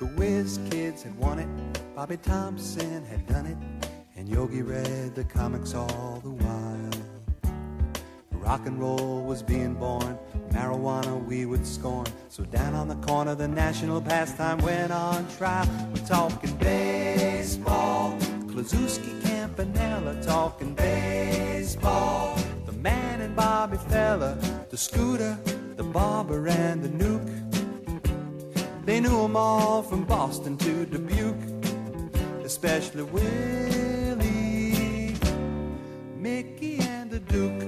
[0.00, 1.48] The Whiz Kids had won it,
[1.94, 3.56] Bobby Thomson had done it,
[4.16, 6.90] and Yogi read the comics all the while.
[8.32, 10.18] Rock and roll was being born,
[10.50, 12.06] marijuana we would scorn.
[12.28, 15.68] So down on the corner, the national pastime went on trial.
[15.94, 22.36] We're talking baseball, Kluszewski, Campanella, talking baseball.
[22.66, 24.36] The man and Bobby Feller,
[24.70, 25.38] the scooter,
[25.76, 27.22] the barber, and the Newk.
[28.84, 31.64] They knew 'em all from Boston to Dubuque,
[32.44, 34.26] especially Willie,
[36.16, 37.62] Mickey, and the Duke.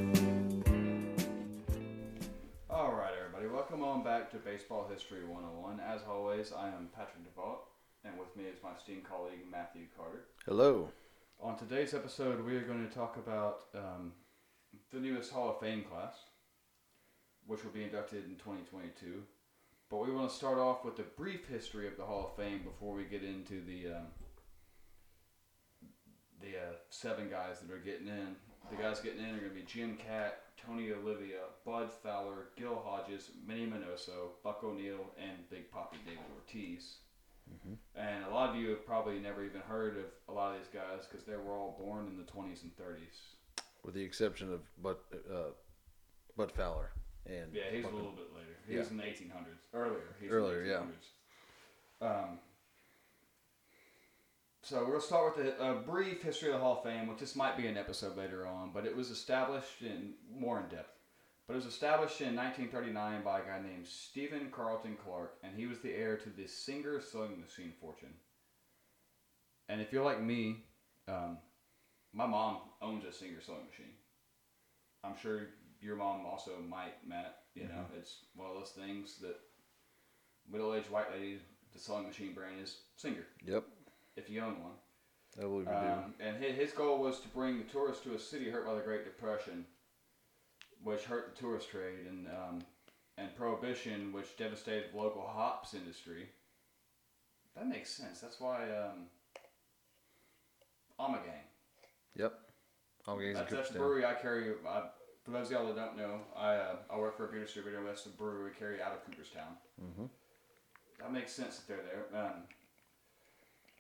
[2.69, 5.81] All right, everybody, welcome on back to Baseball History 101.
[5.81, 7.61] As always, I am Patrick DeVault,
[8.05, 10.27] and with me is my esteemed colleague Matthew Carter.
[10.45, 10.91] Hello.
[11.41, 14.13] On today's episode, we are going to talk about um,
[14.93, 16.15] the newest Hall of Fame class,
[17.47, 19.23] which will be inducted in 2022.
[19.89, 22.63] But we want to start off with a brief history of the Hall of Fame
[22.65, 24.07] before we get into the um,
[26.41, 28.35] the uh, seven guys that are getting in.
[28.69, 32.83] The guys getting in are going to be Jim Kaat, Tony Oliva, Bud Fowler, Gil
[32.85, 36.97] Hodges, Minnie Minoso, Buck O'Neil, and Big Papi David Ortiz.
[37.95, 40.69] And a lot of you have probably never even heard of a lot of these
[40.75, 43.63] guys because they were all born in the 20s and 30s.
[43.85, 44.97] With the exception of Bud,
[45.33, 45.51] uh,
[46.37, 46.91] Bud Fowler
[47.27, 48.57] and Yeah, he's a little bit later.
[48.69, 48.91] He was Yeah.
[48.93, 49.61] in the 1800s.
[49.75, 50.15] Earlier.
[50.21, 50.83] He's Earlier, yeah.
[52.01, 52.25] 1800s.
[52.31, 52.39] Um,
[54.63, 57.37] so we'll start with a, a brief history of the Hall of Fame, which this
[57.37, 60.93] might be an episode later on, but it was established in more in depth.
[61.47, 65.67] But it was established in 1939 by a guy named Stephen Carlton Clark, and he
[65.67, 68.15] was the heir to the Singer sewing machine fortune.
[69.69, 70.65] And if you're like me,
[71.07, 71.39] um,
[72.13, 73.95] my mom owns a Singer sewing machine.
[75.05, 75.43] I'm sure
[75.81, 77.39] your mom also might, Matt.
[77.55, 79.37] You know, it's one of those things that
[80.51, 81.39] middle-aged white lady,
[81.73, 83.27] the sewing machine brand is Singer.
[83.47, 83.65] Yep,
[84.17, 84.73] If you own one,
[85.39, 88.19] I believe we um, and his, his goal was to bring the tourists to a
[88.19, 89.65] city hurt by the Great Depression,
[90.83, 92.59] which hurt the tourist trade, and um,
[93.19, 96.29] and prohibition, which devastated the local hops industry.
[97.57, 98.21] That makes sense.
[98.21, 99.07] That's why um,
[101.01, 101.45] Ommegang.
[102.17, 102.35] Yep.
[103.09, 104.51] In That's, that's the brewery I carry.
[104.69, 104.83] I,
[105.27, 107.83] for those of y'all that don't know, I uh, I work for a beer distributor.
[107.85, 109.57] That's the brewery we carry out of Cooperstown.
[109.83, 110.09] Mhm.
[111.01, 112.25] That makes sense that they're there.
[112.25, 112.33] Um,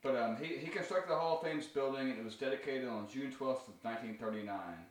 [0.03, 3.09] but um, he, he constructed the Hall of Fame's building, and it was dedicated on
[3.09, 4.85] June twelfth of nineteen thirty nine.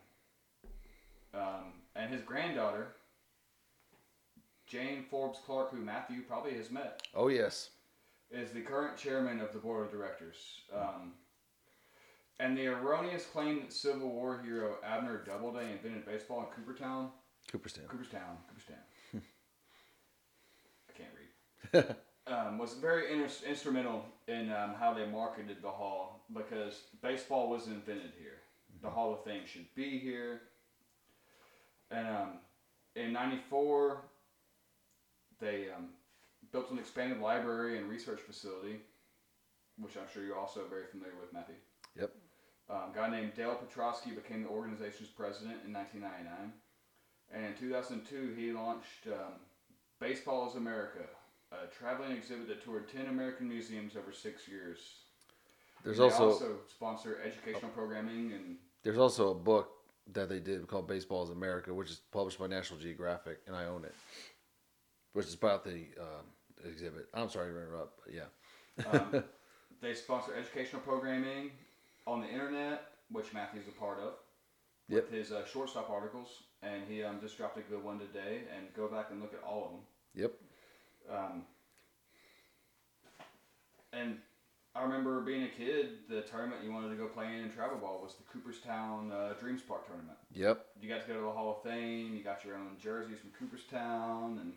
[1.34, 2.96] Um, and his granddaughter,
[4.66, 7.70] Jane Forbes Clark, who Matthew probably has met, Oh yes.
[8.30, 10.36] is the current chairman of the board of directors.
[10.74, 11.12] Um,
[12.38, 17.10] and the erroneous claim that Civil War hero Abner Doubleday invented baseball in Cooperstown,
[17.50, 17.86] Cooperstown.
[17.88, 18.78] Cooperstown, Cooperstown.
[20.88, 21.10] I can't
[21.72, 21.96] read.
[22.28, 23.12] Um, was very
[23.48, 28.40] instrumental in um, how they marketed the hall because baseball was invented here.
[28.82, 30.40] The Hall of Fame should be here.
[31.92, 32.28] And um,
[32.96, 34.02] in '94,
[35.40, 35.90] they um,
[36.50, 38.80] built an expanded library and research facility,
[39.78, 41.54] which I'm sure you're also very familiar with, Matthew.
[41.98, 42.12] Yep.
[42.68, 46.52] Um, a guy named Dale Petroskey became the organization's president in 1999.
[47.32, 49.34] And in 2002, he launched um,
[50.00, 51.04] Baseball is America,
[51.52, 54.78] a traveling exhibit that toured 10 American museums over six years.
[55.84, 59.70] There's they also, also sponsor educational programming and there's also a book
[60.12, 63.64] that they did called Baseball is America, which is published by National Geographic, and I
[63.64, 63.94] own it.
[65.12, 66.26] Which is about the um,
[66.64, 67.08] exhibit.
[67.14, 69.00] I'm sorry to interrupt, but yeah.
[69.00, 69.24] um,
[69.80, 71.50] they sponsor educational programming
[72.06, 74.14] on the internet, which Matthew's a part of.
[74.88, 75.10] Yep.
[75.10, 76.28] With his uh, shortstop articles,
[76.62, 79.42] and he um, just dropped a good one today, and go back and look at
[79.42, 79.80] all of them.
[80.14, 80.32] Yep.
[81.10, 81.42] Um,
[83.92, 84.18] and
[84.76, 87.78] I remember being a kid, the tournament you wanted to go play in and travel
[87.78, 90.18] ball was the Cooperstown uh, Dreams Park tournament.
[90.34, 90.66] Yep.
[90.80, 92.14] You got to go to the Hall of Fame.
[92.14, 94.52] You got your own jerseys from Cooperstown, and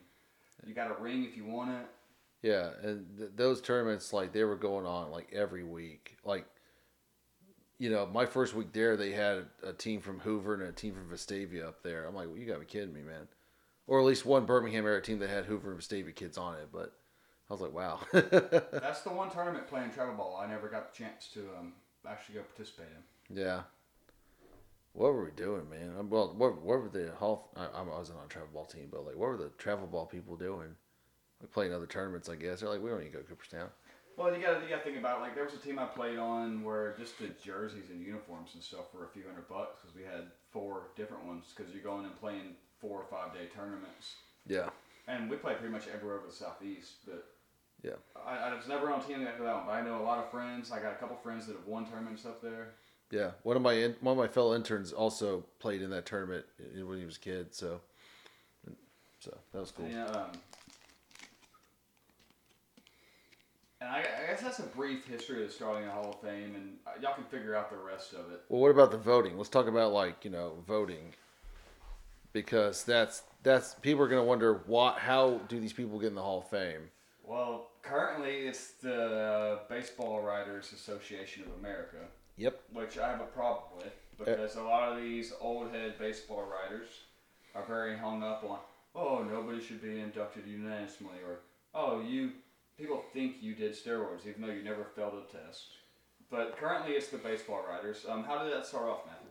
[0.67, 1.87] you got a ring if you want it.
[2.41, 6.17] Yeah, and th- those tournaments, like they were going on like every week.
[6.23, 6.45] Like,
[7.79, 10.93] you know, my first week there, they had a team from Hoover and a team
[10.93, 12.05] from Vestavia up there.
[12.05, 13.27] I'm like, well, you gotta be kidding me, man.
[13.87, 16.67] Or at least one Birmingham area team that had Hoover and Vestavia kids on it.
[16.71, 16.93] But
[17.49, 18.01] I was like, wow.
[18.11, 21.73] That's the one tournament playing travel ball I never got the chance to um,
[22.07, 22.87] actually go participate
[23.29, 23.37] in.
[23.37, 23.61] yeah.
[24.93, 26.09] What were we doing, man?
[26.09, 27.51] Well, what, what were the hall?
[27.55, 30.05] I, I wasn't on a travel ball team, but like, what were the travel ball
[30.05, 30.75] people doing?
[31.39, 32.59] Like playing other tournaments, I guess.
[32.59, 33.69] They're like, we don't need to go to Cooperstown.
[34.19, 35.21] Well, you got you got to think about it.
[35.21, 38.61] like there was a team I played on where just the jerseys and uniforms and
[38.61, 42.03] stuff were a few hundred bucks because we had four different ones because you're going
[42.03, 44.15] and playing four or five day tournaments.
[44.45, 44.69] Yeah.
[45.07, 47.25] And we played pretty much everywhere over the southeast, but
[47.81, 47.95] Yeah.
[48.27, 50.19] I, I was never on a team after that one, but I know a lot
[50.19, 50.69] of friends.
[50.69, 52.73] I got a couple friends that have won tournaments up there.
[53.11, 56.45] Yeah, one of my in- one of my fellow interns also played in that tournament
[56.85, 57.55] when he was a kid.
[57.55, 57.79] So,
[59.19, 59.87] so that was cool.
[59.87, 60.05] Yeah.
[60.07, 60.31] Um,
[63.81, 66.77] and I, I guess that's a brief history of the Starling Hall of Fame, and
[66.85, 68.41] uh, y'all can figure out the rest of it.
[68.49, 69.37] Well, what about the voting?
[69.37, 71.13] Let's talk about like you know voting,
[72.33, 76.21] because that's that's people are gonna wonder what how do these people get in the
[76.21, 76.89] Hall of Fame?
[77.23, 81.97] Well, currently it's the Baseball Writers Association of America,
[82.37, 82.59] Yep.
[82.73, 86.87] which I have a problem with because a lot of these old head baseball writers
[87.55, 88.59] are very hung up on,
[88.93, 91.39] oh, nobody should be inducted unanimously, or
[91.73, 92.31] oh, you
[92.79, 95.73] people think you did steroids even though you never failed a test.
[96.31, 98.05] But currently it's the baseball writers.
[98.07, 99.29] Um, how did that start off, Matthew?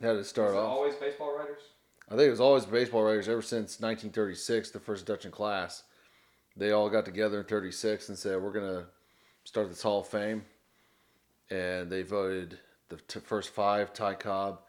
[0.00, 0.70] How did it start Was it off?
[0.70, 1.60] always baseball writers?
[2.08, 5.82] I think it was always baseball writers ever since 1936, the first Dutch in class.
[6.56, 8.86] They all got together in 36 and said, we're going to
[9.44, 10.44] start this Hall of Fame.
[11.50, 12.58] And they voted
[12.88, 14.60] the t- first five Ty Cobb,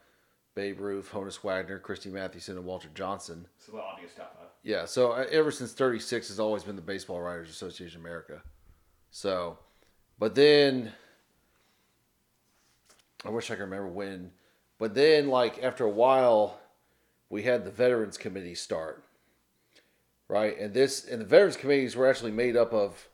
[0.56, 3.48] Babe Ruth, Honus Wagner, Christy Mathewson, and Walter Johnson.
[3.58, 4.28] So the obvious five.
[4.64, 8.42] Yeah, so uh, ever since 36 has always been the Baseball Writers Association of America.
[9.10, 9.58] So,
[10.20, 10.94] but then,
[13.26, 14.32] I wish I could remember when,
[14.78, 16.60] but then, like, after a while,
[17.30, 19.04] we had the Veterans Committee start,
[20.28, 20.58] right?
[20.60, 23.08] And this, and the Veterans Committees were actually made up of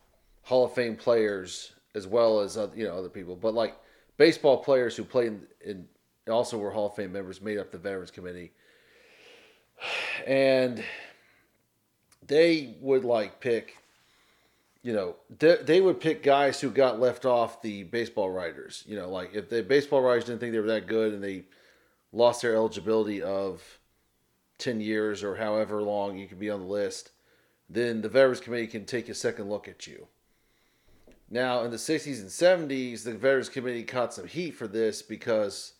[0.43, 3.75] Hall of Fame players as well as, you know, other people, but like
[4.17, 5.87] baseball players who played in, in
[6.31, 8.51] also were Hall of Fame members made up the Veterans Committee.
[10.25, 10.83] And
[12.27, 13.77] they would like pick
[14.83, 18.83] you know they, they would pick guys who got left off the baseball writers.
[18.87, 21.43] You know like if the baseball writers didn't think they were that good and they
[22.13, 23.79] lost their eligibility of
[24.59, 27.11] 10 years or however long you could be on the list
[27.69, 30.07] then the veterans committee can take a second look at you.
[31.29, 35.73] Now in the 60s and 70s the veterans committee caught some heat for this because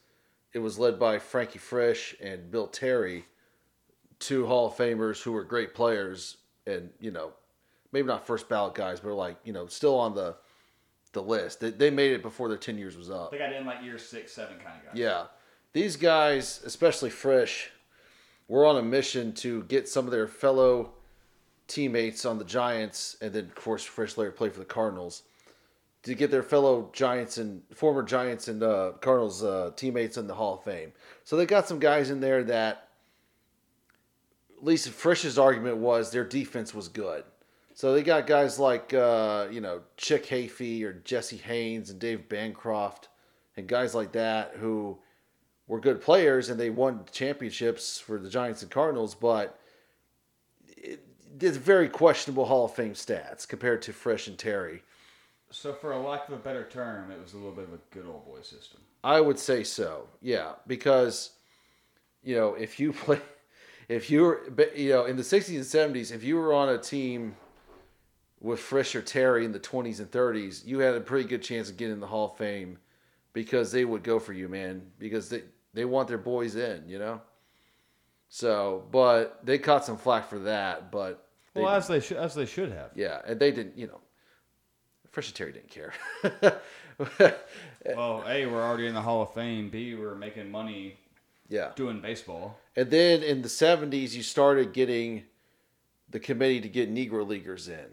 [0.53, 3.25] it was led by frankie frisch and bill terry
[4.19, 7.31] two Hall of Famers who were great players and, you know,
[7.91, 10.35] maybe not first ballot guys, but like, you know, still on the
[11.13, 11.59] the list.
[11.59, 13.31] They, they made it before their 10 years was up.
[13.31, 14.93] They got in like year six, seven kind of guys.
[14.93, 15.25] Yeah.
[15.73, 17.71] These guys, especially Frisch,
[18.47, 20.91] were on a mission to get some of their fellow
[21.67, 25.23] teammates on the Giants, and then, of course, Frisch later played for the Cardinals,
[26.03, 30.33] to get their fellow Giants and former Giants and uh, Cardinals uh, teammates in the
[30.33, 30.93] Hall of Fame.
[31.25, 32.86] So they got some guys in there that,
[34.63, 37.23] least Frisch's argument was their defense was good.
[37.73, 42.27] So they got guys like, uh, you know, Chick Hafey or Jesse Haines and Dave
[42.27, 43.09] Bancroft
[43.55, 44.97] and guys like that who
[45.67, 49.59] were good players and they won championships for the Giants and Cardinals, but
[50.67, 51.03] it,
[51.39, 54.81] it's very questionable Hall of Fame stats compared to Frisch and Terry.
[55.51, 57.79] So for a lack of a better term, it was a little bit of a
[57.91, 58.81] good old boy system.
[59.03, 61.31] I would say so, yeah, because
[62.23, 63.21] you know if you play,
[63.89, 64.41] if you were,
[64.75, 67.35] you know, in the '60s and '70s, if you were on a team
[68.39, 71.69] with Frisch or Terry in the 20s and 30s, you had a pretty good chance
[71.69, 72.77] of getting in the Hall of Fame
[73.33, 75.43] because they would go for you, man, because they
[75.73, 77.21] they want their boys in, you know.
[78.29, 82.35] So, but they caught some flack for that, but they Well, as they should, as
[82.35, 82.91] they should have.
[82.95, 84.01] yeah, and they didn't, you know.
[85.11, 85.93] Frisch and Terry didn't care.
[87.95, 89.69] Well, A, we're already in the Hall of Fame.
[89.69, 90.97] B, we're making money
[91.49, 91.71] yeah.
[91.75, 92.59] doing baseball.
[92.75, 95.23] And then in the 70s, you started getting
[96.09, 97.87] the committee to get Negro Leaguers in,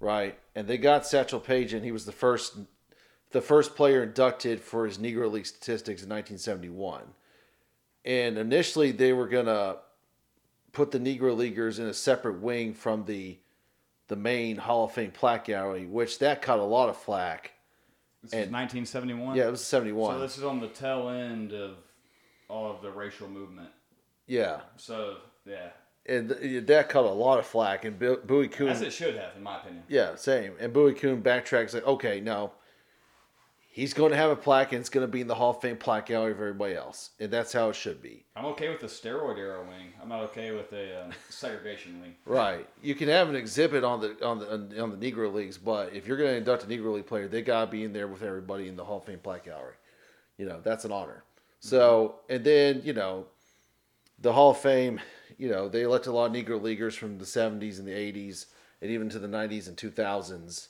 [0.00, 0.38] right?
[0.54, 1.82] And they got Satchel Paige in.
[1.82, 2.56] He was the first,
[3.30, 7.02] the first player inducted for his Negro League statistics in 1971.
[8.04, 9.76] And initially, they were gonna
[10.72, 13.38] put the Negro Leaguers in a separate wing from the
[14.08, 17.52] the main Hall of Fame plaque gallery, which that caught a lot of flack.
[18.22, 19.36] This is And- 1971.
[19.36, 20.16] Yeah, it was 71.
[20.16, 21.76] So this is on the tail end of
[22.52, 23.70] all of the racial movement.
[24.26, 25.16] yeah, So
[25.46, 25.70] yeah,
[26.06, 27.84] and th- that caught a lot of flack.
[27.84, 29.84] And Bo- Bowie Kuhn, as it should have, in my opinion.
[29.88, 30.52] Yeah, same.
[30.60, 32.52] And Bowie Kuhn backtracks like, okay, no,
[33.70, 35.60] he's going to have a plaque and it's going to be in the Hall of
[35.62, 38.24] Fame plaque gallery of everybody else, and that's how it should be.
[38.36, 39.92] I'm okay with the steroid era wing.
[40.00, 42.14] I'm not okay with the um, segregation wing.
[42.26, 42.68] Right.
[42.82, 46.06] You can have an exhibit on the on the on the Negro leagues, but if
[46.06, 48.22] you're going to induct a Negro league player, they got to be in there with
[48.22, 49.74] everybody in the Hall of Fame plaque gallery.
[50.36, 51.24] You know, that's an honor.
[51.62, 53.28] So, and then you know,
[54.20, 55.00] the Hall of Fame.
[55.38, 58.46] You know, they elected a lot of Negro leaguers from the '70s and the '80s,
[58.82, 60.68] and even to the '90s and 2000s.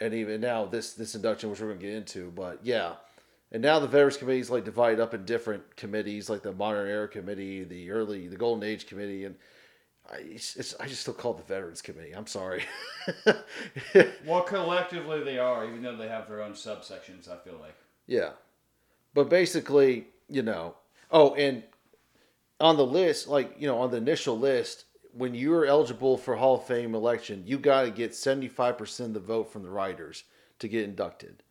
[0.00, 2.30] and even now this this induction, which we're going to get into.
[2.30, 2.94] But yeah,
[3.52, 6.88] and now the Veterans Committee is like divided up in different committees, like the Modern
[6.88, 9.36] Era Committee, the early, the Golden Age Committee, and
[10.10, 12.12] I, it's, it's, I just still call it the Veterans Committee.
[12.14, 12.64] I'm sorry.
[14.24, 17.28] Well, collectively they are, even though they have their own subsections.
[17.30, 17.76] I feel like.
[18.06, 18.30] Yeah.
[19.16, 20.74] But basically, you know,
[21.10, 21.62] oh, and
[22.60, 26.56] on the list, like, you know, on the initial list, when you're eligible for Hall
[26.56, 30.24] of Fame election, you got to get 75% of the vote from the writers
[30.58, 31.42] to get inducted.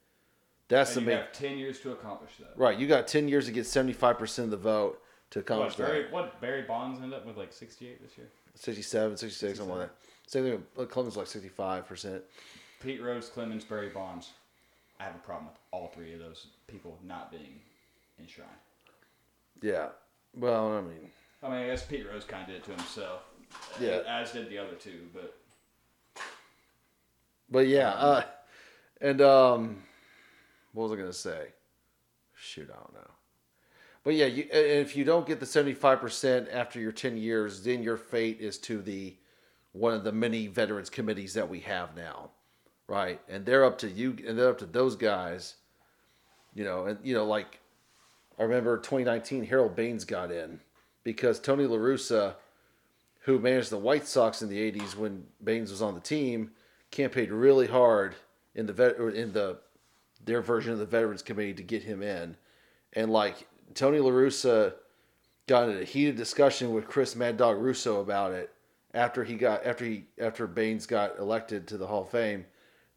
[0.68, 1.26] That's And the you main.
[1.26, 2.54] have ten years to accomplish that.
[2.56, 2.78] Right.
[2.78, 6.12] You got 10 years to get 75% of the vote to accomplish What Barry, that.
[6.12, 8.28] what Barry Bonds ended up with like sixty eight this year.
[8.54, 9.96] 67, 66, something like that.
[10.28, 12.22] Same thing with Clemens, like 65%.
[12.80, 14.30] Pete Rose, Clemens, Barry Bonds.
[15.00, 17.60] I have a problem with all three of those people not being
[18.20, 18.50] enshrined.
[19.62, 19.90] Yeah.
[20.36, 21.10] Well, I mean,
[21.44, 23.22] I mean, I guess Pete Rose kind of did it to himself.
[23.80, 24.02] Yeah.
[24.08, 25.38] As did the other two, but
[27.50, 28.24] But yeah, uh,
[29.02, 29.84] and um,
[30.74, 31.48] what was I gonna say?
[32.36, 33.12] Shoot, I don't know.
[34.04, 37.64] But yeah, you, if you don't get the seventy five percent after your ten years,
[37.64, 39.16] then your fate is to the
[39.72, 42.32] one of the many veterans committees that we have now,
[42.88, 43.20] right?
[43.28, 45.56] And they're up to you, and they're up to those guys.
[46.54, 47.60] You know, and you know, like
[48.40, 50.60] I remember twenty nineteen, Harold Baines got in
[51.04, 52.36] because Tony La Russa,
[53.22, 56.52] who managed the White Sox in the '80s when Baines was on the team,
[56.92, 58.16] campaigned really hard
[58.54, 59.58] in the vet in the
[60.24, 62.38] their version of the Veterans Committee to get him in,
[62.94, 64.74] and like Tony La Russa
[65.48, 68.52] got in a heated discussion with Chris Mad Dog Russo about it
[68.94, 72.46] after he got after he after Baines got elected to the Hall of Fame.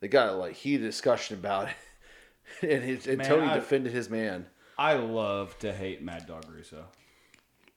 [0.01, 1.75] They got a like heated discussion about it,
[2.71, 4.47] and, his, and Man, Tony I- defended his man.
[4.77, 6.85] I love to hate Mad Dog Russo.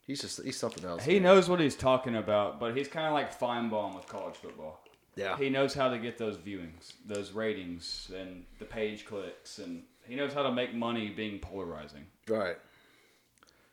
[0.06, 1.04] He's just he's something else.
[1.04, 1.24] He man.
[1.24, 4.84] knows what he's talking about, but he's kind of like fine Finebaum with college football.
[5.16, 5.36] Yeah.
[5.38, 10.16] He knows how to get those viewings, those ratings, and the page clicks, and he
[10.16, 12.06] knows how to make money being polarizing.
[12.28, 12.56] right.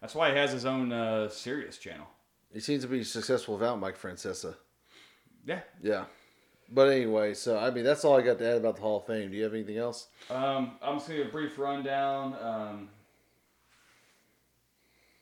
[0.01, 2.07] That's why he has his own uh, Sirius channel.
[2.53, 4.55] He seems to be successful without Mike Francesa.
[5.45, 5.61] Yeah.
[5.83, 6.05] Yeah.
[6.71, 9.07] But anyway, so I mean that's all I got to add about the Hall of
[9.07, 9.31] Fame.
[9.31, 10.09] Do you have anything else?
[10.31, 12.37] Um, I'm just gonna give a brief rundown.
[12.43, 12.89] Um,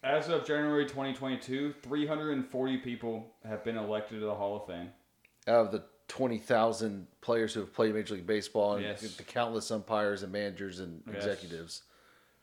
[0.03, 4.91] as of January 2022, 340 people have been elected to the Hall of Fame.
[5.49, 9.01] Out of the twenty thousand players who have played Major League Baseball and Yes.
[9.17, 11.17] the countless umpires and managers and Yes.
[11.17, 11.83] executives,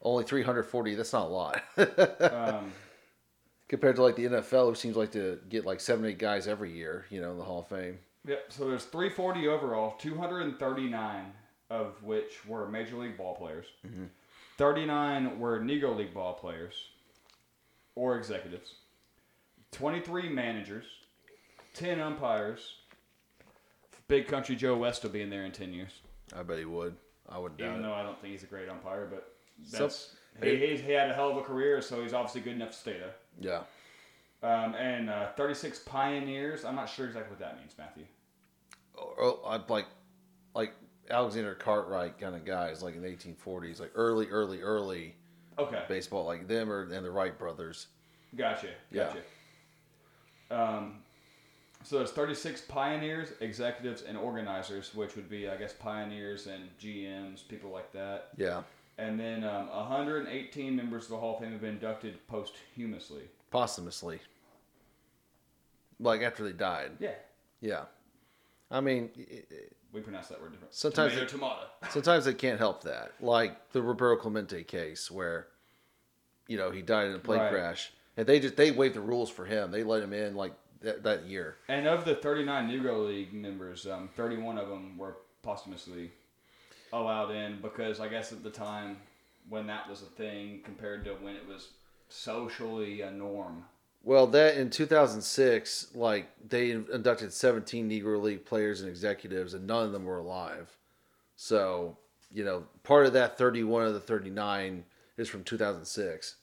[0.01, 0.95] only three hundred forty.
[0.95, 1.61] That's not a lot
[2.21, 2.71] Um,
[3.67, 6.71] compared to like the NFL, who seems like to get like seven, eight guys every
[6.71, 7.05] year.
[7.09, 7.99] You know, in the Hall of Fame.
[8.25, 8.45] Yep.
[8.53, 11.25] So there's 340 overall, 239
[11.69, 13.65] of which were Major League ball players.
[13.85, 14.05] Mm-hmm.
[14.57, 16.73] 39 were Negro League ball players
[17.95, 18.75] or executives.
[19.71, 20.85] 23 managers,
[21.73, 22.75] 10 umpires.
[24.07, 25.91] Big Country Joe West will be in there in 10 years.
[26.35, 26.95] I bet he would.
[27.29, 27.81] I doubt Even it.
[27.83, 29.33] though I don't think he's a great umpire, but
[29.65, 32.53] So- that's he, he's, he had a hell of a career, so he's obviously good
[32.53, 33.15] enough to stay there.
[33.39, 33.63] Yeah.
[34.43, 36.65] Um, and uh, 36 pioneers.
[36.65, 38.03] I'm not sure exactly what that means, Matthew.
[38.95, 39.85] Or, I'd like,
[40.53, 40.73] like
[41.09, 45.15] Alexander Cartwright kind of guys, like in the eighteen forties, like early, early, early
[45.57, 45.83] Okay.
[45.87, 47.87] baseball, like them or and the Wright brothers.
[48.35, 48.67] Gotcha.
[48.91, 49.13] Yeah.
[50.49, 50.61] Gotcha.
[50.61, 50.95] Um,
[51.83, 57.47] so there's 36 pioneers, executives, and organizers, which would be, I guess, pioneers and GMs,
[57.47, 58.29] people like that.
[58.37, 58.61] Yeah.
[58.97, 63.23] And then um, 118 members of the Hall of Fame have been inducted posthumously.
[63.51, 64.19] posthumously,
[65.99, 66.91] like after they died.
[66.99, 67.11] Yeah.
[67.61, 67.85] Yeah,
[68.69, 69.21] I mean, i-
[69.53, 69.57] i-
[69.93, 70.73] We pronounce that word different.
[70.73, 71.67] Sometimes tomato, it- tomato.
[71.91, 73.13] sometimes they can't help that.
[73.21, 75.47] Like the Roberto Clemente case, where
[76.47, 77.51] you know he died in a plane Right.
[77.51, 79.71] crash, and they just they waived the rules for him.
[79.71, 81.55] They let him in like that, that year.
[81.69, 86.11] And of the 39 Negro League members, um, 31 of them were posthumously
[86.91, 88.97] allowed in because I guess at the time
[89.47, 91.69] when that was a thing compared to when it was
[92.09, 93.63] socially a norm.
[94.03, 99.85] Well, that in 2006, like they inducted 17 Negro League players and executives, and none
[99.85, 100.75] of them were alive.
[101.35, 101.97] So
[102.33, 104.83] you know, part of that 31 of the 39
[105.17, 106.35] is from 2006.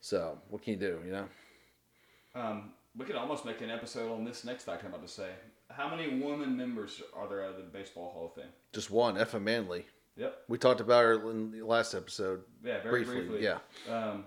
[0.00, 1.00] So what can you do?
[1.04, 1.28] You know.
[2.34, 5.30] Um, we could almost make an episode on this next fact I'm about to say.
[5.70, 8.52] How many woman members are there out of the Baseball Hall of Fame?
[8.72, 9.86] Just one, Effa Manley.
[10.16, 10.42] Yep.
[10.48, 12.42] We talked about her in the last episode.
[12.62, 13.44] Yeah, very Briefly, briefly.
[13.44, 13.58] yeah.
[13.90, 14.24] Um,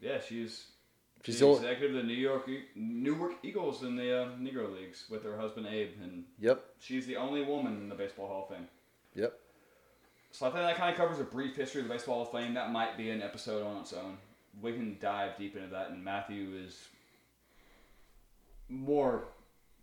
[0.00, 0.66] yeah, she's
[1.26, 5.24] She's the executive of the New York Newark Eagles in the uh, Negro Leagues with
[5.24, 8.68] her husband Abe, and Yep, she's the only woman in the Baseball Hall of Fame.
[9.14, 9.38] yep.
[10.30, 12.30] So I think that kind of covers a brief history of the Baseball Hall of
[12.32, 12.54] Fame.
[12.54, 14.18] That might be an episode on its own.
[14.62, 16.76] We can dive deep into that, and Matthew is
[18.68, 19.24] more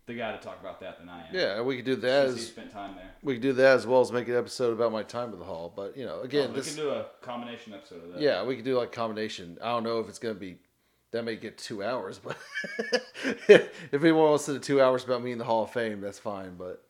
[0.06, 1.34] the guy to talk about that than I am.
[1.34, 2.26] Yeah, we could do that.
[2.28, 3.10] Since he As, spent time there.
[3.22, 5.44] we could do that as well as make an episode about my time at the
[5.44, 5.72] hall.
[5.74, 8.20] But you know, again, Oh, we this can do a combination episode of that.
[8.20, 9.58] yeah, we could do like combination.
[9.62, 10.58] I don't know if it's gonna be
[11.14, 12.36] that may get two hours, but
[13.48, 16.18] if anyone wants to do two hours about me in the Hall of Fame, that's
[16.18, 16.56] fine.
[16.56, 16.82] But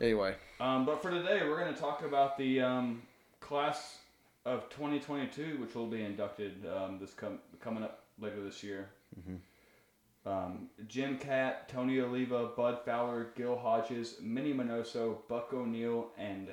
[0.00, 3.02] anyway, Um, but for today, we're going to talk about the um,
[3.40, 3.98] class
[4.46, 8.88] of 2022, which will be inducted um, this com- coming up later this year.
[10.24, 16.48] Um, Jim Kaat, Tony Oliva, Bud Fowler, Gil Hodges, Minnie Minoso, Buck O'Neil, and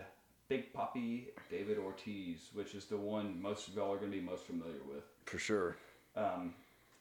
[0.49, 4.23] Big Papi David Ortiz, which is the one most of y'all are going to be
[4.23, 5.03] most familiar with.
[5.25, 5.77] for sure.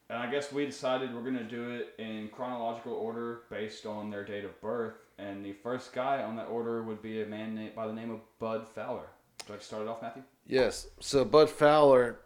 [0.08, 4.10] And I guess we decided we're going to do it in chronological order based on
[4.10, 4.94] their date of birth.
[5.18, 8.12] And the first guy on that order would be a man named, by the name
[8.12, 9.08] of Bud Fowler.
[9.46, 10.22] Do I start it off, Matthew?
[10.46, 10.86] Yes.
[11.00, 12.20] So Bud Fowler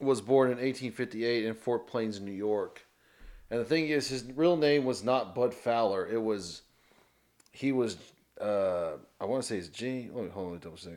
[0.00, 2.86] was born in 1858 in Fort Plains, New York.
[3.50, 6.06] And the thing is, his real name was not Bud Fowler.
[6.06, 6.62] It was,
[7.50, 7.96] he was,
[8.40, 10.08] uh, I want to say it's G.
[10.12, 10.92] Let me hold on, me double check.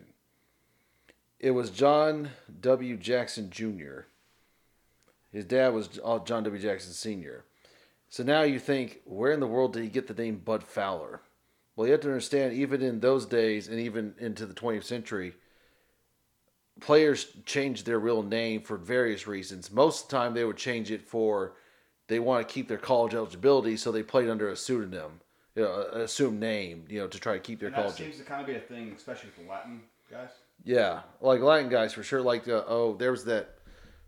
[1.40, 2.30] It was John
[2.62, 2.96] W.
[2.96, 4.02] Jackson Jr.
[5.34, 6.62] His dad was uh, John W.
[6.62, 7.44] Jackson Sr.
[8.08, 11.22] So now you think, where in the world did he get the name Bud Fowler?
[11.76, 15.34] Well, you have to understand, even in those days and even into the 20th century,
[16.80, 19.72] players changed their real name for various reasons.
[19.72, 21.54] Most of the time, they would change it for
[22.08, 25.22] they want to keep their college eligibility, so they played under a pseudonym,
[25.56, 27.98] you know, an assumed name, you know, to try to keep their And that college.
[27.98, 30.30] seems to kind of be a thing, especially the Latin guys.
[30.64, 32.22] Yeah, like Latin guys for sure.
[32.22, 33.56] Like, uh, oh, there was that.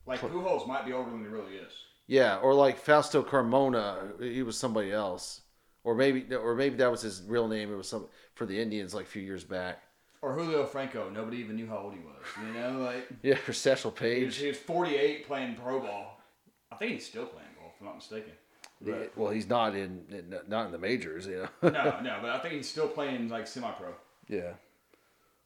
[0.06, 1.72] Like Pujols might be older than he really is.
[2.08, 5.42] Yeah, or like Fausto Carmona, he was somebody else,
[5.84, 7.72] or maybe, or maybe that was his real name.
[7.74, 9.82] It was some for the Indians like a few years back.
[10.22, 11.10] Or Julio Franco.
[11.10, 12.26] Nobody even knew how old he was.
[12.48, 16.20] You know, like Yeah, or Satchel he was, he was 48 playing pro ball.
[16.72, 18.32] I think he's still playing ball, if I'm not mistaken.
[18.82, 21.70] But- Well, he's not in, in not in the majors, you know.
[21.70, 23.94] no, no, but I think he's still playing like semi-pro.
[24.28, 24.54] yeah.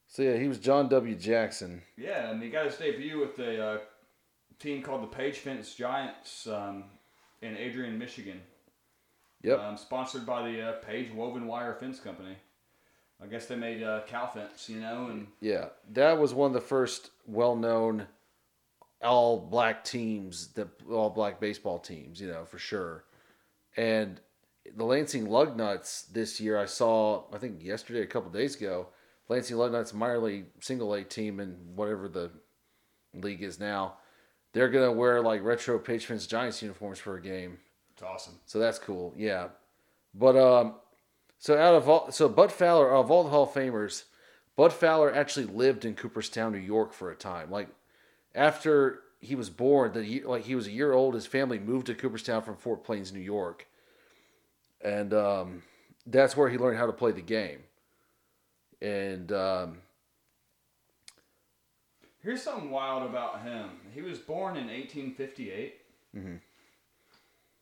[0.08, 1.14] So yeah, he was John W.
[1.16, 1.84] Jackson.
[1.96, 3.78] Yeah, and he got his debut with the uh,
[4.60, 6.86] team called the Page Fence Giants um,
[7.42, 8.42] in Adrian, Michigan.
[9.42, 9.60] Yep.
[9.60, 12.36] Um, sponsored by the uh, Page Woven Wire Fence Company.
[13.22, 16.54] I guess they made uh, cow fence, you know, and Yeah, that was one of
[16.54, 18.08] the first well-known
[19.02, 23.06] all black teams, the all black baseball teams, you know, for sure.
[23.78, 24.20] And
[24.76, 28.88] the Lansing Lugnuts this year, I saw, I think yesterday, a couple days ago,
[29.28, 32.32] Lansing Lugnuts minor league single A team in whatever the
[33.14, 33.98] league is now.
[34.54, 37.60] They're gonna wear like retro Patriots Giants uniforms for a game.
[37.94, 38.40] it's awesome.
[38.46, 39.14] So that's cool.
[39.16, 39.50] Yeah.
[40.14, 40.76] But um
[41.38, 44.06] so out of all so Bud Fowler of all the Hall of Famers,
[44.56, 47.52] Bud Fowler actually lived in Cooperstown, New York for a time.
[47.52, 47.70] Like
[48.34, 51.88] after he was born, the year, like he was a year old, his family moved
[51.88, 53.68] to Cooperstown from Fort Plains, New York.
[54.82, 55.64] And um
[56.08, 57.60] that's where he learned how to play the game.
[58.82, 59.78] And um
[62.22, 63.70] Here's something wild about him.
[63.94, 65.76] He was born in 1858,
[66.16, 66.36] mm-hmm.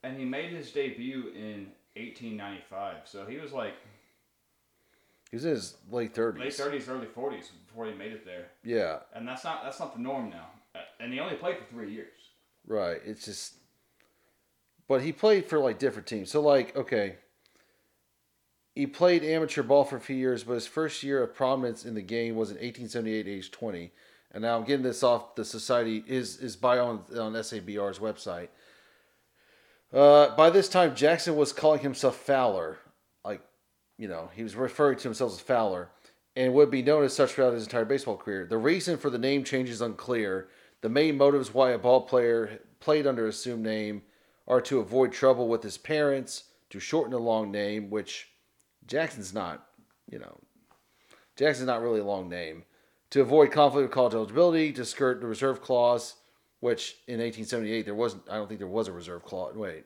[0.04, 2.96] and he made his debut in 1895.
[3.06, 3.74] So he was like
[5.30, 6.40] he was in his late 30s.
[6.40, 9.00] late 30s, early 40s before he made it there, Yeah.
[9.14, 10.48] and that's not that's not the norm now.
[11.00, 12.14] And he only played for three years.
[12.66, 13.00] Right.
[13.06, 13.54] It's just,
[14.88, 16.30] but he played for like different teams.
[16.32, 17.16] So like, okay,
[18.76, 21.96] he played amateur ball for a few years, but his first year of prominence in
[21.96, 23.92] the game was in 1878, age 20.
[24.38, 28.50] And now I'm getting this off the society is is bio on, on SABR's website.
[29.92, 32.78] Uh, by this time, Jackson was calling himself Fowler,
[33.26, 33.42] like
[33.98, 35.90] you know he was referring to himself as Fowler,
[36.36, 38.46] and would be known as such throughout his entire baseball career.
[38.46, 40.50] The reason for the name change is unclear.
[40.82, 44.04] The main motives why a ball player played under a assumed name
[44.48, 48.30] are to avoid trouble with his parents, to shorten a long name, which
[48.86, 49.66] Jackson's not,
[50.08, 50.38] you know,
[51.36, 52.66] Jackson's not really a long name,
[53.12, 56.16] to avoid conflict of college eligibility, to skirt the reserve clause,
[56.60, 58.24] which in 1878 there wasn't.
[58.30, 59.56] I don't think there was a reserve clause.
[59.56, 59.86] Wait,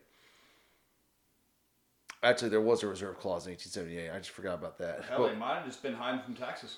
[2.24, 4.10] actually there was a reserve clause in 1878.
[4.12, 5.04] I just forgot about that.
[5.06, 6.78] Hell, But- he might have just been hiding from taxes.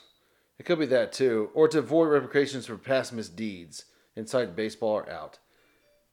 [0.60, 5.10] it could be that too, or to avoid repercussions for past misdeeds inside baseball or
[5.10, 5.40] out.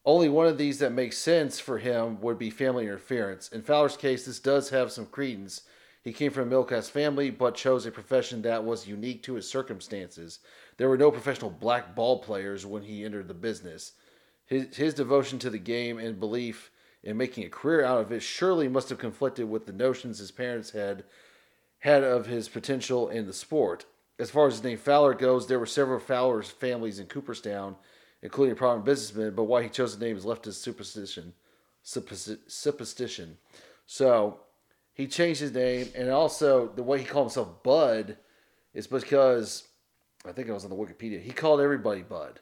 [0.03, 3.49] Only one of these that makes sense for him would be family interference.
[3.49, 5.61] In Fowler's case, this does have some credence.
[6.03, 9.35] He came from a middle class family, but chose a profession that was unique to
[9.35, 10.39] his circumstances.
[10.77, 13.93] There were no professional black ball players when he entered the business.
[14.47, 16.71] His, his devotion to the game and belief
[17.03, 20.31] in making a career out of it surely must have conflicted with the notions his
[20.31, 21.03] parents had
[21.79, 23.85] had of his potential in the sport.
[24.19, 27.75] As far as his name Fowler goes, there were several Fowler's families in Cooperstown,
[28.21, 31.33] including a prominent businessman, but why he chose the name is left to superstition.
[31.83, 33.37] Superstition.
[33.87, 34.41] So
[34.93, 38.17] he changed his name, and also the way he called himself Bud
[38.73, 39.67] is because
[40.25, 41.21] I think it was on the Wikipedia.
[41.21, 42.39] He called everybody Bud.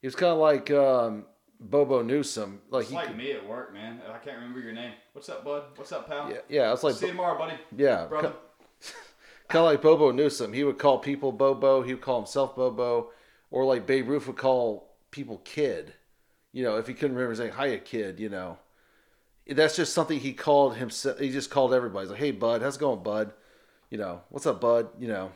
[0.00, 1.24] He was kind of like um,
[1.60, 2.60] Bobo Newsom.
[2.70, 4.00] Like It's he, like me at work, man.
[4.08, 4.92] I can't remember your name.
[5.12, 5.62] What's up, bud?
[5.76, 6.30] What's up, pal?
[6.30, 7.54] yeah, yeah, it's like See you tomorrow, buddy.
[7.76, 8.32] yeah, Brother.
[9.48, 10.52] kind of like Bobo Newsom.
[10.52, 11.82] He would call people Bobo.
[11.82, 13.10] He would call himself Bobo,
[13.50, 15.94] or like Babe Ruth would call people kid.
[16.52, 18.58] You know, if he couldn't remember, saying "Hiya, kid." You know,
[19.46, 21.18] that's just something he called himself.
[21.18, 22.06] He just called everybody.
[22.06, 23.32] He's like, "Hey, bud, how's it going, bud?"
[23.90, 25.32] You know, "What's up, bud?" You know,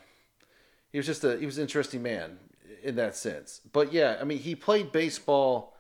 [0.91, 2.39] he was just a he was an interesting man
[2.83, 3.61] in that sense.
[3.73, 5.77] But yeah, I mean, he played baseball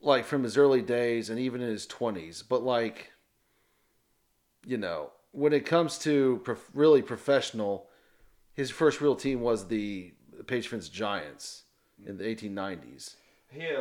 [0.00, 2.42] like from his early days and even in his twenties.
[2.42, 3.12] But like,
[4.64, 7.88] you know, when it comes to prof- really professional,
[8.54, 10.12] his first real team was the
[10.46, 11.62] Page Patriots Giants
[12.04, 13.14] in the 1890s.
[13.52, 13.80] He uh,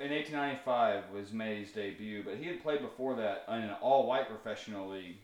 [0.00, 4.88] in 1895 was May's debut, but he had played before that in an all-white professional
[4.88, 5.18] league,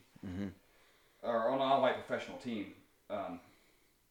[1.23, 2.73] or on an all-white professional team
[3.09, 3.39] um,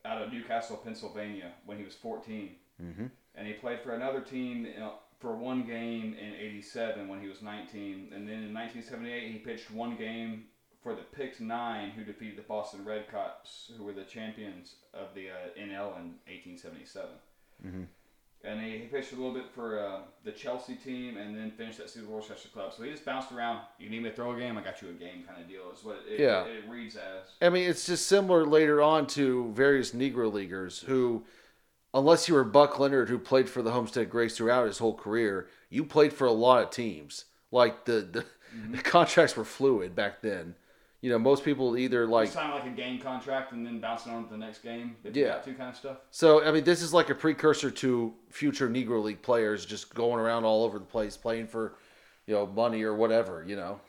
[0.05, 2.57] out of Newcastle, Pennsylvania, when he was 14.
[2.83, 3.11] Mhm.
[3.37, 7.43] And he played for another team uh, for one game in '87 when he was
[7.43, 10.47] 19, and then in 1978 he pitched one game
[10.83, 15.15] for the Picked Nine, who defeated the Boston Red Sox, who were the champions of
[15.15, 17.09] the uh, NL in 1877
[18.47, 21.81] and he, he pitched a little bit for uh, the Chelsea team, and then finished
[21.81, 22.73] at Cedar Worcester Club.
[22.77, 23.61] So he just bounced around.
[23.79, 24.57] You need me to throw a game?
[24.57, 25.71] I got you a game, kind of deal.
[25.77, 26.45] Is what it, Yeah.
[26.45, 27.23] it, it reads as.
[27.43, 31.25] I mean, it's just similar later on to various Negro leaguers who,
[31.93, 35.49] unless you were Buck Leonard, who played for the Homestead Grays throughout his whole career,
[35.69, 37.25] you played for a lot of teams.
[37.51, 38.25] Like the the,
[38.71, 40.55] the contracts were fluid back then.
[41.07, 44.25] You know, most people either like Signing like a game contract and then bouncing on
[44.25, 44.97] to the next game.
[45.05, 45.35] If Yeah.
[45.35, 45.99] got to kind of stuff.
[46.11, 50.19] So I mean, this is like a precursor to future Negro League players just going
[50.19, 51.77] around all over the place playing for,
[52.27, 53.45] you know, money or whatever.
[53.47, 53.81] You know.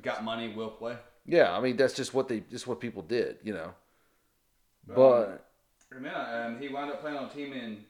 [0.00, 0.96] Got money, will play.
[1.26, 3.38] Yeah, I mean that's just what they just what people did.
[3.42, 3.74] You know.
[4.86, 5.44] But
[5.92, 7.84] Um, yeah, um, he wound up playing on a team in.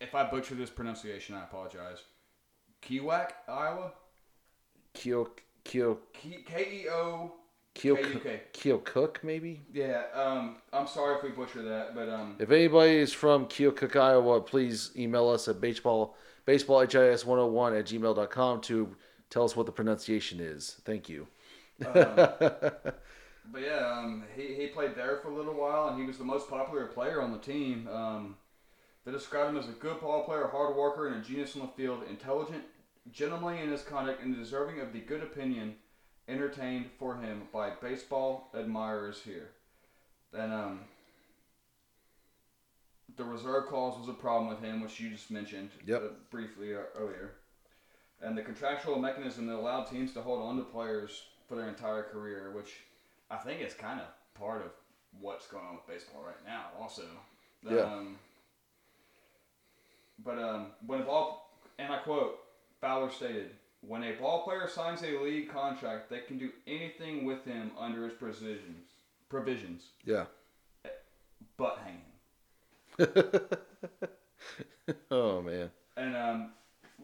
[0.00, 2.02] If I butcher this pronunciation, I apologize.
[2.82, 3.92] Keowak, Iowa.
[4.92, 5.30] Keo
[5.62, 7.34] Keo K E O.
[7.74, 8.40] Keo K-U-K.
[8.52, 9.60] Keo Cook maybe.
[9.72, 10.04] Yeah.
[10.14, 14.40] Um, I'm sorry if we butcher that, but um, If anybody is from Keokuk, Iowa,
[14.40, 18.96] please email us at baseball baseballhis101 at gmail.com to
[19.30, 20.76] tell us what the pronunciation is.
[20.84, 21.26] Thank you.
[23.52, 26.24] But yeah, um, he, he played there for a little while, and he was the
[26.24, 27.88] most popular player on the team.
[27.92, 28.36] Um,
[29.04, 31.68] they described him as a good ball player, hard worker, and a genius on the
[31.68, 32.62] field, intelligent,
[33.12, 35.74] gentlemanly in his conduct, and deserving of the good opinion
[36.28, 39.50] entertained for him by baseball admirers here.
[40.32, 40.80] And um,
[43.16, 46.02] the reserve clause was a problem with him, which you just mentioned Yep.
[46.02, 47.32] uh, briefly uh, earlier.
[48.22, 52.02] And the contractual mechanism that allowed teams to hold on to players for their entire
[52.04, 52.72] career, which
[53.30, 54.72] I think is kind of part of
[55.20, 57.02] what's going on with baseball right now, also.
[57.62, 57.82] Yeah.
[57.82, 58.16] Um,
[60.24, 62.38] but um, when ball, and I quote,
[62.80, 63.50] Fowler stated,
[63.86, 68.04] when a ball player signs a league contract, they can do anything with him under
[68.04, 68.88] his provisions,
[69.28, 70.24] provisions, Yeah.
[71.56, 72.98] butt hanging.
[75.10, 75.70] oh man.
[75.96, 76.50] And um,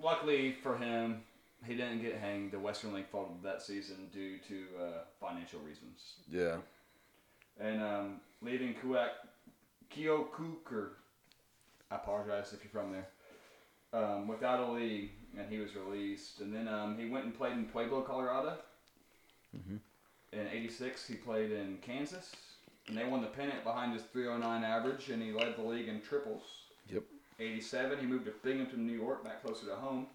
[0.01, 1.23] luckily for him,
[1.65, 2.53] he didn't get hanged.
[2.53, 6.15] The Western League folded that season due to uh, financial reasons.
[6.31, 6.57] Yeah.
[7.61, 9.11] And um, leaving Kuak,
[9.95, 10.91] Kyokuker,
[11.91, 13.09] I apologize if you're from there,
[13.93, 16.41] um, without a league, and he was released.
[16.41, 18.59] And then um, he went and played in Pueblo, Colorado.
[20.33, 22.35] In '86, he played in Kansas,
[22.89, 26.01] and they won the pennant behind his 309 average, and he led the league in
[26.01, 26.43] triples.
[26.89, 27.03] Yep.
[27.41, 30.07] 87, he moved to Binghamton, New York, back closer to home,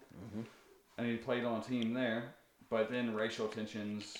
[0.96, 2.34] and he played on a team there.
[2.70, 4.16] But then racial tensions,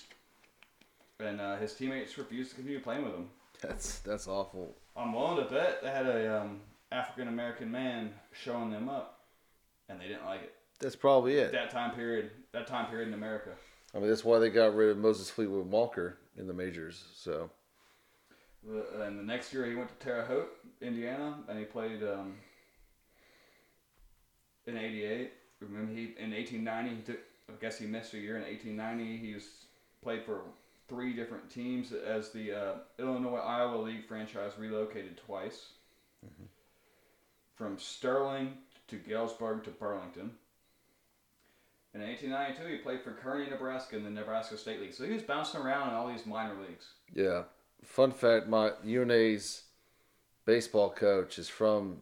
[1.18, 3.28] and uh, his teammates refused to continue playing with him.
[3.60, 4.74] That's that's awful.
[4.96, 6.60] I'm willing to bet they had a um,
[6.92, 9.15] African American man showing them up,
[9.88, 10.55] and they didn't like it.
[10.81, 11.53] That's probably it.
[11.53, 13.51] That time period, that time period in America.
[13.94, 17.05] I mean, that's why they got rid of Moses Fleetwood Walker in the majors.
[17.14, 17.51] So
[19.01, 22.35] And the next year he went to Terre Haute, Indiana, and he played um,
[24.66, 25.33] in '88.
[25.61, 26.96] Remember, he in 1890.
[26.96, 29.27] He took, I guess he missed a year in 1890.
[29.27, 29.44] He was
[30.03, 30.42] played for
[30.88, 35.70] three different teams as the uh, Illinois Iowa League franchise relocated twice
[37.57, 38.53] from Sterling
[38.88, 40.33] to Galesburg to Burlington.
[41.94, 44.92] In 1892, he played for Kearney, Nebraska, in the Nebraska State League.
[44.92, 46.87] So he was bouncing around in all these minor leagues.
[47.14, 47.44] yeah.
[47.85, 49.62] Fun fact: my UNA's
[50.44, 51.99] baseball coach is from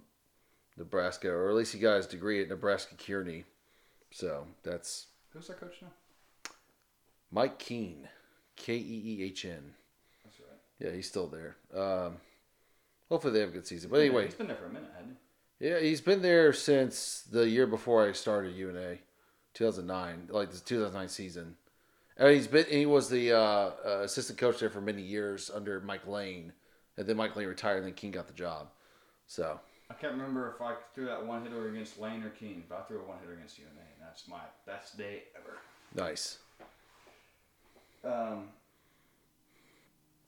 [0.79, 3.45] Nebraska, or at least he got his degree at Nebraska Kearney.
[4.11, 5.89] So that's Who's their coach now?
[7.31, 8.07] Mike Keehn,
[8.57, 9.75] K E E H N.
[10.25, 10.59] That's right.
[10.79, 11.57] Yeah, he's still there.
[11.77, 12.17] Um,
[13.09, 13.91] hopefully they have a good season.
[13.91, 15.17] But anyway, he's been there for a minute, hasn't
[15.61, 18.97] Yeah, he's been there since the year before I started UNA,
[19.55, 21.57] 2009, like the 2009 season.
[22.17, 23.39] And he's been he was the uh,
[23.85, 26.53] uh, assistant coach there for many years under Mike Lane,
[26.97, 28.69] and then Mike Lane retired, and then King got the job.
[29.27, 29.59] So
[29.91, 32.83] I can't remember if I threw that one hitter against Lane or King, but I
[32.83, 35.59] threw a one hitter against UNA, and that's my best day ever.
[35.95, 36.39] nice.
[38.05, 38.49] Um,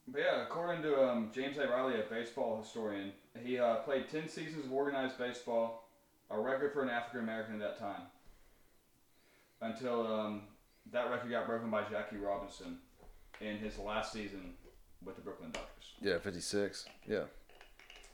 [0.07, 1.67] but yeah, according to um, James A.
[1.67, 3.11] Riley, a baseball historian,
[3.43, 5.89] he uh, played 10 seasons of organized baseball,
[6.29, 8.01] a record for an African American at that time,
[9.61, 10.41] until um,
[10.91, 12.77] that record got broken by Jackie Robinson
[13.41, 14.53] in his last season
[15.03, 15.67] with the Brooklyn Dodgers.
[16.01, 16.85] Yeah, 56.
[17.07, 17.23] Yeah.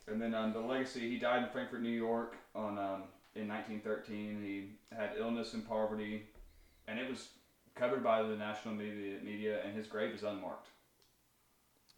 [0.08, 3.04] And then um, the legacy, he died in Frankfort, New York on um,
[3.36, 4.42] in 1913.
[4.42, 6.24] He had illness and poverty,
[6.88, 7.30] and it was
[7.76, 10.68] covered by the national media, media and his grave is unmarked.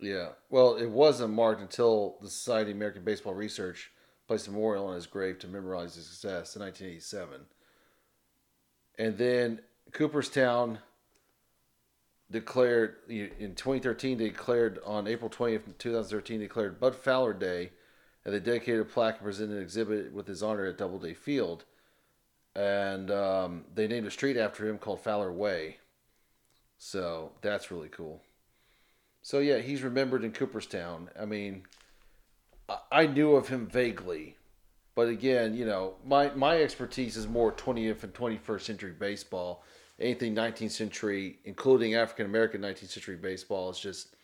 [0.06, 0.30] Yeah.
[0.52, 3.92] Well, it wasn't marked until the Society of American Baseball Research
[4.28, 7.42] placed a memorial on his grave to memorize his success in 1987.
[9.00, 9.62] And then
[9.94, 10.78] Cooperstown
[12.30, 17.72] declared in 2013 they declared on April 20th 2013 declared Bud Fowler Day
[18.24, 21.66] and they dedicated a plaque and presented an exhibit with his honor at Doubleday Field
[22.56, 25.78] and um, they named a street after him called Fowler Way
[26.80, 28.24] so that's really cool
[29.26, 31.64] so yeah he's remembered in Cooperstown I mean
[32.92, 34.36] I, knew of him vaguely
[34.94, 39.64] but again you know my my expertise is more 20th and 21st century baseball
[40.00, 44.16] anything 19th century, including African American 19th century baseball, is just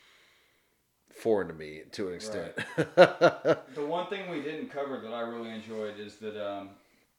[1.09, 2.53] foreign to me to an extent.
[2.75, 6.69] The one thing we didn't cover that I really enjoyed is that um,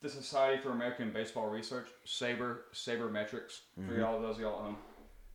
[0.01, 4.77] the Society for American Baseball Research, SABR, Saber Metrics, for y'all those y'all at home,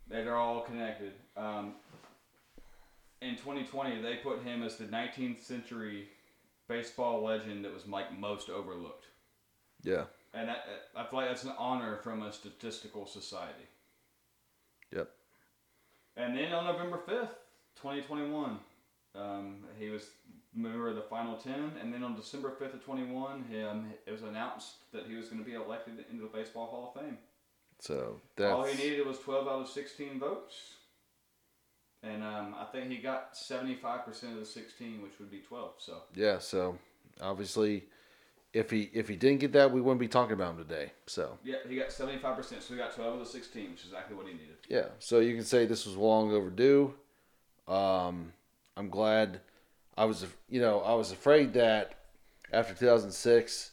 [0.10, 1.14] they're all connected.
[1.36, 1.74] Um,
[3.22, 6.08] in 2020, they put him as the 19th century
[6.68, 9.06] baseball legend that was like most overlooked.
[9.84, 10.06] yeah.
[10.34, 13.66] And that, I feel like that's an honor from a statistical society.
[14.94, 15.10] Yep.
[16.16, 17.30] And then on November 5th,
[17.78, 18.60] 2021,
[19.16, 20.10] um, he was
[20.54, 21.72] member of the final 10.
[21.82, 25.44] And then on December 5th of 21, him, it was announced that he was going
[25.44, 27.18] to be elected into the Baseball Hall of Fame.
[27.80, 28.20] So
[28.52, 30.74] All he needed was 12 out of 16 votes.
[32.04, 35.72] And um, I think he got 75% of the 16, which would be 12.
[35.80, 36.38] So, yeah.
[36.40, 36.78] So
[37.22, 37.86] obviously,
[38.54, 40.92] if he if he didn't get that, we wouldn't be talking about him today.
[41.06, 42.44] So yeah, he got 75%.
[42.44, 44.56] So he got 12 of the 16, which is exactly what he needed.
[44.70, 44.86] yeah.
[45.00, 46.94] So you can say this was long overdue.
[47.68, 48.34] Um,
[48.76, 49.42] I'm glad.
[49.98, 51.96] I was you know I was afraid that
[52.54, 53.72] after 2006,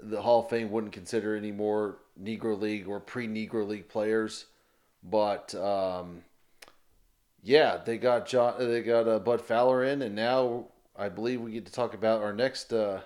[0.00, 4.46] the Hall of Fame wouldn't consider any more Negro League or pre-Negro League players,
[5.02, 6.22] but um,
[7.42, 11.52] yeah, they got John, they got uh, Bud Fowler in, and now I believe we
[11.52, 12.72] get to talk about our next.
[12.72, 13.00] Uh,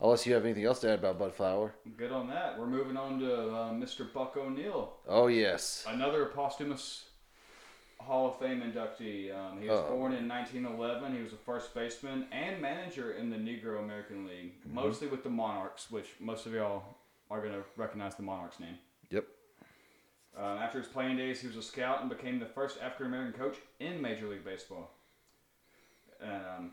[0.00, 1.74] unless you have anything else to add about Bud Fowler.
[1.96, 2.58] Good on that.
[2.58, 4.12] We're moving on to uh, Mr.
[4.12, 4.92] Buck O'Neil.
[5.08, 7.04] Oh yes, Another posthumous
[7.98, 9.34] Hall of Fame inductee.
[9.34, 9.96] Um, he was Oh.
[9.96, 11.16] born in 1911.
[11.16, 14.74] He was a first baseman and manager in the Negro American League, Mm-hmm.
[14.74, 16.82] mostly with the Monarchs, which most of y'all
[17.30, 18.76] are going to recognize the Monarchs name.
[20.36, 23.40] Um, after his playing days, he was a scout and became the first African American
[23.40, 24.90] coach in Major League Baseball.
[26.20, 26.70] And um,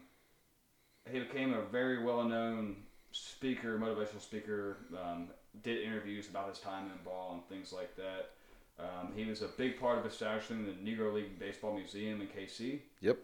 [1.10, 2.78] he became a very well known
[3.12, 5.30] speaker, motivational speaker, um,
[5.62, 8.32] did interviews about his time in ball and things like that.
[8.80, 12.80] Um, he was a big part of establishing the Negro League Baseball Museum in KC.
[13.02, 13.20] yep,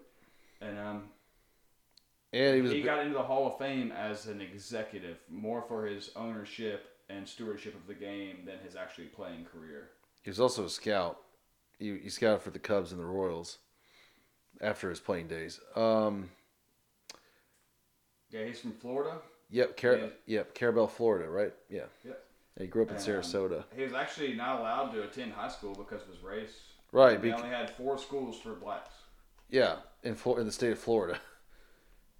[0.62, 1.04] And um,
[2.32, 5.86] and he was he got into the Hall of Fame as an executive, more for
[5.86, 9.90] his ownership and stewardship of the game than his actually playing career.
[10.22, 11.20] He was also a scout.
[11.78, 13.58] He, he scouted for the Cubs and the Royals
[14.62, 15.60] after his playing days.
[15.76, 16.30] Um,
[18.32, 19.18] Yeah, he's from Florida.
[19.50, 20.08] yep, Car- Yeah.
[20.26, 21.54] yep, Carrabelle, Florida, right?
[21.70, 22.24] Yeah, Yep.
[22.58, 23.64] and he grew up in Um, Sarasota.
[23.76, 26.60] He was actually not allowed to attend high school because of his race.
[26.92, 28.92] Right, They only had four schools for blacks.
[29.50, 31.20] Yeah, in Flor- in the state of Florida.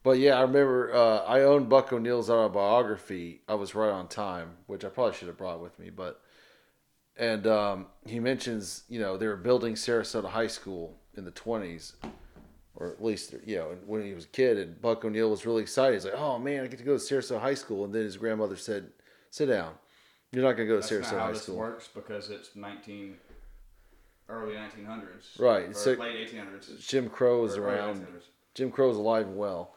[0.02, 3.42] But yeah, I remember uh, I owned Buck O'Neil's autobiography.
[3.50, 5.90] I was right on time, which I probably should have brought with me.
[5.90, 6.22] But
[7.20, 11.94] and um, he mentions you know they were building Sarasota High School in the twenties,
[12.76, 14.58] or at least you know when he was a kid.
[14.58, 15.94] And Buck O'Neil was really excited.
[15.96, 18.18] He's like, "Oh man, I get to go to Sarasota High School." And then his
[18.18, 18.90] grandmother said,
[19.30, 19.74] "Sit down.
[20.32, 22.30] You're not going to go to That's Sarasota not how High this School." works because
[22.30, 23.18] it's 19,
[24.30, 25.40] early 1900s.
[25.40, 26.88] Right, so- late 1800s.
[26.88, 28.02] Jim Crow was early around.
[28.06, 28.24] 1900s.
[28.56, 29.76] Jim Crow's alive and well.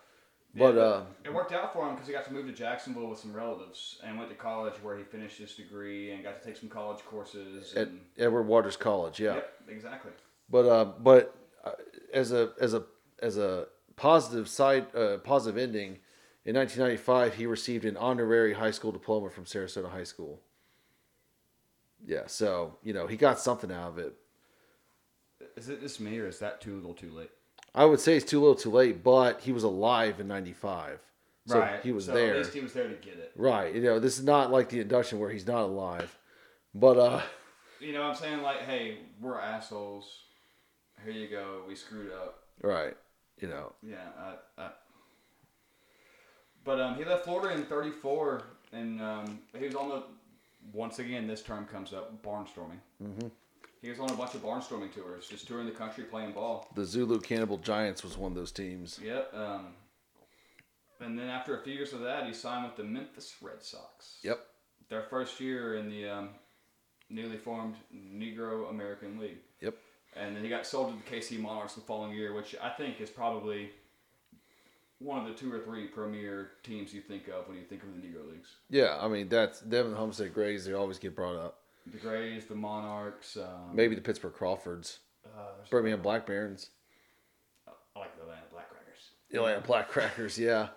[0.54, 3.08] Yeah, But uh, it worked out for him because he got to move to Jacksonville
[3.08, 6.46] with some relatives and went to college where he finished his degree and got to
[6.46, 7.72] take some college courses.
[7.74, 9.34] at And, Edward Waters College, yeah.
[9.34, 10.12] Yep, exactly.
[10.50, 11.34] But uh, but
[11.64, 11.70] uh,
[12.12, 12.84] as a as a
[13.22, 15.98] as a positive side uh, positive ending,
[16.44, 20.40] In 1995, he received an honorary high school diploma from Sarasota High School.
[22.04, 24.16] Yeah, so you know he got something out of it.
[25.56, 27.30] Is it just me or is that too little too late?
[27.74, 31.00] I would say it's too little, too late, but he was alive in '95,
[31.46, 31.80] so right.
[31.82, 32.32] he was so there.
[32.32, 33.32] At least he was there to get it.
[33.37, 33.74] Right.
[33.74, 36.18] You know, this is not like the induction where he's not alive.
[36.74, 37.22] But uh
[37.80, 38.42] You know what I'm saying?
[38.42, 40.20] Like, hey, we're assholes.
[41.04, 41.62] Here you go.
[41.66, 42.44] We screwed up.
[42.62, 42.96] right.
[43.40, 43.72] You know.
[43.82, 43.96] Yeah.
[44.18, 44.70] I, I,
[46.64, 50.02] but um, he left Florida in 34, and um, he was on the.
[50.72, 52.78] Once again, this term comes up: barnstorming.
[53.02, 53.28] Mm-hmm.
[53.82, 56.68] He was on a bunch of barnstorming tours, just touring the country playing ball.
[56.76, 59.00] The Zulu Cannibal Giants was one of those teams.
[59.02, 59.34] Yep.
[59.34, 59.66] Um,
[61.00, 64.18] and then after a few years of that, he signed with the Memphis Red Sox.
[64.22, 64.38] Yep.
[64.88, 66.28] Their first year in the um,
[67.10, 69.38] newly formed Negro American League.
[69.60, 69.74] Yep.
[70.16, 73.00] And then he got sold to the KC Monarchs the following year, which I think
[73.00, 73.70] is probably
[75.00, 77.88] one of the two or three premier teams you think of when you think of
[77.88, 78.50] the Negro Leagues.
[78.70, 80.64] Yeah, I mean that's Devin Homestead Grays.
[80.66, 81.62] They always get brought up.
[81.86, 83.36] The Grays, the Monarchs.
[83.36, 86.70] Um, Maybe the Pittsburgh Crawfords, Uh, Birmingham Black Barons,
[87.94, 89.10] I like the Atlanta Black Crackers.
[89.30, 90.38] the Atlanta Black Crackers.
[90.38, 90.68] Yeah.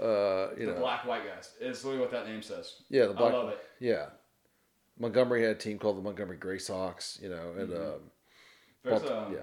[0.00, 0.78] Uh, you The know.
[0.78, 1.52] Black White Guys.
[1.60, 2.82] It's literally what that name says.
[2.90, 3.32] yeah, the Black.
[3.32, 3.58] I love it.
[3.80, 4.06] Yeah.
[4.98, 7.18] Montgomery had a team called the Montgomery Gray Sox.
[7.22, 7.92] You know, and um,
[8.82, 9.38] There's um, yeah.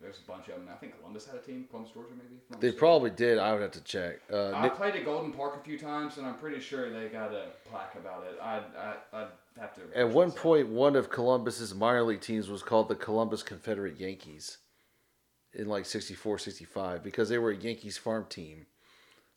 [0.00, 0.68] There's a bunch of them.
[0.72, 1.66] I think Columbus had a team.
[1.70, 2.40] Columbus, Georgia, maybe.
[2.60, 3.38] they probably did.
[3.38, 4.20] I would have to check.
[4.32, 7.08] Uh, I Nick- played at Golden Park a few times, and I'm pretty sure they
[7.08, 8.38] got a plaque about it.
[8.40, 9.26] I'd, I, I'd
[9.58, 9.80] have to.
[9.98, 14.58] At one point, one of Columbus's minor league teams was called the Columbus Confederate Yankees
[15.52, 18.66] in like 64, 65 because they were a Yankees farm team.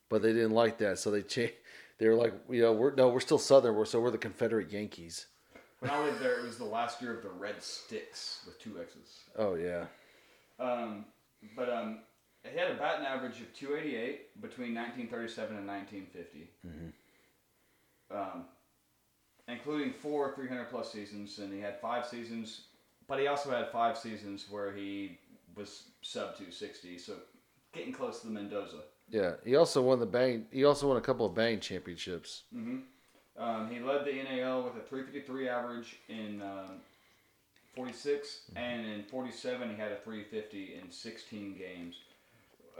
[0.08, 1.54] But they didn't like that, so they changed.
[1.98, 4.70] They were like, you know, we're no, we're still Southern, we're so we're the Confederate
[4.70, 5.26] Yankees.
[5.80, 8.80] When I lived there, it was the last year of the Red Sticks with two
[8.80, 9.20] X's.
[9.36, 9.86] Oh yeah,
[10.58, 11.04] Um,
[11.56, 11.98] but um,
[12.50, 16.48] he had a batting average of 288 between 1937 and 1950,
[18.10, 18.44] um,
[19.48, 22.62] including four 300 plus seasons, and he had five seasons.
[23.08, 25.18] But he also had five seasons where he
[25.56, 27.14] was sub 260, so
[27.72, 28.82] getting close to the Mendoza.
[29.10, 29.32] yeah.
[29.44, 30.46] He also won the bang.
[30.50, 32.42] He also won a couple of bang championships.
[33.38, 36.80] Um, he led the NAL with a 353 average in um,
[37.74, 41.96] 46, and in 47 he had a 350 in 16 games.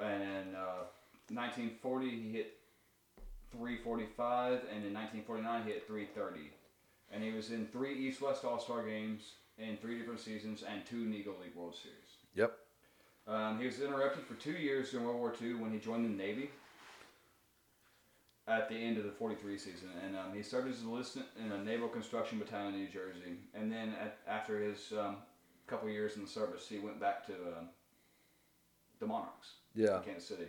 [0.00, 0.88] And in uh,
[1.28, 2.58] 1940 he hit
[3.52, 6.50] 345, and in 1949 he hit 330.
[7.12, 11.38] And he was in three East-West All-Star games in three different seasons and two Negro
[11.40, 11.98] League World Series.
[12.34, 12.58] Yep.
[13.28, 16.22] Um, he was interrupted for two years during World War II when he joined the
[16.22, 16.50] Navy
[18.48, 19.88] at the end of the 43 season.
[20.04, 23.36] And um, he served as an enlisted in a naval construction battalion in New Jersey.
[23.54, 25.16] And then at, after his um,
[25.66, 27.68] couple years in the service, he went back to um,
[29.00, 29.98] the Monarchs Yeah.
[29.98, 30.46] in Kansas City.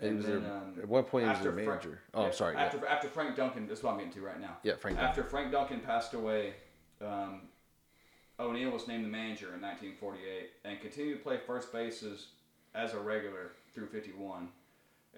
[0.00, 2.00] And was then, their, um, at one point he was after their Frank- manager.
[2.14, 2.54] oh, yeah, I'm sorry.
[2.54, 2.62] Yeah.
[2.64, 4.58] After, after Frank Duncan, that's what I'm getting to right now.
[4.62, 4.98] yeah, Frank.
[4.98, 6.52] After Frank Duncan passed away,
[7.00, 7.42] um,
[8.38, 12.26] O'Neil was named the manager in 1948 and continued to play first base as,
[12.74, 14.48] as a regular through 51.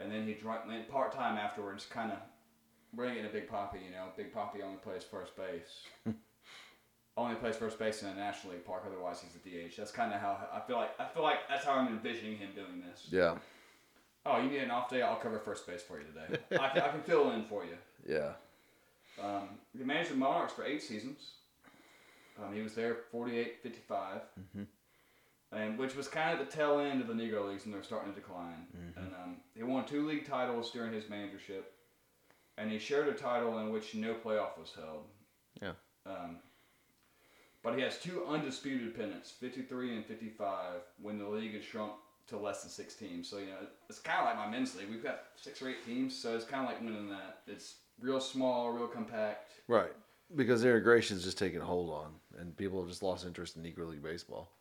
[0.02, 2.18] And then he dr- went part time afterwards, kind of
[2.94, 3.84] bringing in a Big Papi.
[3.84, 5.84] You know, Big Papi only plays first base.
[7.16, 8.84] only plays first base in a National League park.
[8.86, 9.76] Otherwise, he's a DH.
[9.76, 10.90] That's kind of how I feel like.
[10.98, 13.08] I feel like that's how I'm envisioning him doing this.
[13.10, 13.36] Yeah.
[14.26, 15.02] Oh, you need an off day?
[15.02, 16.40] I'll cover first base for you today.
[16.60, 17.76] I, can, I can fill in for you.
[18.06, 18.32] Yeah.
[19.22, 21.32] Um, he managed the Monarchs for eight seasons.
[22.42, 24.20] Um, he was there 48 55,
[25.52, 28.12] and which was kind of the tail end of the Negro Leagues, and they're starting
[28.12, 28.66] to decline.
[28.96, 31.74] And um, he won two league titles during his managership,
[32.56, 35.04] and he shared a title in which no playoff was held.
[35.60, 35.72] Yeah.
[36.06, 36.36] Um,
[37.62, 41.92] but he has two undisputed pennants, 53 and 55, when the league had shrunk
[42.28, 43.28] to less than six teams.
[43.28, 44.88] So, you know, it's kind of like my men's league.
[44.88, 47.40] We've got six or eight teams, so it's kind of like winning that.
[47.46, 49.50] It's real small, real compact.
[49.68, 49.92] Right.
[50.34, 54.02] Because integration's just taking hold on, and people have just lost interest in Negro League
[54.02, 54.52] baseball.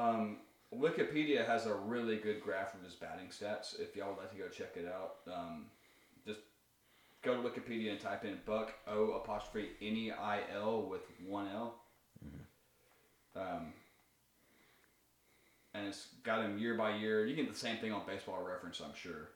[0.00, 0.36] Um,
[0.74, 3.78] Wikipedia has a really good graph of his batting stats.
[3.78, 5.66] If y'all would like to go check it out, um,
[6.26, 6.40] just
[7.22, 11.48] go to Wikipedia and type in Buck O apostrophe N E I L with one
[11.54, 11.74] L.
[13.36, 13.72] Um,
[15.74, 17.26] and it's got him year by year.
[17.26, 19.30] You can get the same thing on Baseball Reference, I'm sure.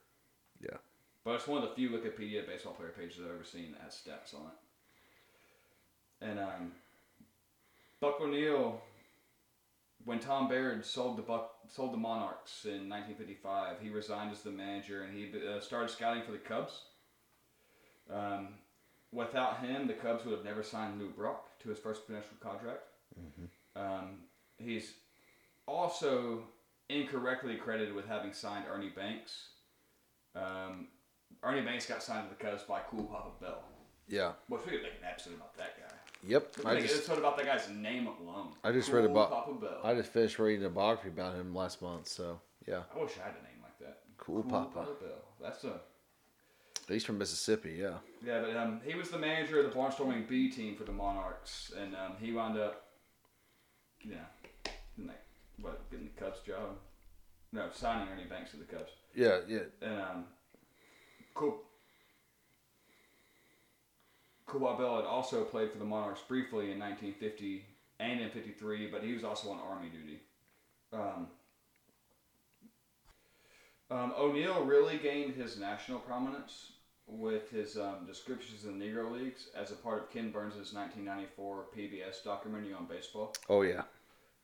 [0.61, 0.76] Yeah.
[1.24, 3.95] But it's one of the few Wikipedia baseball player pages I've ever seen that has
[3.95, 6.30] stats on it.
[6.30, 6.72] And um,
[8.01, 8.80] Buck O'Neil,
[10.05, 14.50] when Tom Baird sold the Buck, sold the Monarchs in 1955, he resigned as the
[14.50, 16.82] manager and he uh, started scouting for the Cubs.
[18.12, 18.48] Um,
[19.12, 22.82] without him, the Cubs would have never signed Lou Brock to his first professional contract.
[23.76, 24.18] Um,
[24.59, 24.92] he's
[25.66, 26.42] also
[26.90, 29.48] incorrectly credited with having signed Ernie Banks.
[30.36, 30.88] Um,
[31.42, 33.62] Ernie Banks got signed to the Cubs by Cool Papa Bell.
[34.07, 34.32] Yeah.
[34.48, 35.84] Which we could make an episode about that guy.
[36.27, 36.57] Yep.
[36.64, 38.55] I just episode about that guy's name alone.
[38.62, 39.81] I just cool read about- Papa.
[39.85, 42.09] I just finished reading a biography about him last month.
[42.09, 44.01] So yeah, I wish I had a name like that.
[44.16, 44.87] Cool Papa.
[45.01, 45.25] Bell.
[45.41, 45.81] That's a
[46.89, 47.79] he's from Mississippi.
[47.81, 47.99] Yeah.
[48.25, 51.72] yeah, but um, he was the manager of the barnstorming B team for the Monarchs,
[51.79, 52.85] and um, he wound up,
[54.03, 55.12] you know,
[55.61, 56.77] what getting the Cubs job.
[57.53, 58.91] No, signing Ernie Banks to the Cubs.
[59.14, 59.39] Yeah.
[59.49, 59.61] Yeah.
[59.81, 60.25] And um,
[61.35, 61.61] cool.
[64.47, 67.64] Cool Bell had also played for the Monarchs briefly in 1950
[68.01, 70.20] and in 53, but he was also on Army duty.
[70.92, 71.26] Um,
[73.90, 76.72] um, O'Neil really gained his national prominence
[77.07, 81.66] with his um, descriptions in the Negro Leagues as a part of Ken Burns' 1994
[81.76, 83.34] PBS documentary on baseball.
[83.49, 83.82] Oh yeah.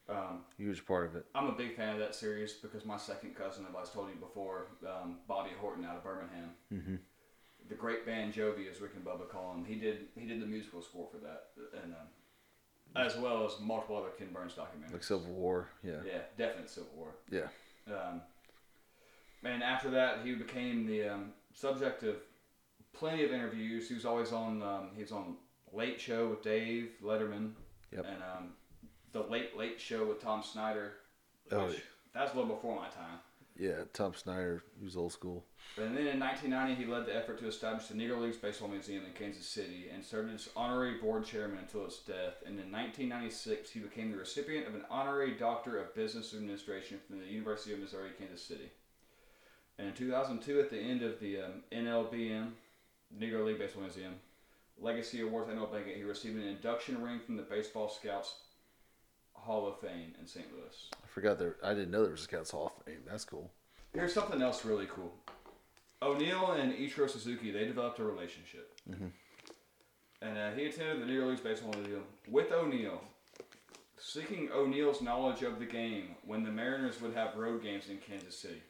[0.08, 1.24] Um, Huge part of it.
[1.34, 4.16] I'm a big fan of that series because my second cousin, as I told you
[4.16, 6.96] before, um, Bobby Horton out of Birmingham, Mm-hmm.
[7.70, 10.46] The great band Jovi, as Rick and Bubba call him, he did he did the
[10.46, 11.44] musical score for that,
[11.82, 14.92] and um, as well as multiple other Ken Burns documentaries.
[14.92, 15.68] Like Civil War.
[15.82, 16.00] Yeah.
[16.04, 17.14] Yeah, definite Civil War.
[17.30, 17.46] Yeah.
[17.86, 18.20] Um,
[19.44, 22.16] and after that, he became the um, subject of
[22.92, 23.88] plenty of interviews.
[23.88, 24.62] He was always on.
[24.62, 25.36] Um, he was on
[25.72, 27.52] Late Show with Dave Letterman,
[27.92, 28.04] Yep.
[28.06, 28.52] and um,
[29.12, 30.94] the Late Late Show with Tom Snyder.
[31.52, 31.78] Oh, yeah.
[32.12, 33.18] that's a little before my time.
[33.60, 33.84] Yeah.
[33.92, 34.62] Tom Snyder.
[34.78, 35.44] He was old school.
[35.76, 39.04] And then in 1990, he led the effort to establish the Negro Leagues Baseball Museum
[39.04, 42.42] in Kansas City and served as honorary board chairman until its death.
[42.44, 47.18] And in 1996, he became the recipient of an honorary Doctor of Business Administration from
[47.18, 48.70] the University of Missouri Kansas City.
[49.78, 52.50] And in 2002, at the end of the um, NLBM,
[53.18, 54.14] Negro League Baseball Museum,
[54.78, 58.34] Legacy Awards annual banquet, he received an induction ring from the Baseball Scouts
[59.32, 60.46] Hall of Fame in St.
[60.52, 60.90] Louis.
[61.10, 61.56] I forgot there.
[61.64, 63.02] I didn't know there was a Scouts Hall of Fame.
[63.04, 63.50] That's cool.
[63.92, 65.12] Here's something else really cool.
[66.00, 68.72] O'Neil and Ichiro Suzuki, they developed a relationship.
[70.22, 73.00] And uh, he attended the Negro Leagues Baseball Museum with O'Neil,
[73.98, 78.38] seeking O'Neil's knowledge of the game when the Mariners would have road games in Kansas
[78.38, 78.62] City.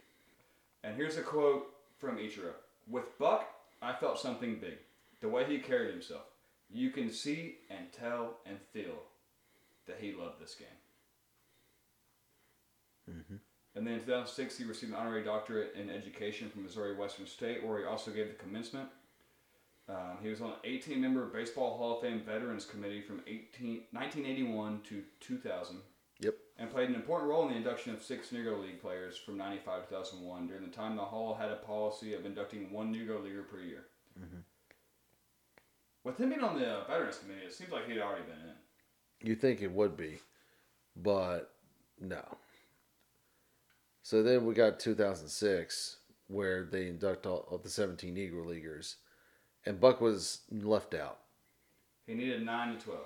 [0.83, 2.53] And here's a quote from Ichiro.
[2.89, 3.47] With Buck,
[3.83, 4.79] I felt something big.
[5.21, 6.23] The way he carried himself.
[6.73, 9.03] You can see and tell and feel
[9.87, 10.69] that he loved this game.
[13.77, 17.65] And then in 2006, he received an honorary doctorate in education from Missouri Western State,
[17.65, 18.89] where he also gave the commencement.
[19.89, 23.83] Um, he was on an 18 member Baseball Hall of Fame Veterans Committee from 18,
[23.93, 25.77] 1981 to 2000
[26.21, 26.35] Yep.
[26.59, 29.85] and played an important role in the induction of six Negro League players from 95
[29.85, 30.47] to 2001.
[30.49, 33.85] During the time, the Hall had a policy of inducting one Negro Leaguer per year.
[36.05, 39.29] With him being on the Veterans Committee, it seems like he'd already been in.
[39.29, 40.19] You think it would be,
[40.97, 41.53] but
[42.01, 42.23] no.
[44.11, 48.97] So then we got 2006, where they induct all of the 17 Negro Leaguers,
[49.65, 51.21] and Buck was left out.
[52.09, 53.01] He needed 9 to 12.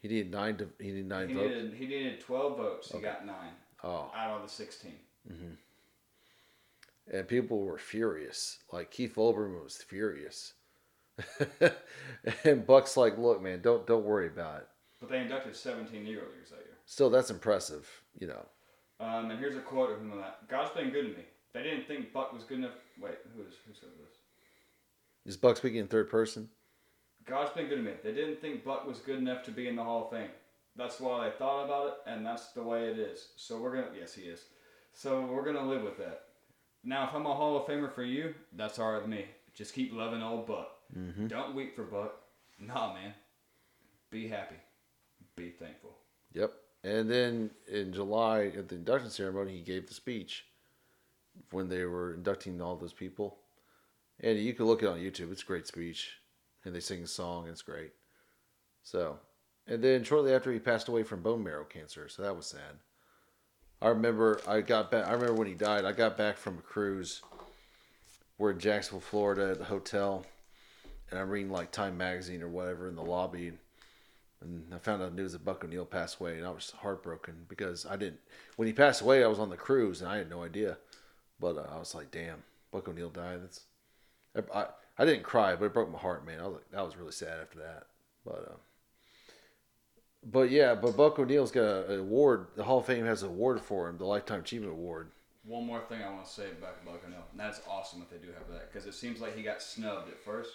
[0.00, 1.48] He needed nine to he needed nine He votes.
[1.48, 2.92] needed, he needed 12 votes.
[2.92, 3.34] He got 9
[3.82, 4.92] Oh, out of the 16.
[5.28, 7.16] Mm-hmm.
[7.16, 8.58] and people were furious.
[8.72, 10.52] Like Keith Olbermann was furious,
[12.44, 14.68] and Buck's like, "Look, man, don't don't worry about it.
[15.00, 16.78] But they inducted 17 Negro Leaguers that year.
[16.86, 17.90] Still, that's impressive,
[18.20, 18.46] you know."
[19.00, 20.48] Um, and here's a quote of him on that.
[20.48, 21.24] God's been good to me.
[21.52, 22.72] They didn't think Buck was good enough.
[23.00, 24.16] Wait, who is who said this?
[25.24, 26.48] Is Buck speaking in third person?
[27.26, 27.92] God's been good to me.
[28.02, 30.30] They didn't think Buck was good enough to be in the Hall of Fame.
[30.76, 33.28] That's why they thought about it, and that's the way it is.
[33.36, 34.44] So we're gonna, yes, he is.
[34.92, 36.22] So we're gonna live with that.
[36.84, 39.26] Now, if I'm a Hall of Famer for you, that's all right with me.
[39.54, 40.70] Just keep loving old Buck.
[41.28, 42.20] Don't weep for Buck.
[42.60, 43.12] Nah, man.
[44.10, 44.54] Be happy.
[45.36, 45.90] Be thankful.
[46.32, 46.52] Yep.
[46.88, 50.46] And then in July at the induction ceremony, he gave the speech
[51.50, 53.36] when they were inducting all those people.
[54.20, 55.30] And you can look it on YouTube.
[55.30, 56.16] It's a great speech.
[56.64, 57.44] And they sing a song.
[57.44, 57.92] And it's great.
[58.82, 59.18] So,
[59.66, 62.08] and then shortly after, he passed away from bone marrow cancer.
[62.08, 62.78] So that was sad.
[63.82, 65.06] I remember I got back.
[65.06, 65.84] I remember when he died.
[65.84, 67.20] I got back from a cruise.
[68.38, 70.24] We're in Jacksonville, Florida, at the hotel,
[71.10, 73.52] and I'm reading like Time magazine or whatever in the lobby.
[74.40, 77.84] And I found out news that Buck O'Neil passed away, and I was heartbroken because
[77.84, 78.20] I didn't.
[78.56, 80.78] When he passed away, I was on the cruise, and I had no idea.
[81.40, 83.62] But uh, I was like, "Damn, Buck O'Neil died." That's
[84.36, 84.66] I, I,
[84.98, 86.40] I didn't cry, but it broke my heart, man.
[86.40, 87.86] I was like, that was really sad after that.
[88.24, 88.56] But uh,
[90.24, 92.48] but yeah, but Buck O'Neil's got an award.
[92.56, 95.10] The Hall of Fame has an award for him, the Lifetime Achievement Award.
[95.44, 98.24] One more thing I want to say about Buck O'Neil, and that's awesome that they
[98.24, 100.50] do have that because it seems like he got snubbed at first.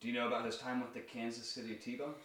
[0.00, 2.16] Do you know about his time with the Kansas City T-Bones?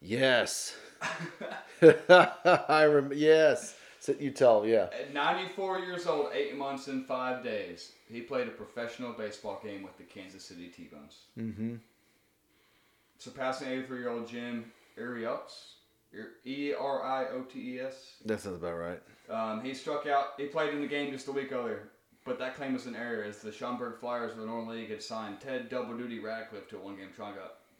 [0.00, 0.76] Yes.
[1.82, 3.14] I remember.
[3.14, 3.74] Yes.
[4.00, 4.66] So you tell.
[4.66, 4.88] Yeah.
[4.92, 9.82] At 94 years old, eight months and five days, he played a professional baseball game
[9.82, 11.18] with the Kansas City T-Bones.
[11.38, 11.74] Mm-hmm.
[13.18, 15.74] Surpassing 83-year-old Jim Eriotes,
[16.44, 18.14] E R I O T E S.
[18.24, 19.02] That sounds about right.
[19.28, 20.28] Um, he struck out.
[20.36, 21.90] He played in the game just a week earlier,
[22.24, 25.02] but that claim was an error as the Schaumburg Flyers of the Northern League had
[25.02, 27.10] signed Ted Double Duty Radcliffe to a one-game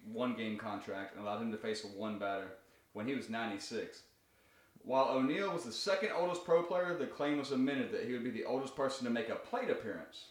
[0.09, 2.49] contract, one-game contract, and allowed him to face one batter
[2.93, 4.03] when he was 96.
[4.85, 8.25] While O'Neil was the second oldest pro player, the claim was amended that he would
[8.25, 10.27] be the oldest person to make a plate appearance.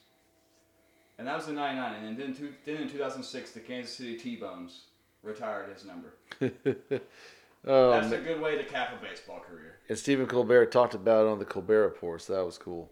[1.20, 2.04] And that was in 99.
[2.04, 4.86] And then, two, then in 2006, the Kansas City T-Bones
[5.24, 6.14] retired his number.
[6.42, 8.20] Oh, That's man.
[8.22, 9.76] a good way to cap a baseball career.
[9.90, 12.90] and Stephen Colbert talked about it on the Colbert Report, so that was cool.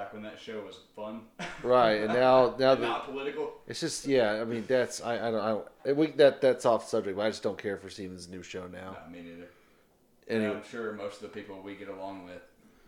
[0.00, 1.20] Back when that show was fun.
[1.62, 3.52] Right, and now now And that not political.
[3.66, 7.18] it's just yeah, I mean that's I I don't I we that that's off subject,
[7.18, 8.96] but I just don't care for Stephen's new show now.
[9.04, 9.48] No, me neither.
[10.28, 12.40] And And I'm sure most of the people we get along with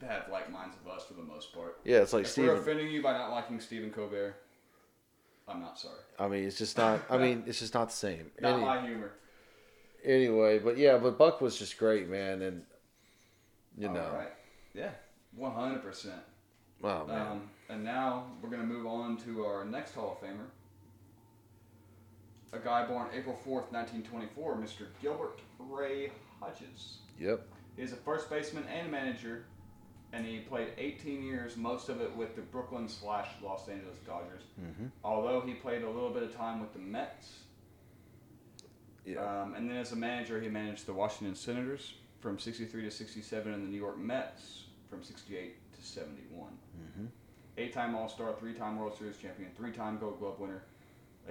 [0.08, 1.80] have like minds of us for the most part.
[1.84, 2.56] yeah, it's like if we're Stephen.
[2.56, 4.36] offending you by not liking Stephen Colbert,
[5.46, 6.00] I'm not sorry.
[6.18, 7.02] I mean, it's just not.
[7.10, 8.30] I mean, it's just not the same.
[8.40, 9.12] Not Any- my humor.
[10.02, 12.62] anyway, but yeah, but Buck was just great, man, and
[13.76, 14.32] you All know, right.
[14.72, 14.92] Yeah,
[15.38, 16.12] 100%.
[16.83, 20.26] Oh man, Um, and now we're going to move on to our next Hall of
[20.28, 20.47] Famer.
[22.53, 24.87] A guy born April 4th, 1924, Mr.
[25.01, 26.99] Gilbert Ray Hodges.
[27.18, 29.45] yep, He's a first baseman and manager,
[30.12, 34.43] and he played 18 years, most of it with the Brooklyn slash Los Angeles Dodgers.
[34.61, 34.91] Mhm.
[35.03, 37.45] Although he played a little bit of time with the Mets,
[39.07, 42.91] yeah, um, and then as a manager, he managed the Washington Senators from 63 to
[42.91, 46.59] 67, and the New York Mets from 68 to 71.
[47.59, 50.62] Eight-time All-Star, three-time World Series champion, three-time Gold Glove winner.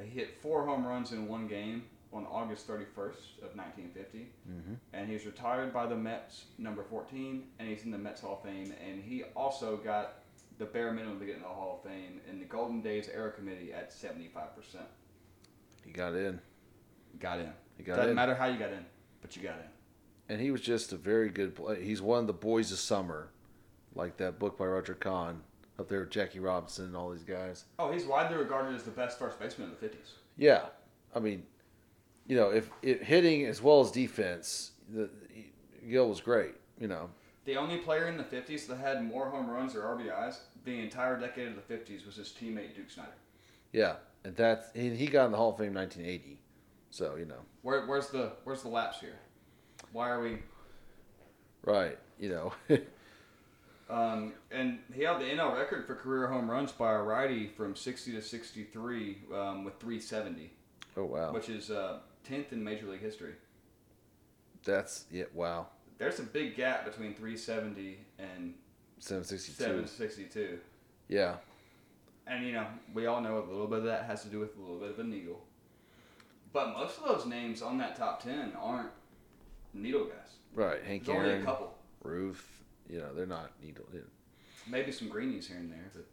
[0.02, 4.78] He hit four home runs in one game on August 31st of 1950 Mhm.
[4.94, 8.44] and he's retired by the Mets, number 14, and he's in the Mets Hall of
[8.44, 8.72] Fame.
[8.86, 10.24] And he also got
[10.58, 13.32] the bare minimum to get in the Hall of Fame in the Golden Days Era
[13.32, 14.88] Committee at 75%.
[15.84, 16.40] he got in,
[17.20, 17.52] Got in.
[17.78, 18.86] he got in Doesn't in, matter how you got in,
[19.22, 19.66] but you got in.
[20.30, 21.56] and he was just a very good.
[21.56, 21.82] player.
[21.82, 23.32] He's one of the boys of summer,
[23.96, 25.44] like that book by Roger Kahn
[25.82, 27.66] up there with Jackie Robinson and all these guys.
[27.80, 30.12] Oh, he's widely regarded as the best first baseman in the 50s.
[30.38, 30.66] Yeah,
[31.14, 31.44] I mean,
[32.28, 35.10] you know, if, if hitting as well as defense, the
[35.90, 36.54] Gil was great.
[36.80, 37.10] You know,
[37.46, 41.20] The only player in the 50s that had more home runs or RBIs the entire
[41.20, 43.10] decade of the 50s was his teammate Duke Snider.
[43.74, 46.40] yeah, and that's and he got in the Hall of Fame in 1980.
[46.92, 49.18] So you know, Where, where's the where's the lapse here?
[49.92, 50.38] Why are we
[51.64, 51.98] right?
[52.20, 52.54] You know,
[53.92, 57.76] Um, and he held the NL record for career home runs by a righty from
[57.76, 60.50] 60 to 63 um, with 370,
[60.96, 63.34] oh wow, which is uh, 10th in Major League history.
[64.64, 65.68] that's yeah, wow,
[65.98, 68.54] There's a big gap between 370 and
[69.00, 69.62] 762.
[69.62, 70.60] 762.
[71.10, 71.36] Yeah,
[72.28, 74.56] And, you know, we all know a little bit of that has to do with
[74.58, 75.42] a little bit of a needle.
[76.54, 78.92] But most of those names on that top 10 aren't
[79.74, 80.36] needle guys.
[80.54, 80.82] right.
[80.84, 81.74] Hank There's only a Aaron, couple.
[82.04, 82.61] Ruth.
[82.92, 83.86] You know, they're not needle.
[84.70, 86.06] Maybe some greenies here and there, but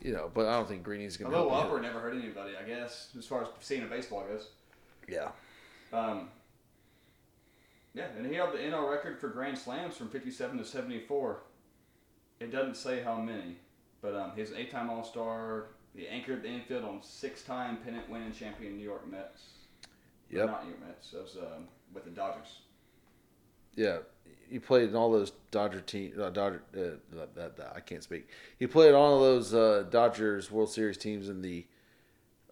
[0.00, 1.34] You know, but I don't think Greeny's a gonna.
[1.36, 4.48] help you upper never hurt anybody, I guess, as far as seeing a baseball goes.
[5.08, 5.32] Yeah.
[5.92, 6.28] Um,
[7.92, 11.40] yeah, and he held the NL record for grand slams from 57 to 74.
[12.38, 13.56] It doesn't say how many,
[14.00, 15.66] but um, he's an eight-time All-Star.
[15.94, 19.42] He anchored the infield on six-time pennant-winning champion New York Mets.
[20.32, 20.46] Or Yep.
[20.46, 21.10] Not New York Mets.
[21.10, 22.60] That was um, with the Dodgers.
[23.74, 23.98] Yeah,
[24.50, 26.12] he played in all those Dodger team.
[26.20, 26.62] Uh, Dodger.
[26.76, 28.28] Uh, that, that, I can't speak.
[28.58, 31.66] He played all of those uh, Dodgers World Series teams in the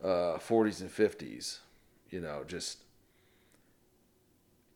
[0.02, 1.58] uh, 40s and 50s.
[2.10, 2.78] You know, just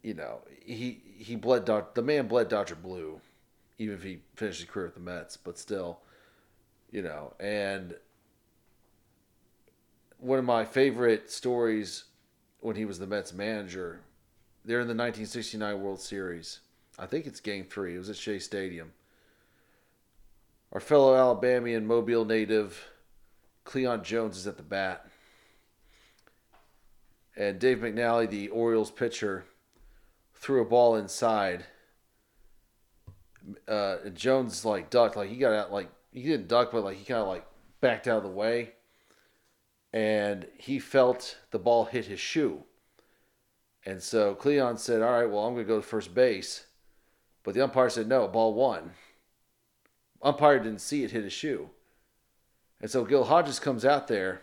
[0.03, 1.65] you know, he he bled.
[1.65, 3.21] Dod- the man bled Dodger blue,
[3.79, 5.37] even if he finished his career with the Mets.
[5.37, 6.01] But still,
[6.91, 7.95] you know, and
[10.19, 12.05] one of my favorite stories
[12.61, 14.01] when he was the Mets manager
[14.65, 16.61] they're in the 1969 World Series.
[16.99, 17.95] I think it's Game Three.
[17.95, 18.93] It was at Shea Stadium.
[20.73, 22.89] Our fellow Alabamian Mobile native
[23.65, 25.07] Cleon Jones is at the bat,
[27.37, 29.45] and Dave McNally, the Orioles pitcher,
[30.35, 31.65] threw a ball inside.
[33.67, 37.05] Uh, Jones like ducked, like he got out, like he didn't duck, but like he
[37.05, 37.47] kind of like
[37.81, 38.73] backed out of the way,
[39.93, 42.65] and he felt the ball hit his shoe.
[43.85, 46.67] And so Cleon said, All right, well, I'm going to go to first base.
[47.45, 48.93] But the umpire said, No, ball one.
[50.23, 51.69] Umpire didn't see it hit his shoe.
[52.81, 54.43] And so Gil Hodges comes out there,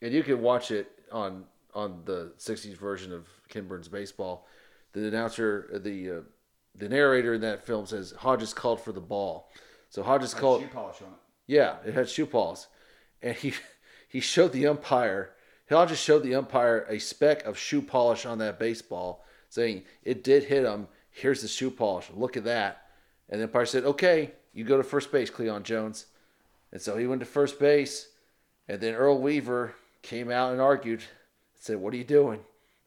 [0.00, 1.44] and you can watch it on
[1.74, 4.46] on the 60s version of Ken Burns Baseball.
[4.92, 6.20] the announcer, the uh,
[6.74, 9.50] the narrator in that film says Hodges called for the ball.
[9.90, 10.62] So Hodges Had called.
[10.62, 11.14] shoe polish on it.
[11.46, 12.60] Yeah, it had shoe polish,
[13.22, 13.52] and he
[14.08, 15.32] he showed the umpire.
[15.70, 20.44] Hodges showed the umpire a speck of shoe polish on that baseball, saying it did
[20.44, 20.88] hit him.
[21.18, 22.06] Here's the shoe polish.
[22.14, 22.86] Look at that.
[23.28, 26.06] And the umpire said, "Okay, you go to first base, Cleon Jones."
[26.72, 28.08] And so he went to first base,
[28.68, 31.02] and then Earl Weaver came out and argued,
[31.54, 32.44] said, "What are you doing?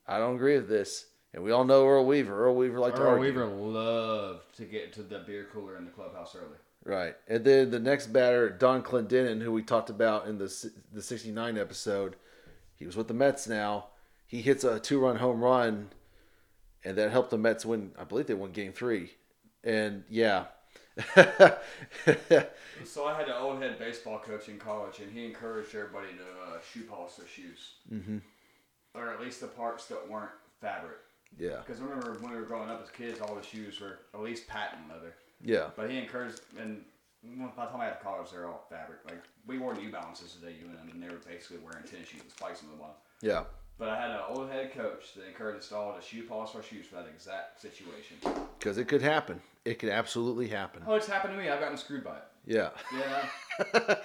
[0.07, 2.45] I don't agree with this." And we all know Earl Weaver.
[2.45, 3.39] Earl Weaver liked to argue.
[3.39, 3.47] Earl.
[3.47, 6.57] Weaver loved to get to the beer cooler in the clubhouse early.
[6.83, 7.15] Right.
[7.27, 11.57] And then the next batter, Donn Clendenon, who we talked about in the the 69
[11.57, 12.15] episode,
[12.75, 13.87] he was with the Mets now.
[14.25, 15.89] He hits a two run home run,
[16.83, 17.91] and that helped the Mets win.
[17.99, 19.11] I believe they won game three.
[19.63, 20.45] And yeah.
[22.85, 26.51] So I had an old head baseball coach in college, and he encouraged everybody to
[26.51, 28.17] uh, shoe polish their shoes, mm-hmm.
[28.95, 30.97] or at least the parts that weren't fabric.
[31.37, 31.57] yeah.
[31.65, 34.21] Because I remember when we were growing up as kids, all the shoes were at
[34.21, 35.13] least patent leather.
[35.43, 35.69] Yeah.
[35.75, 36.83] But he encouraged, and
[37.23, 38.99] by the time I had to college, they're all fabric.
[39.05, 42.33] Like we wore New Balances at UM, and they were basically wearing tennis shoes with
[42.33, 42.95] spikes on the bottom.
[43.21, 43.43] Yeah.
[43.81, 46.61] But I had an old head coach that encouraged us all to shoe polish our
[46.61, 48.17] shoes for that exact situation.
[48.59, 49.41] Because it could happen.
[49.65, 50.83] It could absolutely happen.
[50.85, 51.49] Oh, it's happened to me.
[51.49, 52.23] I've gotten screwed by it.
[52.45, 52.69] Yeah.
[52.95, 53.25] Yeah.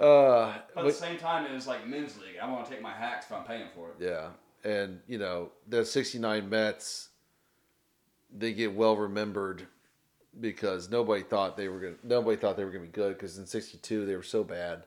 [0.00, 2.38] Uh, But at the same time, it was like men's league.
[2.42, 3.94] I want to take my hacks if I'm paying for it.
[4.00, 4.30] Yeah,
[4.64, 7.08] and you know the '69 Mets,
[8.36, 9.66] they get well remembered
[10.40, 11.94] because nobody thought they were gonna.
[12.02, 14.84] Nobody thought they were gonna be good because in '62 they were so bad,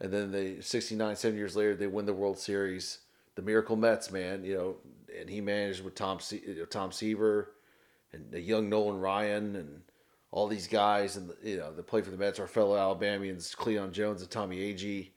[0.00, 2.98] and then they '69, seven years later, they win the World Series.
[3.38, 4.76] The Miracle Mets, man, you know,
[5.16, 7.52] and he managed with Tom Se- Tom Seaver
[8.12, 9.82] and the young Nolan Ryan and
[10.32, 13.92] all these guys and you know that play for the Mets, our fellow Alabamians, Cleon
[13.92, 15.10] Jones and Tommy Agee,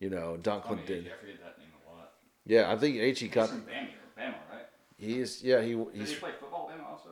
[0.00, 1.04] you know, Don Tommy Clinton.
[1.04, 2.10] Agee, I forget that name a lot.
[2.44, 3.50] Yeah, I think Agee He's got.
[3.50, 4.66] from Bama, Bama, right?
[4.96, 5.40] He is.
[5.40, 6.10] Yeah, he he's.
[6.10, 7.10] he play football at Bama also?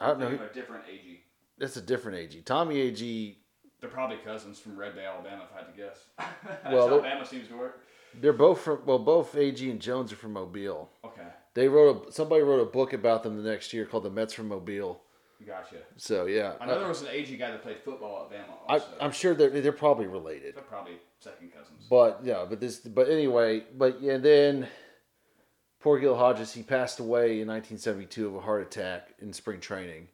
[0.00, 0.28] I don't know.
[0.28, 1.22] A different Agee.
[1.58, 2.44] That's a different Agee.
[2.44, 3.34] Tommy Agee.
[3.80, 6.04] They're probably cousins from Red Bay, Alabama, if I had to guess.
[6.72, 7.80] Well, how seems to work.
[8.20, 8.80] They're both from.
[8.84, 10.90] Well, both Agee and Jones are from Mobile.
[11.04, 12.12] Okay, They wrote a.
[12.12, 15.02] Somebody wrote a book about them the next year called "The Mets from Mobile."
[15.46, 15.76] gotcha.
[15.96, 18.82] So yeah, I know there uh, was an Agee guy that played football at Bama
[19.00, 19.04] I.
[19.04, 20.56] I'm sure they're they're probably related.
[20.56, 21.86] They're probably second cousins.
[21.88, 22.78] But yeah, but this.
[22.78, 24.68] But anyway, but yeah, then.
[25.80, 30.08] Poor Gil Hodges, he passed away in 1972 of a heart attack in spring training.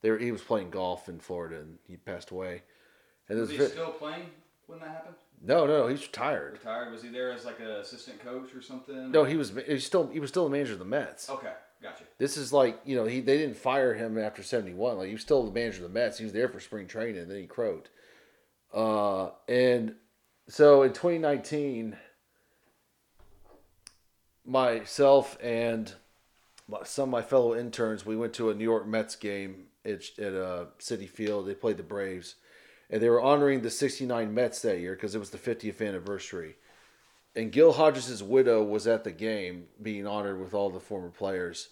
[0.00, 2.62] They were, he was playing golf in Florida and he passed away.
[3.28, 4.26] And was was he ve- still playing
[4.66, 5.16] when that happened?
[5.42, 6.54] No, no, he's retired.
[6.54, 6.92] Retired?
[6.92, 9.10] Was he there as like an assistant coach or something?
[9.10, 11.30] No, he was he was still he was still the manager of the Mets.
[11.30, 12.04] Okay, gotcha.
[12.18, 14.98] This is like you know he they didn't fire him after seventy one.
[14.98, 16.18] Like he was still the manager of the Mets.
[16.18, 17.90] He was there for spring training, and then he croaked.
[18.74, 19.94] Uh, and
[20.48, 21.96] so in twenty nineteen,
[24.44, 25.94] myself and
[26.84, 30.34] some of my fellow interns we went to a New York Mets game at at
[30.34, 31.46] uh, Citi Field.
[31.46, 32.34] They played the Braves,
[32.90, 35.80] and they were honoring the sixty nine Mets that year because it was the fiftieth
[35.80, 36.56] anniversary
[37.38, 41.68] and Gil Hodges' widow was at the game being honored with all the former players.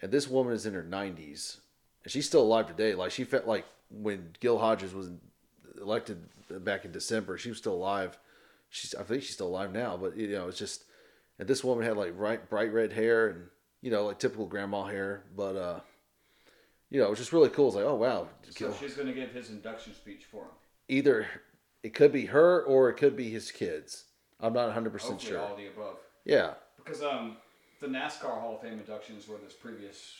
[0.00, 1.58] And this woman is in her 90s.
[2.02, 2.96] And she's still alive today.
[2.96, 5.10] Like, she felt like when Gil Hodges was
[5.80, 6.18] elected
[6.64, 8.18] back in December, she was still alive.
[8.70, 10.82] She's, I think she's still alive now, but, you know, it's just,
[11.38, 13.46] and this woman had like bright, bright red hair and,
[13.82, 15.22] you know, like typical grandma hair.
[15.36, 15.80] But, uh,
[16.94, 17.66] you know, it was just really cool.
[17.66, 18.28] It's like, oh, wow.
[18.50, 20.50] So Gil- she's going to give his induction speech for him.
[20.88, 21.26] Either
[21.82, 24.04] it could be her or it could be his kids.
[24.38, 25.40] I'm not 100% Hopefully, sure.
[25.40, 25.96] all the above.
[26.24, 26.54] Yeah.
[26.76, 27.36] Because um,
[27.80, 30.14] the NASCAR Hall of Fame inductions were this previous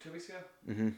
[0.00, 0.88] two weeks ago, mm-hmm.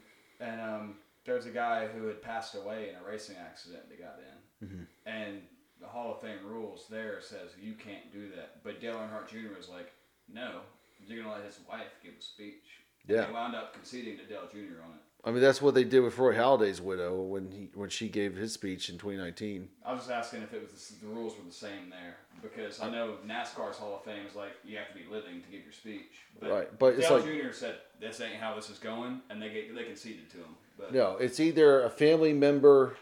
[0.40, 3.98] and um, there was a guy who had passed away in a racing accident that
[4.00, 4.82] got in, Mm-hmm.
[5.06, 5.40] and
[5.80, 8.62] the Hall of Fame rules there says you can't do that.
[8.62, 9.56] But Dale Earnhardt Jr.
[9.56, 9.90] was like,
[10.30, 10.60] "No,
[11.06, 12.64] you're gonna let his wife give a speech."
[13.08, 13.24] And Yeah.
[13.26, 14.82] they wound up conceding to Dale Jr.
[14.84, 15.02] on it.
[15.24, 18.36] I mean, that's what they did with Roy Halladay's widow when he when she gave
[18.36, 19.68] his speech in 2019.
[19.84, 22.80] I was just asking if it was the, the rules were the same there because
[22.80, 25.62] I know NASCAR's Hall of Fame is like you have to be living to give
[25.62, 26.22] your speech.
[26.40, 27.52] But Right, but it's Dale like- Jr.
[27.52, 30.56] said this ain't how this is going, and they get, they conceded to him.
[30.78, 32.96] But No, it's either a family member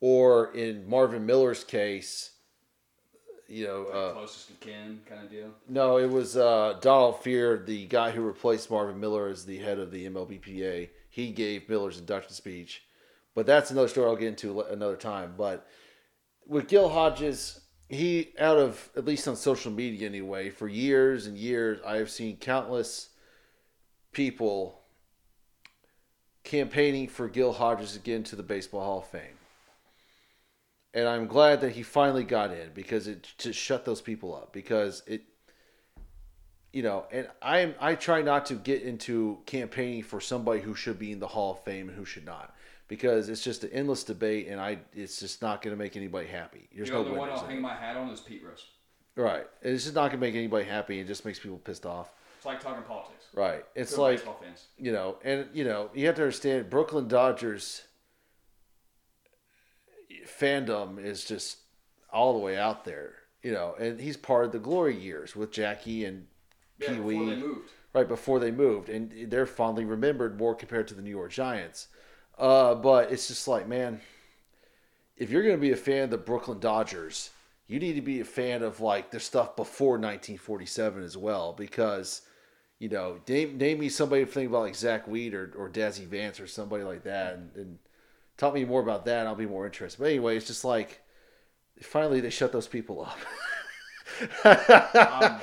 [0.00, 2.32] or in Marvin Miller's case,
[3.48, 5.48] you know, like uh, closest to kin kind of deal.
[5.66, 9.78] no, it was uh, Donald Fehr, the guy who replaced Marvin Miller as the head
[9.78, 10.90] of the MLBPA.
[11.14, 12.82] He gave Miller's induction speech,
[13.36, 15.34] but that's another story I'll get into another time.
[15.38, 15.64] But
[16.44, 21.38] with Gil Hodges, he out of at least on social media anyway, for years and
[21.38, 23.10] years, I have seen countless
[24.10, 24.80] people
[26.42, 29.38] campaigning for Gil Hodges to get into the Baseball Hall of Fame.
[30.94, 34.52] And I'm glad that he finally got in because it to shut those people up
[34.52, 35.22] because it
[36.74, 40.98] you know, and I'm I try not to get into campaigning for somebody who should
[40.98, 42.52] be in the Hall of Fame and who should not,
[42.88, 46.26] because it's just an endless debate, and I it's just not going to make anybody
[46.26, 46.68] happy.
[46.74, 47.30] There's The no only one.
[47.30, 48.66] I'll hang my hat on is Pete Rose.
[49.14, 50.98] Right, it's just not going to make anybody happy.
[50.98, 52.10] It just makes people pissed off.
[52.36, 53.26] It's like talking politics.
[53.32, 54.64] Right, it's like fans.
[54.76, 57.82] you know, and you know, you have to understand Brooklyn Dodgers
[60.26, 61.58] fandom is just
[62.12, 63.12] all the way out there,
[63.44, 66.26] you know, and he's part of the glory years with Jackie and
[66.78, 67.44] Yeah, Pee Wee
[67.92, 71.88] right before they moved, and they're fondly remembered more compared to the New York Giants.
[72.36, 74.00] Uh, but it's just like, man,
[75.16, 77.30] if you're going to be a fan of the Brooklyn Dodgers,
[77.68, 82.22] you need to be a fan of like their stuff before 1947 as well, because
[82.80, 86.06] you know, name name me somebody to think about like Zack Wheat or or Dazzy
[86.06, 87.78] Vance or somebody like that, and, and
[88.36, 90.00] talk me more about that, and I'll be more interested.
[90.00, 91.00] But anyway, it's just like
[91.80, 93.18] finally they shut those people up.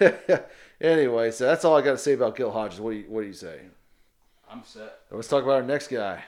[0.82, 1.08] I'm ready, man.
[1.08, 2.80] anyway, so that's all I got to say about Gil Hodges.
[2.80, 3.60] What do you what do you say?
[4.50, 5.00] I'm set.
[5.10, 6.22] Let's talk about our next guy.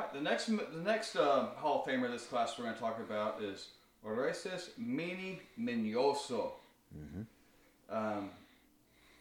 [0.00, 2.74] All right, the next the next uh, Hall of Famer of this class we're going
[2.74, 3.68] to talk about is
[4.02, 6.52] Orestes Minnie Minoso.
[7.90, 8.30] Um,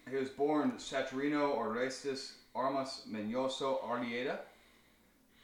[0.09, 4.38] he was born Saturino Orestes Armas Mignoso Arrieta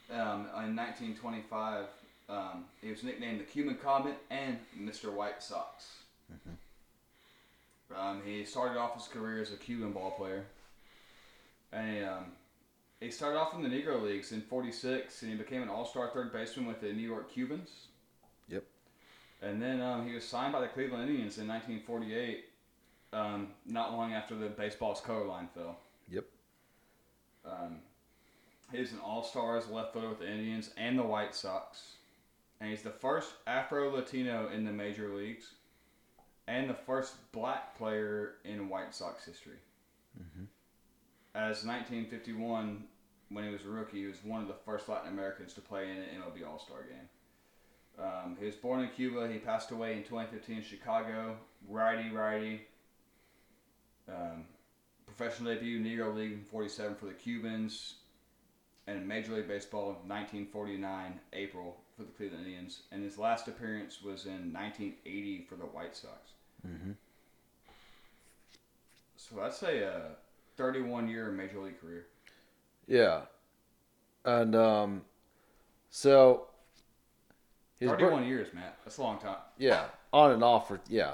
[0.09, 1.87] um, in 1925.
[2.29, 5.11] Um, he was nicknamed the Cuban Comet and Mr.
[5.11, 5.97] White Sox.
[7.93, 10.45] Um, he started off his career as a Cuban ball player.
[11.73, 12.25] And um,
[12.99, 16.09] he started off in the Negro Leagues in 46 and he became an all star
[16.13, 17.87] third baseman with the New York Cubans.
[18.47, 18.63] Yep.
[19.41, 22.45] And then um, he was signed by the Cleveland Indians in 1948,
[23.13, 25.77] um, not long after the baseball's color line fell.
[26.09, 26.25] Yep.
[27.45, 27.77] Um,
[28.71, 31.93] he's an all star as left fielder with the Indians and the White Sox.
[32.61, 35.51] And he's the first Afro Latino in the major leagues
[36.47, 39.57] and the first black player in White Sox history.
[41.35, 42.85] As 1951,
[43.29, 45.91] when he was a rookie, he was one of the first Latin Americans to play
[45.91, 47.09] in an MLB All Star game.
[47.99, 49.27] Um, he was born in Cuba.
[49.27, 51.35] He passed away in 2015 in Chicago.
[51.67, 52.61] Righty, righty.
[54.07, 54.45] Um,
[55.05, 57.95] professional debut, Negro League in 47 for the Cubans.
[58.87, 62.83] And Major League Baseball in 1949, April, for the Cleveland Indians.
[62.91, 66.31] And his last appearance was in 1980 for the White Sox.
[66.65, 66.91] Mm-hmm.
[69.17, 70.01] So that's a uh,
[70.57, 72.07] 31 year Major League career.
[72.87, 73.21] Yeah.
[74.23, 75.01] And um,
[75.89, 76.47] so
[77.79, 78.77] his bir- 31 years, Matt.
[78.83, 79.37] That's a long time.
[79.57, 81.13] yeah, on and off for yeah.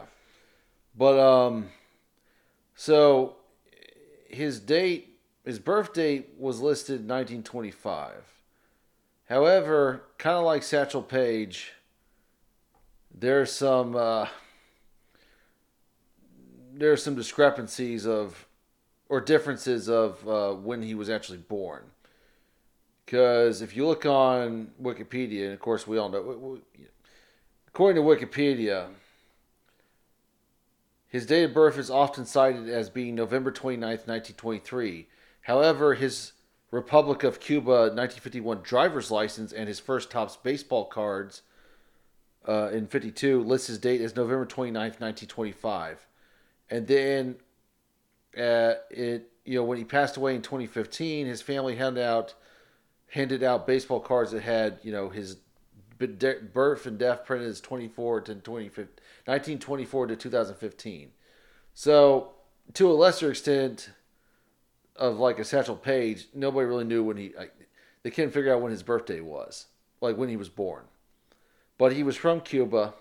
[0.98, 1.70] But um,
[2.76, 3.36] so
[4.30, 8.12] his date, his birth date was listed 1925.
[9.28, 11.74] However, kind of like Satchel Paige,
[13.14, 14.28] there's some uh,
[16.74, 18.46] there are some discrepancies of
[19.12, 21.84] or differences of uh, when he was actually born.
[23.06, 26.60] Because if you look on Wikipedia, and of course we all know,
[27.68, 28.88] according to Wikipedia,
[31.10, 35.08] his date of birth is often cited as being November 29th, 1923.
[35.42, 36.32] However, his
[36.72, 41.42] Republic of Cuba 1951 driver's license and his first Topps baseball cards
[42.48, 46.08] uh, in 52 lists his date as November 29th, 1925.
[46.70, 47.36] And then
[48.38, 52.34] uh, it you know when he passed away in 2015, his family handed out
[53.08, 55.38] handed out baseball cards that had you know his
[56.00, 61.12] birth and death printed as 24 to 2015 1924 to 2015.
[61.74, 62.32] So
[62.74, 63.92] to a lesser extent
[64.96, 67.54] of like a Satchel Paige, nobody really knew when he like,
[68.04, 69.68] they couldn't figure out when his birthday was,
[70.00, 70.86] like when he was born.
[71.78, 72.94] But he was from Cuba.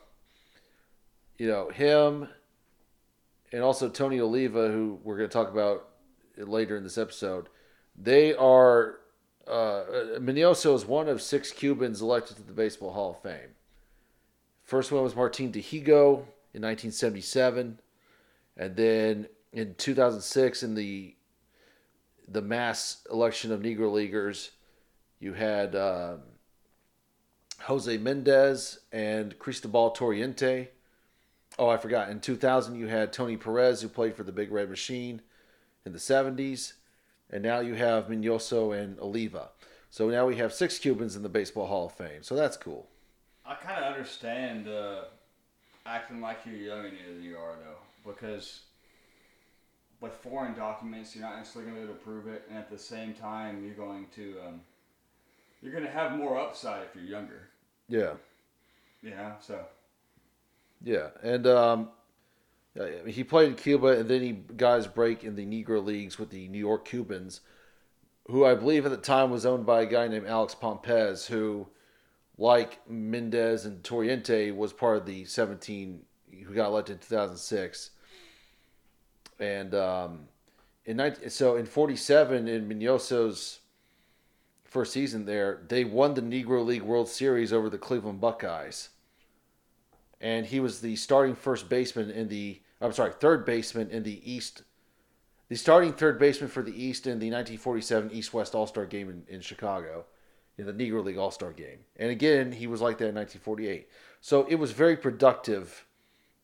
[1.38, 2.28] You know him
[3.52, 5.88] and also Tony Oliva, who we're going to talk about
[6.36, 7.48] later in this episode,
[7.96, 9.00] they are.
[9.46, 13.50] Uh, Minoso is one of six Cubans elected to the Baseball Hall of Fame.
[14.62, 16.22] First one was Martin Dihigo
[16.54, 17.80] in 1977,
[18.56, 21.16] and then in 2006, in the
[22.28, 24.52] the mass election of Negro Leaguers.
[25.18, 26.20] You had um
[27.62, 30.68] Jose Mendez and Cristobal Torriente.
[31.60, 32.08] Oh, I forgot.
[32.08, 35.20] In 2000, you had Tony Perez, who played for the Big Red Machine
[35.84, 36.72] in the 70s.
[37.28, 39.50] And now you have Minoso and Oliva.
[39.90, 42.22] So now we have six Cubans in the Baseball Hall of Fame.
[42.22, 42.88] So that's cool.
[43.44, 45.02] I kind of understand uh,
[45.84, 48.60] acting like you're younger than you are, though, because
[50.00, 52.70] with foreign documents, you're not necessarily going to be able to prove it, and at
[52.70, 54.60] the same time, you're going to um,
[55.60, 57.50] you're going to have more upside if you're younger.
[57.86, 58.14] Yeah.
[59.02, 59.60] Yeah, so
[60.82, 61.90] Yeah, and um,
[63.06, 66.30] he played in Cuba, and then he got his break in the Negro Leagues with
[66.30, 67.40] the New York Cubans,
[68.28, 71.68] who I believe at the time was owned by a guy named Alex Pompez, who,
[72.38, 76.00] like Mendez and Torriente, was part of the 17
[76.44, 77.90] who got elected in 2006.
[79.38, 80.28] And um,
[80.84, 83.60] in 19, so in 47, in Minoso's
[84.64, 88.90] first season there, they won the Negro League World Series over the Cleveland Buckeyes
[90.20, 94.30] and he was the starting first baseman in the I'm sorry, third baseman in the
[94.30, 94.62] East,
[95.48, 99.10] the starting third baseman for the East in the 1947 East West All Star game
[99.10, 100.06] in, in Chicago,
[100.56, 101.80] in the Negro League All Star game.
[101.96, 103.88] And again, he was like that in 1948.
[104.20, 105.86] So it was very productive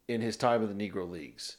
[0.08, 1.56] in his time in the Negro Leagues,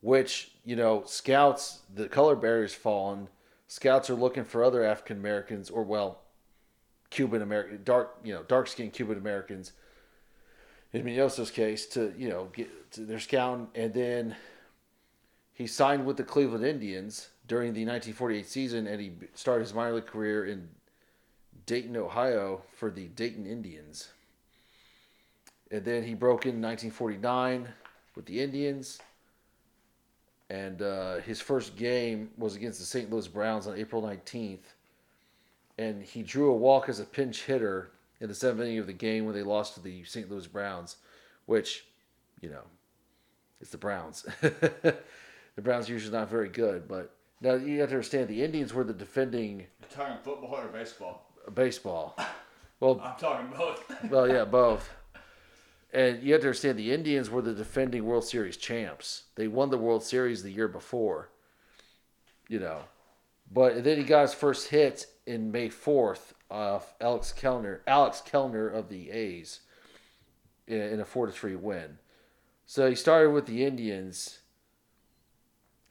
[0.00, 3.28] which, you know, scouts, the color barrier's fallen.
[3.68, 6.20] Scouts are looking for other African Americans or, well,
[7.08, 9.72] Cuban American, dark, you know, dark skinned Cuban Americans
[10.92, 14.36] in Minoso's case to you know get to their scouting, and then
[15.54, 19.94] he signed with the Cleveland Indians during the 1948 season, and he started his minor
[19.94, 20.68] league career in
[21.66, 24.08] Dayton, Ohio, for the Dayton Indians.
[25.70, 27.68] And then he broke in 1949
[28.16, 29.00] with the Indians,
[30.48, 33.10] and uh, his first game was against the St.
[33.10, 34.74] Louis Browns on April 19th,
[35.78, 38.92] and he drew a walk as a pinch hitter in the seventh inning of the
[38.92, 40.30] game when they lost to the St.
[40.30, 40.96] Louis Browns,
[41.46, 41.86] which,
[42.40, 42.64] you know,
[43.60, 44.26] it's the Browns.
[44.40, 44.96] the
[45.62, 48.84] Browns are usually not very good, but now you have to understand the Indians were
[48.84, 51.26] the defending you're talking football or baseball.
[51.54, 52.16] baseball.
[52.78, 53.84] Well, I'm talking both.
[54.10, 54.90] well, yeah, both.
[55.92, 59.24] And you have to understand the Indians were the defending World Series champs.
[59.34, 61.30] They won the World Series the year before.
[62.48, 62.82] You know.
[63.52, 68.68] But then he got his first hit in May 4th off Alex Kellner, Alex Kellner
[68.68, 69.60] of the A's
[70.66, 71.98] in, in a 4 to 3 win.
[72.66, 74.40] So he started with the Indians.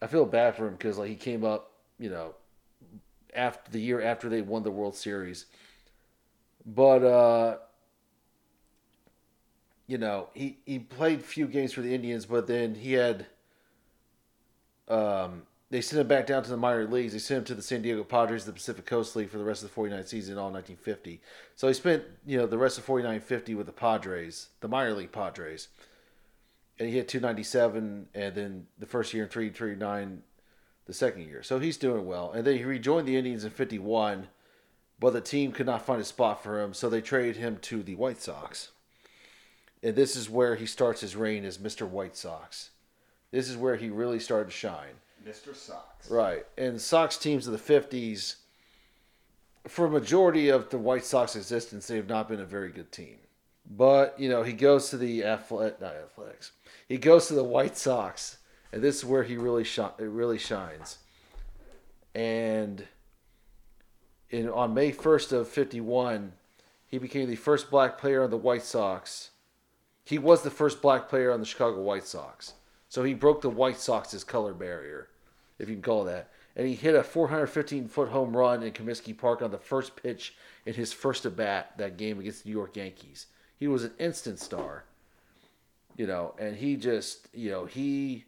[0.02, 2.36] I feel bad for him because like he came up, you know,
[3.36, 5.46] after the year after they won the World Series.
[6.66, 7.58] But uh
[9.88, 13.26] you know, he, he played few games for the Indians, but then he had
[14.88, 17.14] um they sent him back down to the minor leagues.
[17.14, 19.64] They sent him to the San Diego Padres, the Pacific Coast League, for the rest
[19.64, 21.22] of the 49 season, all 1950.
[21.56, 25.12] So he spent, you know, the rest of 49-50 with the Padres, the minor league
[25.12, 25.68] Padres.
[26.80, 30.24] And he hit 297, and then the first year in 339
[30.86, 31.44] the second year.
[31.44, 32.32] So he's doing well.
[32.32, 34.28] And then he rejoined the Indians in 51,
[35.00, 37.84] but the team could not find a spot for him, so they traded him to
[37.84, 38.72] the White Sox.
[39.84, 41.88] And this is where he starts his reign as Mr.
[41.88, 42.72] White Sox.
[43.30, 44.96] This is where he really started to shine.
[45.26, 45.56] Mr.
[45.56, 46.10] Sox.
[46.10, 46.46] Right.
[46.58, 48.36] And Sox teams of the 50s,
[49.68, 52.92] for a majority of the White Sox existence, they have not been a very good
[52.92, 53.18] team.
[53.70, 56.52] But, you know, he goes to the athletic, not athletics.
[56.88, 58.38] He goes to the White Sox,
[58.74, 60.98] and this is where he really shi- it really shines.
[62.16, 62.88] And
[64.32, 66.34] in on May 1st of 51,
[66.88, 69.30] he became the first black player on the White Sox.
[70.04, 72.54] He was the first black player on the Chicago White Sox.
[72.90, 75.08] So he broke the White Sox's color barrier,
[75.60, 76.32] if you can call that.
[76.56, 80.36] And he hit a 415 foot home run in Comiskey Park on the first pitch
[80.66, 83.28] in his first at bat that game against the New York Yankees.
[83.58, 84.86] He was an instant star,
[85.96, 88.26] you know, and he just, you know, he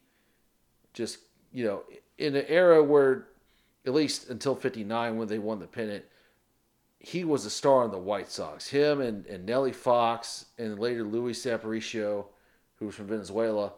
[0.94, 1.20] just,
[1.52, 1.84] you know,
[2.18, 3.28] in an era where,
[3.86, 6.06] at least until 59 when they won the pennant,
[7.00, 8.68] he was a star on the White Sox.
[8.68, 12.26] Him and, and Nellie Fox and later Luis Aparicio,
[12.76, 13.74] who was from Venezuela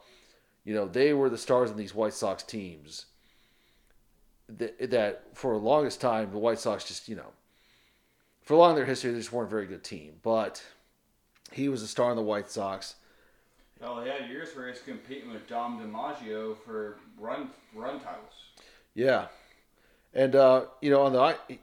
[0.66, 3.06] you know, they were the stars in these White Sox teams.
[4.50, 7.32] That, that for the longest time, the White Sox just, you know,
[8.42, 10.14] for a long in their history, they just weren't a very good team.
[10.22, 10.64] But
[11.52, 12.96] he was a star in the White Sox.
[13.82, 18.34] Well, he had years where he's competing with Dom DiMaggio for run run titles.
[18.94, 19.28] Yeah.
[20.14, 21.58] And, uh, you know, on the,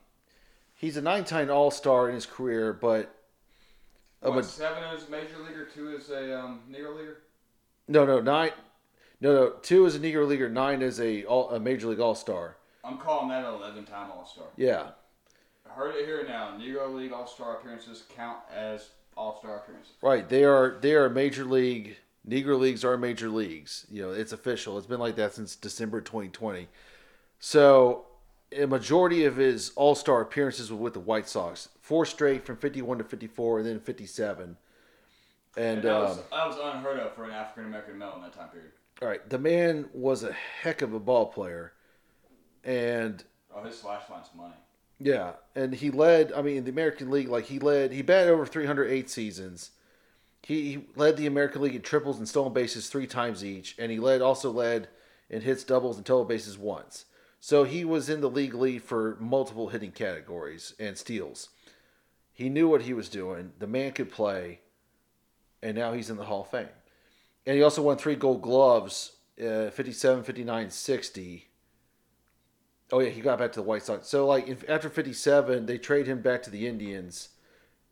[0.74, 3.14] he's a nine time All Star in his career, but.
[4.20, 7.18] What, but seven as a major leaguer, two as a um, Negro leaguer?
[7.88, 8.50] no, no, nine.
[9.20, 12.14] No, no, two is a Negro Leaguer, nine is a, all, a Major League All
[12.14, 12.56] Star.
[12.82, 14.46] I'm calling that an 11 time All Star.
[14.56, 14.92] Yeah,
[15.74, 16.58] Heard it here now.
[16.58, 19.92] Negro League All Star appearances count as All Star appearances.
[20.02, 20.28] right.
[20.28, 21.96] They are they are major league.
[22.28, 23.86] Negro leagues are major leagues.
[23.90, 24.76] You know, it's official.
[24.78, 26.68] It's been like that since December 2020.
[27.38, 28.04] So,
[28.56, 31.68] a majority of his All Star appearances were with the White Sox.
[31.80, 34.56] Four straight from 51 to 54, and then 57.
[35.56, 38.22] And, And that, was, um, that was unheard of for an African American male in
[38.22, 38.72] that time period.
[39.00, 41.72] All right, the man was a heck of a ball player,
[42.64, 43.24] and
[43.54, 44.54] Oh, his slash line's money.
[44.98, 46.32] Yeah, and he led.
[46.32, 47.92] I mean, in the American League, like he led.
[47.92, 49.70] He batted over 308 seasons.
[50.42, 53.90] He, he led the American League in triples and stolen bases three times each, and
[53.90, 54.88] he led also led
[55.28, 57.06] in hits, doubles, and total bases once.
[57.40, 61.48] So he was in the league lead for multiple hitting categories and steals.
[62.32, 63.52] He knew what he was doing.
[63.58, 64.60] The man could play,
[65.62, 66.68] and now he's in the Hall of Fame.
[67.46, 71.48] And he also won three Gold Gloves, uh, 57, 59, 60.
[72.92, 74.08] Oh yeah, he got back to the White Sox.
[74.08, 77.30] So like if, after 57, they trade him back to the Indians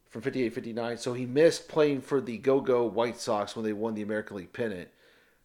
[0.09, 0.97] from 58 59.
[0.99, 4.53] So he missed playing for the Go-Go White Sox when they won the American League
[4.53, 4.89] pennant.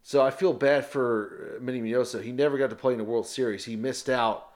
[0.01, 2.21] So I feel bad for uh, Minnie Minoso.
[2.21, 3.63] He never got to play in the World Series.
[3.63, 4.49] He missed out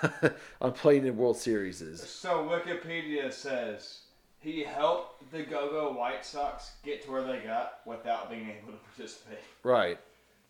[0.60, 1.78] on playing in World Series.
[2.08, 4.00] So Wikipedia says
[4.40, 8.78] he helped the Go-Go White Sox get to where they got without being able to
[8.96, 9.38] participate.
[9.62, 9.98] Right.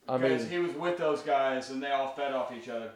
[0.09, 2.91] I Because mean, he was with those guys and they all fed off each other.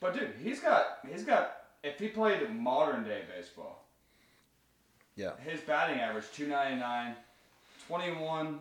[0.00, 3.84] But dude, he's got he's got if he played modern day baseball,
[5.14, 5.32] yeah.
[5.44, 7.14] his batting average 299,
[7.86, 8.58] 21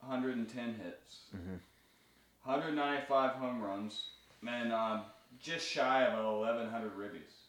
[0.00, 1.56] 110 hits, Mm-hmm.
[2.44, 4.08] 195 home runs,
[4.46, 5.02] and um,
[5.40, 7.41] just shy of 1100 ribbies.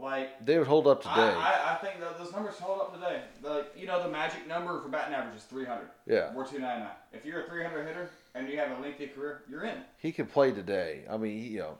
[0.00, 1.12] Like They would hold up today.
[1.14, 3.22] I, I, I think that those numbers hold up today.
[3.42, 5.88] Like you know, the magic number for batting average is 300.
[6.06, 6.32] Yeah.
[6.34, 6.88] We're 299.
[7.12, 9.78] If you're a 300 hitter and you have a lengthy career, you're in.
[9.98, 11.02] he could play today.
[11.10, 11.78] I mean, you know.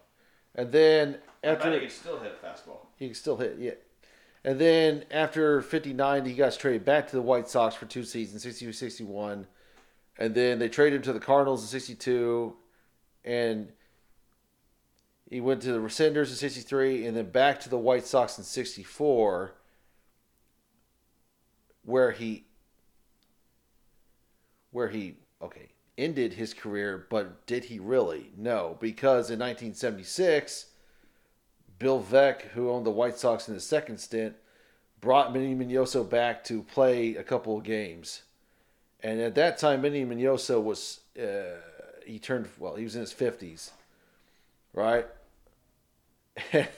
[0.55, 2.87] And then after he can still hit a fastball.
[2.97, 3.73] He can still hit, yeah.
[4.45, 8.43] And then after 59, he got traded back to the White Sox for two seasons,
[8.43, 9.47] 62 61.
[10.19, 12.57] And then they traded him to the Cardinals in 62.
[13.25, 13.73] And
[15.29, 18.45] he went to the Rescinders in 63 and then back to the White Sox in
[18.45, 19.53] 64,
[21.85, 22.47] where he,
[24.71, 25.69] where he, okay,
[25.99, 28.33] ended his career, but did he really?
[28.37, 30.67] No, because in 1976,
[31.79, 34.35] Bill Veeck, who owned the White Sox in his second stint,
[35.01, 38.23] brought Minnie Minoso back to play a couple of games.
[39.01, 41.61] And at that time, Minnie Minoso was, uh,
[42.05, 43.71] he turned, well, he was in his 50s,
[44.73, 45.07] right?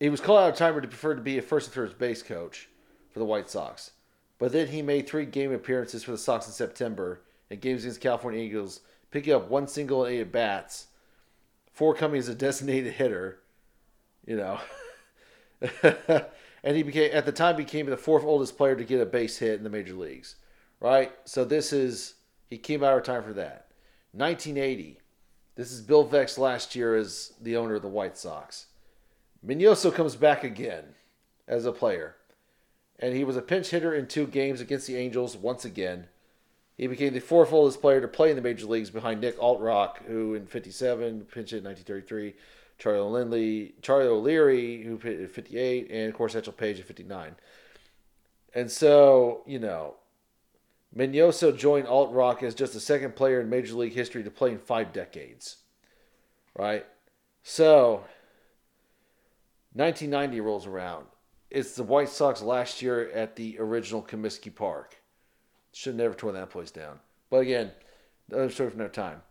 [0.00, 1.98] he was called out of time, but he preferred to be a first and third
[1.98, 2.68] base coach
[3.10, 3.92] for the White Sox.
[4.38, 8.00] But then he made three game appearances for the Sox in September in games against
[8.00, 8.80] California Eagles,
[9.10, 10.88] picking up one single and eight at bats,
[11.72, 13.40] four coming as a designated hitter,
[14.26, 14.60] you know.
[16.62, 19.38] and he became at the time became the fourth oldest player to get a base
[19.38, 20.36] hit in the major leagues.
[20.80, 21.12] Right?
[21.24, 22.14] So this is
[22.50, 23.68] he came out of time for that.
[24.12, 25.00] 1980.
[25.56, 28.66] This is Bill Veeck's last year as the owner of the White Sox.
[29.46, 30.84] Minoso comes back again
[31.46, 32.16] as a player.
[32.98, 36.08] And he was a pinch hitter in two games against the Angels once again.
[36.76, 40.04] He became the fourth oldest player to play in the major leagues behind Nick Altrock,
[40.06, 42.34] who in 57 pinch hit in 1933,
[42.78, 47.36] Charlie Lindley, Charlie O'Leary, who hit in 58, and of course Satchel Paige in 59.
[48.54, 49.94] And so, you know,
[50.96, 54.58] Minoso joined Altrock as just the second player in Major League history to play in
[54.58, 55.56] five decades.
[56.56, 56.86] Right?
[57.42, 58.04] So,
[59.72, 61.06] 1990 rolls around.
[61.50, 64.96] It's the White Sox last year at the original Comiskey Park.
[65.72, 67.00] Should never torn that place down.
[67.28, 67.72] But again,
[68.30, 69.22] another story for another time.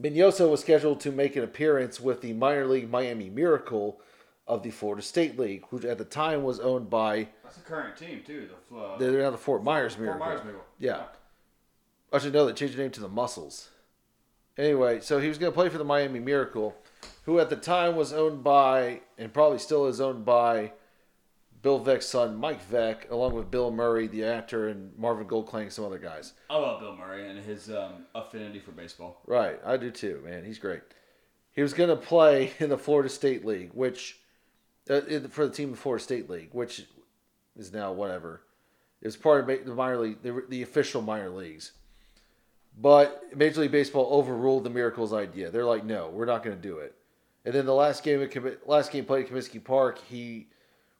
[0.00, 4.00] Minoso was scheduled to make an appearance with the minor league Miami Miracle
[4.48, 7.96] of the Florida State League, which at the time was owned by That's the current
[7.96, 8.48] team too.
[8.70, 10.24] The uh, they're now the Fort Myers Fort Miracle.
[10.24, 10.66] Fort Myers Miracle.
[10.78, 11.02] Yeah.
[12.12, 13.70] Actually, no, they changed the name to the Mussels.
[14.56, 16.76] Anyway, so he was going to play for the Miami Miracle,
[17.24, 20.72] who at the time was owned by, and probably still is owned by,
[21.60, 25.72] Bill Veeck's son, Mike Veeck, along with Bill Murray, the actor, and Marvin Goldklang, and
[25.72, 26.34] some other guys.
[26.48, 29.22] I love Bill Murray and his um, affinity for baseball.
[29.26, 30.44] Right, I do too, man.
[30.44, 30.82] He's great.
[31.52, 34.18] He was going to play in the Florida State League, which,
[34.88, 36.86] uh, for the team of Florida State League, which
[37.60, 38.42] is now whatever.
[39.00, 41.72] It was part of the minor league, the, the official minor leagues.
[42.78, 45.50] But Major League Baseball overruled the Miracles' idea.
[45.50, 46.94] They're like, no, we're not going to do it.
[47.44, 48.28] And then the last game,
[48.66, 50.48] last game played at Comiskey Park, he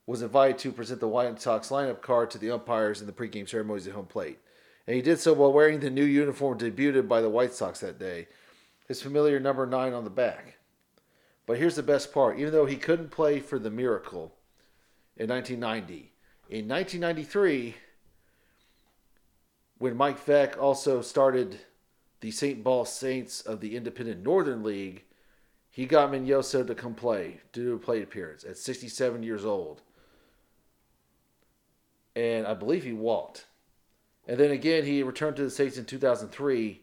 [0.06, 3.48] was invited to present the White Sox lineup card to the umpires in the pregame
[3.48, 4.38] ceremonies at home plate.
[4.86, 7.98] And he did so while wearing the new uniform debuted by the White Sox that
[7.98, 8.26] day,
[8.88, 10.56] his familiar number nine on the back.
[11.46, 14.34] But here's the best part: even though he couldn't play for the Miracle
[15.16, 16.12] in 1990,
[16.50, 17.76] in 1993,
[19.78, 21.60] when Mike Veeck also started
[22.20, 22.64] the St.
[22.64, 25.04] Paul Saints of the Independent Northern League,
[25.70, 29.82] he got Minoso to come play, to do a plate appearance at 67 years old.
[32.16, 33.46] And I believe he walked.
[34.26, 36.82] And then again, he returned to the Saints in 2003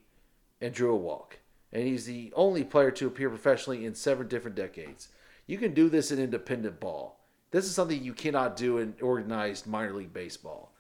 [0.62, 1.40] and drew a walk.
[1.74, 5.10] And he's the only player to appear professionally in seven different decades.
[5.46, 7.17] You can do this in independent ball.
[7.52, 10.72] This is something you cannot do in organized minor league baseball.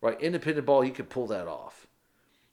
[0.00, 0.20] Right?
[0.20, 1.86] Independent ball, you could pull that off.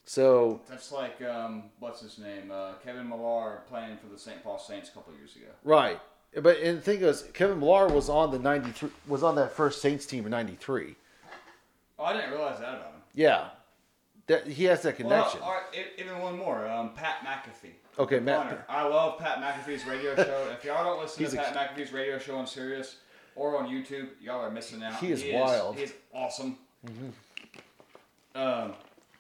[0.06, 2.52] So That's like um, what's his name?
[2.52, 4.44] Uh, Kevin Millar playing for the St.
[4.44, 5.48] Paul Saints a couple years ago.
[5.64, 6.00] Right.
[6.42, 9.52] But and the thing is, Kevin Millar was on the ninety three was on that
[9.52, 10.96] first Saints team in ninety three.
[12.00, 13.02] Oh, I didn't realize that about him.
[13.14, 13.50] Yeah,
[14.28, 15.42] that he has that connection.
[15.42, 16.68] Well, right, even one more.
[16.70, 17.74] Um, Pat McAfee.
[18.00, 18.66] Okay, Matt-.
[18.70, 20.50] I love Pat McAfee's radio show.
[20.58, 22.96] if y'all don't listen to a- Pat McAfee's radio show on Sirius
[23.36, 24.96] or on YouTube, y'all are missing out.
[24.96, 25.78] He is wild.
[25.78, 25.92] Mm-hmm.
[26.18, 26.58] Awesome.
[28.36, 28.74] Um,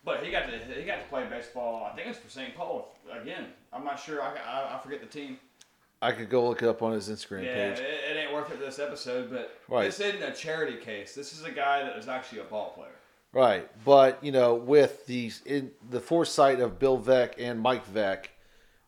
[0.06, 1.88] but he got to he got to play baseball.
[1.92, 2.56] I think it's for St.
[2.56, 3.46] Paul again.
[3.74, 4.22] I'm not sure.
[4.22, 5.38] I, I, I forget the team.
[6.02, 7.80] I could go look it up on his Instagram Yeah, page.
[7.80, 9.30] it, it ain't worth it this episode.
[9.30, 9.86] But Right.
[9.86, 11.14] this isn't a charity case.
[11.14, 12.90] This is a guy that is actually a ball player.
[13.34, 18.26] Right, but you know, with the in the foresight of Bill Veeck and Mike Veeck,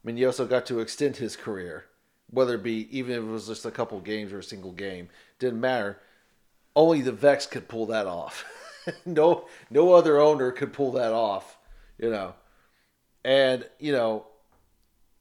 [0.06, 1.86] Minoso got to extend his career,
[2.34, 5.10] whether it be even if it was just a couple games or a single game,
[5.40, 6.00] didn't matter.
[6.76, 8.44] Only the Veecks could pull that off.
[9.06, 11.58] no, no other owner could pull that off.
[11.98, 12.34] You know,
[13.24, 14.26] and you know,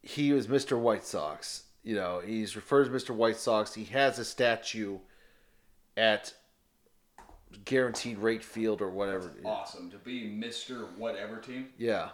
[0.00, 0.78] he was Mr.
[0.78, 1.64] White Sox.
[1.84, 3.14] You know, he's referred to Mr.
[3.14, 3.74] White Sox.
[3.74, 4.98] He has a statue
[5.96, 6.32] at
[7.64, 9.32] guaranteed rate field or whatever.
[9.44, 11.68] Awesome to be Mister Whatever team.
[11.76, 12.10] Yeah.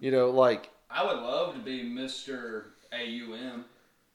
[0.00, 3.64] You know, like I would love to be Mister AUM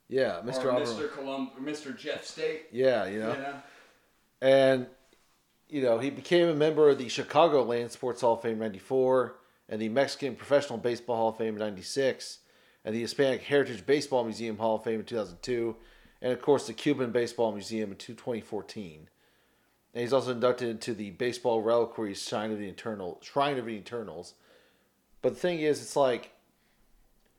[0.09, 0.65] yeah, Mr.
[0.65, 0.79] or Auburn.
[0.81, 2.67] Mister Colum or Mister Jeff State.
[2.71, 3.33] Yeah, you know.
[3.33, 3.55] You know?
[4.41, 4.87] And
[5.69, 9.35] you know, he became a member of the Chicagoland Sports Hall of Fame in 94
[9.69, 12.39] and the Mexican Professional Baseball Hall of Fame in 96
[12.85, 15.75] and the Hispanic Heritage Baseball Museum Hall of Fame in 2002
[16.21, 19.09] and of course the Cuban Baseball Museum in 2014.
[19.93, 23.71] And he's also inducted into the Baseball Reliquary Shrine of the Eternal Shrine of the
[23.71, 24.35] Eternals.
[25.21, 26.31] But the thing is, it's like,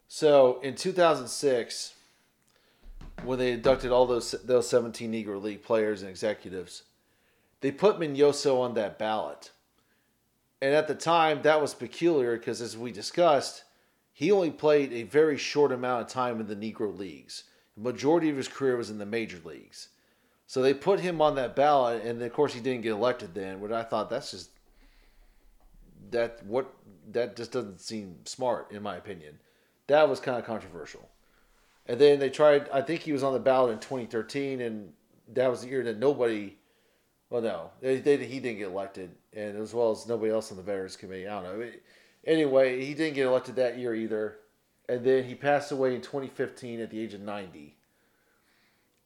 [0.08, 1.94] so in 2006,
[3.24, 6.84] when they inducted all those those 17 Negro League players and executives,
[7.60, 9.50] they put Minoso on that ballot.
[10.60, 13.64] And at the time, that was peculiar because, as we discussed,
[14.12, 17.44] he only played a very short amount of time in the Negro Leagues.
[17.76, 19.88] The majority of his career was in the major leagues.
[20.48, 23.60] So they put him on that ballot, and of course, he didn't get elected then.
[23.60, 24.50] But I thought that's just
[26.10, 26.74] that what
[27.10, 29.38] that just doesn't seem smart in my opinion.
[29.86, 31.08] That was kind of controversial.
[31.88, 32.68] And then they tried.
[32.68, 34.92] I think he was on the ballot in 2013, and
[35.32, 36.56] that was the year that nobody.
[37.30, 40.56] Well, no, they, they, he didn't get elected, and as well as nobody else on
[40.56, 41.26] the Veterans Committee.
[41.26, 41.70] I don't know.
[42.26, 44.36] Anyway, he didn't get elected that year either,
[44.88, 47.76] and then he passed away in 2015 at the age of 90.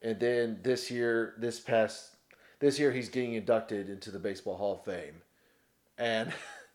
[0.02, 2.16] And then this year, this past
[2.58, 5.22] this year, he's getting inducted into the Baseball Hall of Fame,
[5.98, 6.32] and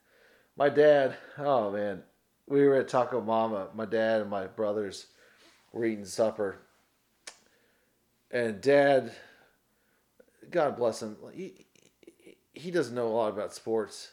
[0.57, 1.17] my dad.
[1.37, 2.03] Oh man,
[2.47, 3.67] we were at Taco Mama.
[3.73, 5.07] My dad and my brothers
[5.77, 6.59] were eating supper,
[8.31, 9.11] and Dad,
[10.49, 11.65] God bless him, he
[12.53, 14.11] he doesn't know a lot about sports.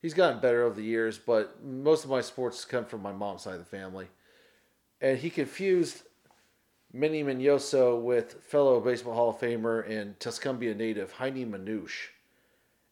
[0.00, 3.42] He's gotten better over the years, but most of my sports come from my mom's
[3.42, 4.06] side of the family,
[5.00, 6.02] and he confused
[6.92, 12.08] Minnie Minoso with fellow Baseball Hall of Famer and Tuscumbia native Heinie Manush,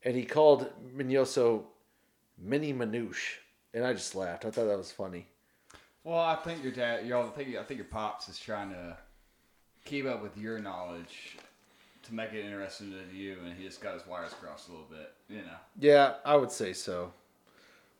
[0.03, 1.65] and he called Minoso
[2.39, 3.37] Minnie Manush,
[3.73, 4.45] and I just laughed.
[4.45, 5.29] I thought that was funny.
[6.07, 8.97] Well, I think your dad, I think, I think your pops is trying to
[9.85, 11.37] keep up with your knowledge
[12.05, 14.87] to make it interesting to you, and he just got his wires crossed a little
[14.89, 15.57] bit, you know.
[15.81, 17.13] Yeah, I would say so.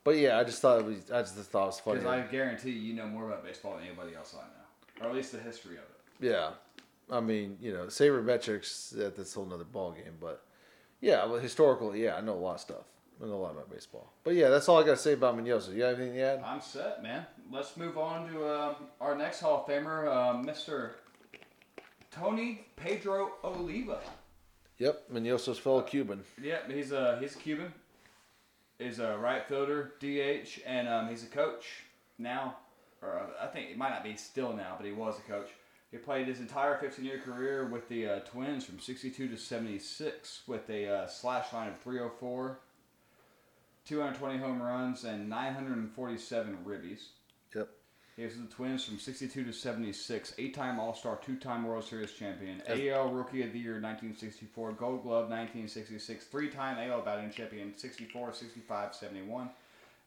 [0.05, 1.11] But yeah, I just thought it was.
[1.11, 1.99] I just thought it was funny.
[1.99, 5.13] Because I guarantee you know more about baseball than anybody else I know, or at
[5.13, 6.27] least the history of it.
[6.31, 6.51] Yeah,
[7.11, 10.15] I mean, you know, sabermetrics that that's a whole nother ball game.
[10.21, 10.45] But
[11.01, 12.85] yeah, well, historically, yeah, I know a lot of stuff.
[13.21, 14.13] I know a lot about baseball.
[14.23, 15.75] But yeah, that's all I got to say about Minoso.
[15.75, 16.43] You have anything to add?
[16.45, 17.25] I'm set, man.
[17.51, 20.91] Let's move on to uh, our next Hall of Famer, uh, Mr.
[22.11, 23.99] Tony Pedro Oliva.
[24.77, 26.23] Yep, Minoso's fellow Cuban.
[26.41, 27.73] Yep, he's a he's a Cuban.
[28.77, 31.65] He's a right fielder, DH, and um, he's a coach
[32.19, 32.57] now.
[33.01, 35.49] Or uh, I think he might not be still now, but he was a coach.
[35.91, 40.69] He played his entire 15-year career with the uh, Twins from 62 to 76 with
[40.69, 42.59] a uh, slash line of 304,
[43.87, 47.09] 220 home runs, and 947 ribbies.
[47.55, 47.69] Yep.
[48.17, 53.11] He was the Twins from 62 to 76, eight-time All-Star, two-time World Series champion, AL
[53.11, 59.49] Rookie of the Year 1964, Gold Glove 1966, three-time AL batting champion 64, 65, 71,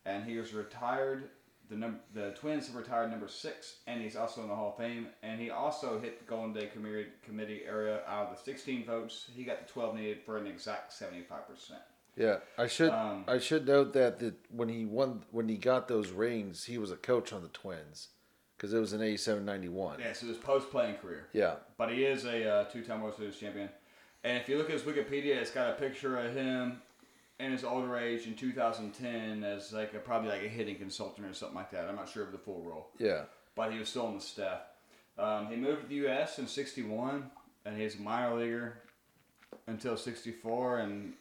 [0.04, 1.30] and he was retired.
[1.70, 4.76] The num- the Twins have retired number six, and he's also in the Hall of
[4.76, 5.06] Fame.
[5.22, 9.26] And he also hit the Golden Day Committee, committee area out of the 16 votes.
[9.32, 11.80] He got the 12 needed for an exact 75 percent.
[12.16, 15.88] Yeah, I should Um, I should note that the, when he won when he got
[15.88, 18.08] those rings, he was a coach on the Twins
[18.56, 20.00] because it was in 87 91.
[20.00, 21.28] Yeah, so his post-playing career.
[21.32, 21.54] Yeah.
[21.78, 23.70] But he is a uh, two-time World Series champion.
[24.22, 26.82] And if you look at his Wikipedia, it's got a picture of him
[27.38, 31.32] in his older age in 2010 as like a, probably like a hitting consultant or
[31.32, 31.88] something like that.
[31.88, 33.22] I'm not sure of the full role, Yeah.
[33.54, 34.60] but he was still on the staff.
[35.18, 36.38] Um, he moved to the U.S.
[36.38, 37.30] in '61,
[37.64, 38.74] and he was a minor leaguer
[39.66, 41.14] until '64, and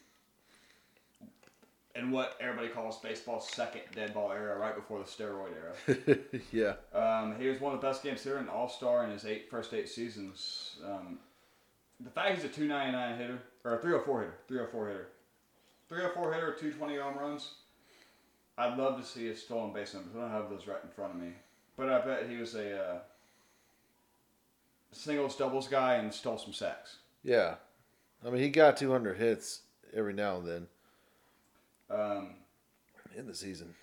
[1.99, 6.17] in what everybody calls baseball's second dead ball era, right before the steroid era.
[6.51, 6.73] yeah.
[6.97, 9.49] Um, he was one of the best games hitter and all star in his eight
[9.49, 10.77] first eight seasons.
[10.85, 11.19] Um,
[11.99, 15.07] the fact he's a 299 hitter, or a 304 hitter, 304 hitter,
[15.89, 17.51] 304 hitter, 220 home runs.
[18.57, 20.13] I'd love to see his stolen base numbers.
[20.17, 21.31] I don't have those right in front of me.
[21.77, 22.99] But I bet he was a uh,
[24.91, 26.97] singles, doubles guy and stole some sacks.
[27.23, 27.55] Yeah.
[28.26, 29.61] I mean, he got 200 hits
[29.93, 30.67] every now and then
[31.89, 32.35] Um,
[33.17, 33.73] in the season.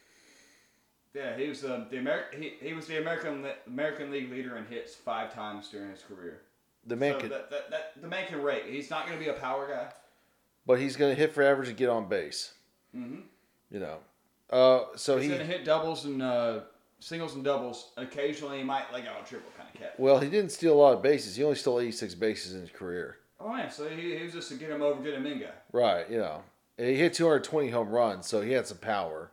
[1.14, 4.56] yeah, he was uh, the Ameri- he, he was the American Li- American League leader
[4.56, 6.42] in hits five times during his career.
[6.86, 8.64] The man so could, that, that, that, the man can rate.
[8.68, 9.88] He's not going to be a power guy.
[10.66, 12.54] but he's going to hit for average and get on base.
[12.94, 13.22] Mm-hmm.
[13.70, 13.98] You know.
[14.48, 16.60] Uh, so He's he gonna hit doubles and uh,
[17.00, 17.90] singles and doubles.
[17.96, 19.94] Occasionally, he might like out a triple kind of cat.
[19.98, 21.34] well, he didn't steal a lot of bases.
[21.34, 23.16] He only stole 86 bases in his career.
[23.40, 25.46] Oh man, so he, he was just a get him over, get him in guy.
[25.72, 26.08] Right.
[26.08, 26.42] You know.
[26.78, 29.31] And he hit 220 home runs, so he had some power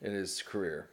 [0.00, 0.88] in his career.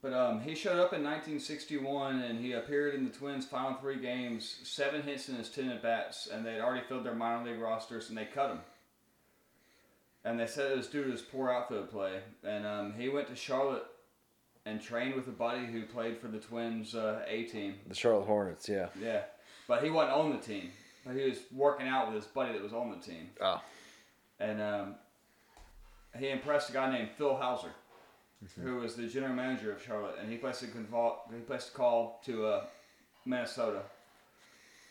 [0.00, 3.98] But um, he showed up in 1961 and he appeared in the Twins' final three
[3.98, 7.60] games, seven hits in his ten at bats, and they'd already filled their minor league
[7.60, 8.60] rosters and they cut him.
[10.24, 12.20] And they said it was due to his poor outfield play.
[12.42, 13.84] And um, he went to Charlotte
[14.66, 17.74] and trained with a buddy who played for the Twins' uh, A team.
[17.86, 18.88] The Charlotte Hornets, yeah.
[19.00, 19.22] Yeah,
[19.68, 20.70] but he wasn't on the team.
[21.06, 23.28] But he was working out with his buddy that was on the team.
[23.40, 23.60] Oh.
[24.44, 24.94] And um,
[26.18, 27.70] he impressed a guy named Phil Howser,
[28.62, 31.72] who was the general manager of Charlotte, and he placed a convol- he placed a
[31.72, 32.64] call to uh,
[33.24, 33.80] Minnesota.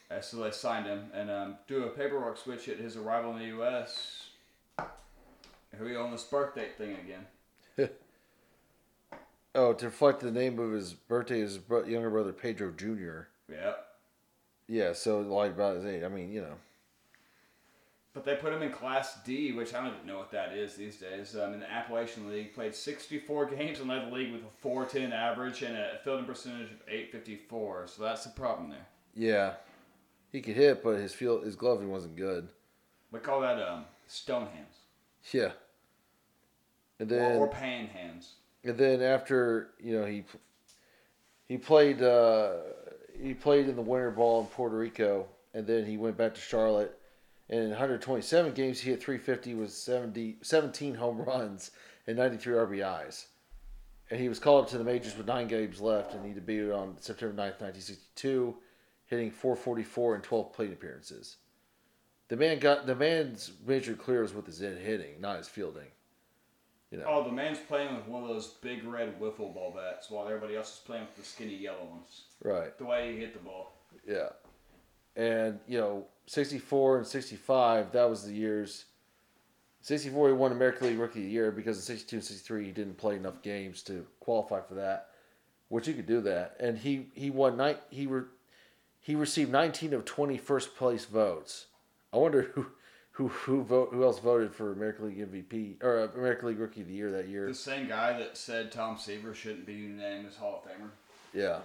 [0.10, 3.40] Uh, so they signed him and um, do a paperwork switch at his arrival in
[3.40, 4.30] the U.S.
[4.78, 7.90] Here we go on this birthday thing again.
[9.56, 13.28] Oh, to reflect the name of his birthday, his younger brother Pedro Jr.
[13.54, 13.74] Yeah.
[14.68, 16.02] Yeah, so lied about his age.
[16.02, 16.56] I mean, you know.
[18.14, 20.76] But they put him in Class D, which I don't even know what that is
[20.76, 21.36] these days.
[21.36, 25.12] Um, in the Appalachian League, played 64 games and led the league with a 410
[25.12, 27.88] average and a fielding percentage of 854.
[27.88, 28.86] So that's the problem there.
[29.16, 29.54] Yeah,
[30.32, 32.50] he could hit, but his field, his gloving wasn't good.
[33.12, 34.76] We call that um, stone hands
[35.32, 35.52] Yeah.
[37.00, 38.34] And or, then, or pan hands.
[38.64, 40.24] and then after you know he,
[41.48, 42.54] he played uh,
[43.20, 46.42] he played in the winter ball in Puerto Rico, and then he went back to
[46.42, 46.98] Charlotte.
[47.50, 51.72] And in 127 games, he hit 350 with 70, 17 home runs
[52.08, 53.26] and 93 RBIs.
[54.10, 56.78] And he was called up to the majors with nine games left, and he debuted
[56.78, 58.56] on September 9th, 1962,
[59.06, 61.38] hitting 444 in 12 plate appearances.
[62.30, 65.88] The man got the man's major clear was with his in hitting, not his fielding.
[66.92, 70.10] You know, Oh, the man's playing with one of those big red wiffle ball bats
[70.10, 72.24] while everybody else is playing with the skinny yellow ones.
[72.44, 72.78] right?
[72.78, 73.74] The way he hit the ball.
[74.08, 74.30] Yeah.
[75.16, 78.86] And, you know, 64 and 65, that was the years.
[79.82, 82.72] 64, he won American League Rookie of the Year because in 62 and 63, he
[82.72, 85.10] didn't play enough games to qualify for that,
[85.68, 86.56] which he could do that.
[86.60, 88.24] And he, he won, nine, he, re,
[89.02, 91.66] he received 19 of 20 first place votes.
[92.14, 92.68] I wonder who.
[93.18, 93.90] Who who vote?
[93.92, 97.28] Who else voted for American League MVP or American League Rookie of the Year that
[97.28, 97.46] year?
[97.46, 100.90] The same guy that said Tom Seaver shouldn't be named as Hall of Famer.
[101.32, 101.60] Yeah,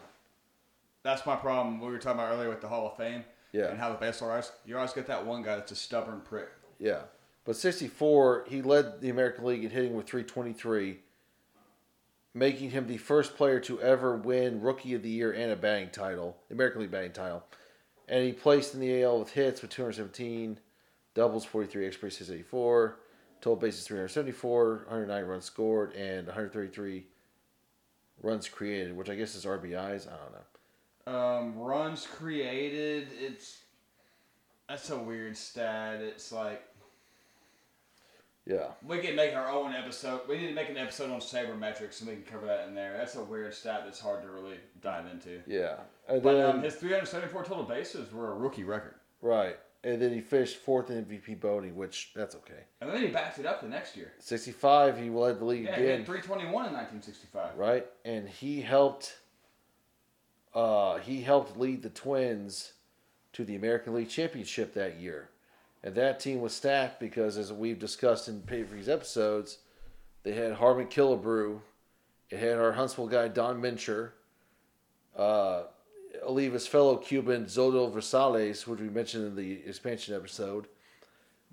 [1.04, 1.80] That's my problem.
[1.80, 3.68] We were talking about earlier with the Hall of Fame yeah.
[3.68, 4.52] and how the baseball rise.
[4.64, 6.48] You always get that one guy that's a stubborn prick.
[6.78, 7.02] Yeah.
[7.44, 10.98] But 64, he led the American League in hitting with 323,
[12.34, 15.90] making him the first player to ever win Rookie of the Year and a batting
[15.90, 17.44] title, the American League batting title.
[18.06, 20.58] And he placed in the AL with hits with 217,
[21.14, 23.00] doubles 43, extra bases 84,
[23.40, 27.06] total bases 374, 109 runs scored, and 133
[28.22, 30.06] runs created, which I guess is RBIs.
[30.06, 30.57] I don't know.
[31.14, 33.08] Um, runs created.
[33.20, 33.58] It's
[34.68, 36.00] that's a weird stat.
[36.00, 36.62] It's like
[38.44, 38.68] Yeah.
[38.86, 40.22] We can make our own episode.
[40.28, 42.96] We need to make an episode on sabermetrics, and we can cover that in there.
[42.96, 45.40] That's a weird stat that's hard to really dive into.
[45.46, 45.76] Yeah.
[46.08, 49.58] And But then, um, his 374 total bases were a rookie record, right.
[49.84, 52.64] And then he finished fourth in MVP voting, which that's okay.
[52.80, 54.12] and then he backed it up the next year.
[54.18, 56.04] 65, he led the league Yeah, again.
[56.04, 57.56] 321 in 1965.
[57.56, 57.86] right?
[58.04, 59.16] And he helped.
[60.58, 62.72] Uh, he helped lead the Twins
[63.32, 65.28] to the American League Championship that year,
[65.84, 69.58] and that team was stacked because, as we've discussed in previous episodes,
[70.24, 71.60] they had Harmon Killebrew,
[72.30, 74.10] it had our Huntsville guy Don Mincher,
[75.16, 75.62] uh,
[76.26, 80.66] Oliva's fellow Cuban Zoilo Versalles, which we mentioned in the expansion episode.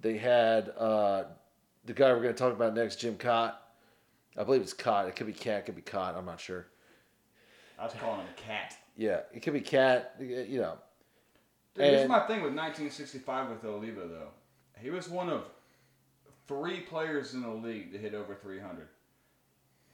[0.01, 1.25] They had uh,
[1.85, 3.53] the guy we're going to talk about next, Jim Kaat.
[4.35, 5.07] I believe it's Cott.
[5.07, 5.59] It could be Cat.
[5.59, 6.15] It could be Cott.
[6.17, 6.65] I'm not sure.
[7.77, 8.75] I was calling him cat.
[8.95, 10.15] Yeah, it could be Cat.
[10.19, 10.77] You know.
[11.73, 14.29] Dude, here's And- my thing with 1965 with Oliva, though.
[14.79, 15.45] He was one of
[16.47, 18.87] three players in the league to hit over 300.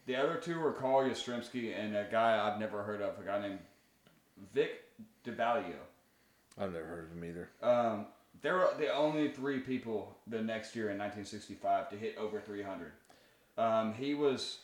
[0.05, 3.39] The other two were Carl Yastrzemski and a guy I've never heard of, a guy
[3.41, 3.59] named
[4.53, 4.83] Vic
[5.23, 5.75] Davalillo.
[6.59, 7.49] I've never heard of him either.
[7.61, 8.07] Um,
[8.41, 12.91] they were the only three people the next year in 1965 to hit over 300.
[13.57, 14.59] Um, he was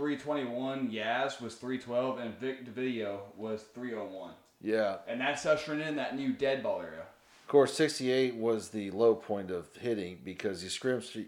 [0.00, 4.32] 321, Yaz was 312, and Vic Davalillo was 301.
[4.62, 4.96] Yeah.
[5.06, 7.04] And that's ushering in that new dead ball era.
[7.42, 11.26] Of course, 68 was the low point of hitting because Yastrzemski,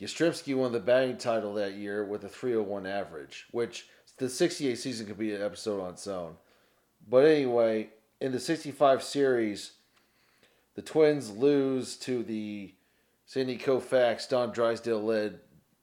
[0.00, 3.86] Yastrzemski won the batting title that year with a 301 average, which
[4.16, 6.36] the 68 season could be an episode on its own.
[7.06, 9.72] But anyway, in the 65 series,
[10.74, 12.72] the Twins lose to the
[13.26, 15.40] Sandy Koufax, Don Drysdale led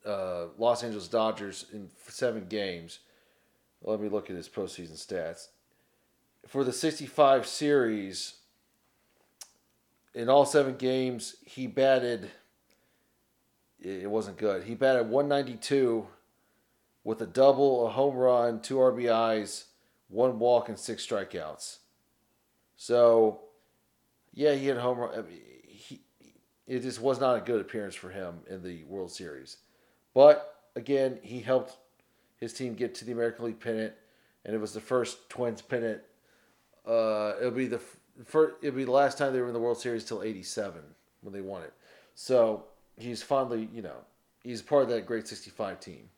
[0.07, 2.99] uh, Los Angeles Dodgers in seven games.
[3.81, 5.49] Let me look at his postseason stats.
[6.47, 8.35] For the 65 series,
[10.15, 12.31] in all seven games, he batted.
[13.79, 14.63] It wasn't good.
[14.63, 16.07] He batted 192
[17.03, 19.65] with a double, a home run, two RBIs,
[20.07, 21.77] one walk, and six strikeouts.
[22.75, 23.41] So,
[24.34, 25.13] yeah, he had a home run.
[25.13, 26.01] I mean, he,
[26.65, 29.57] it just was not a good appearance for him in the World Series.
[30.18, 31.77] But again, he helped
[32.38, 33.94] his team get to the American League pennant,
[34.45, 36.02] and it was the first Twins pennant.
[36.88, 37.80] Uh, it'll be the
[38.26, 38.56] first.
[38.64, 40.81] It'll be the last time they were in the World Series till '87
[41.22, 41.72] when they won it.
[42.15, 42.64] So
[42.98, 43.98] he's fondly, you know,
[44.41, 46.10] he's part of that great '65 team.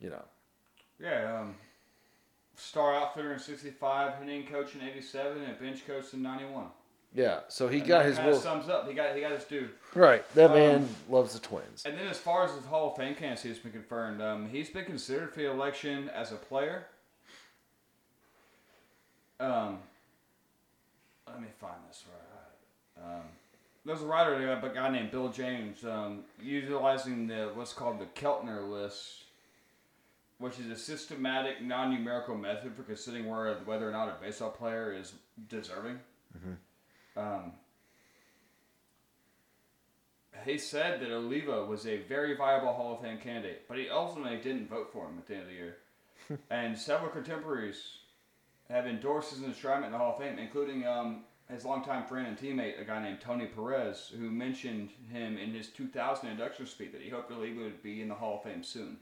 [0.00, 0.24] You know,
[0.98, 1.54] Yeah, um,
[2.56, 6.66] star outfitter in 65, hitting coach in 87, and bench coach in 91.
[7.14, 7.40] Yeah.
[7.48, 8.38] So he And got his will.
[8.38, 8.88] sums up.
[8.88, 9.68] He got he got his due.
[9.94, 10.24] Right.
[10.34, 11.84] That Um, man loves the Twins.
[11.86, 14.68] And then as far as his Hall of Fame candidacy has been confirmed, um, he's
[14.70, 16.86] been considered for the election as a player.
[19.40, 19.78] Um,
[21.26, 23.04] let me find this right.
[23.16, 23.22] Um,
[23.84, 28.06] there's a writer, there, a guy named Bill James, um, utilizing the what's called the
[28.18, 29.24] Keltner list,
[30.38, 34.92] which is a systematic, non-numerical method for considering where, whether or not a baseball player
[34.92, 35.12] is
[35.48, 35.98] deserving.
[37.16, 37.52] Um,
[40.44, 44.38] he said that Oliva was a very viable Hall of Fame candidate, but he ultimately
[44.38, 45.76] didn't vote for him at the end of the year.
[46.50, 47.98] and several contemporaries
[48.68, 52.38] have endorsed his enshrinement in the Hall of Fame, including um, his longtime friend and
[52.38, 57.02] teammate, a guy named Tony Perez, who mentioned him in his 2000 induction speech that
[57.02, 58.98] he hoped Oliva would be in the Hall of Fame soon.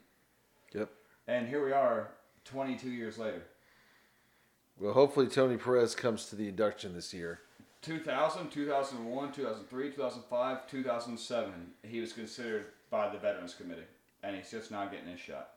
[0.75, 0.91] Yep.
[1.29, 2.11] And here we are,
[2.45, 3.43] 22 years later.
[4.81, 7.41] Well, hopefully Tony Perez comes to the induction this year.
[7.83, 11.53] 2000, 2001, 2003, 2005, 2007,
[11.83, 13.83] he was considered by the Veterans Committee,
[14.23, 15.51] and he's just not getting his shot.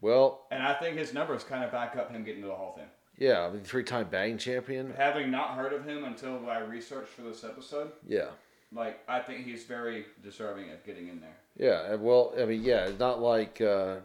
[0.00, 2.70] Well, And I think his numbers kind of back up him getting to the Hall
[2.76, 2.90] of Fame.
[3.16, 4.92] yeah, the three-time batting champion.
[4.96, 8.28] Having not heard of him until I researched for this episode, Yeah.
[8.72, 11.36] like I think he's very deserving of getting in there.
[11.56, 13.96] Yeah, well, I mean, yeah, it's not like uh,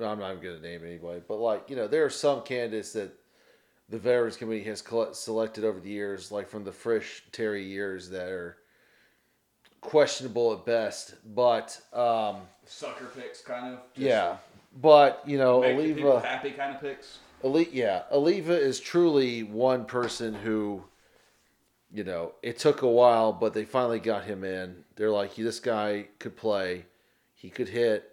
[0.00, 2.92] I'm not even going to name anybody, but like you know, there are some candidates
[2.92, 3.12] that
[3.88, 4.82] the Veterans Committee has
[5.12, 8.56] selected over the years, like from the Frisch Terry years, that are
[9.80, 11.14] questionable at best.
[11.34, 13.80] But um, Sucker picks, kind of.
[13.94, 14.36] just yeah,
[14.80, 17.18] but you know, Oliva, happy kind of picks.
[17.44, 20.82] Ali, yeah, Oliva is truly one person who,
[21.92, 24.84] you know, it took a while, but they finally got him in.
[24.96, 26.86] They're like, this guy could play,
[27.34, 28.10] he could hit.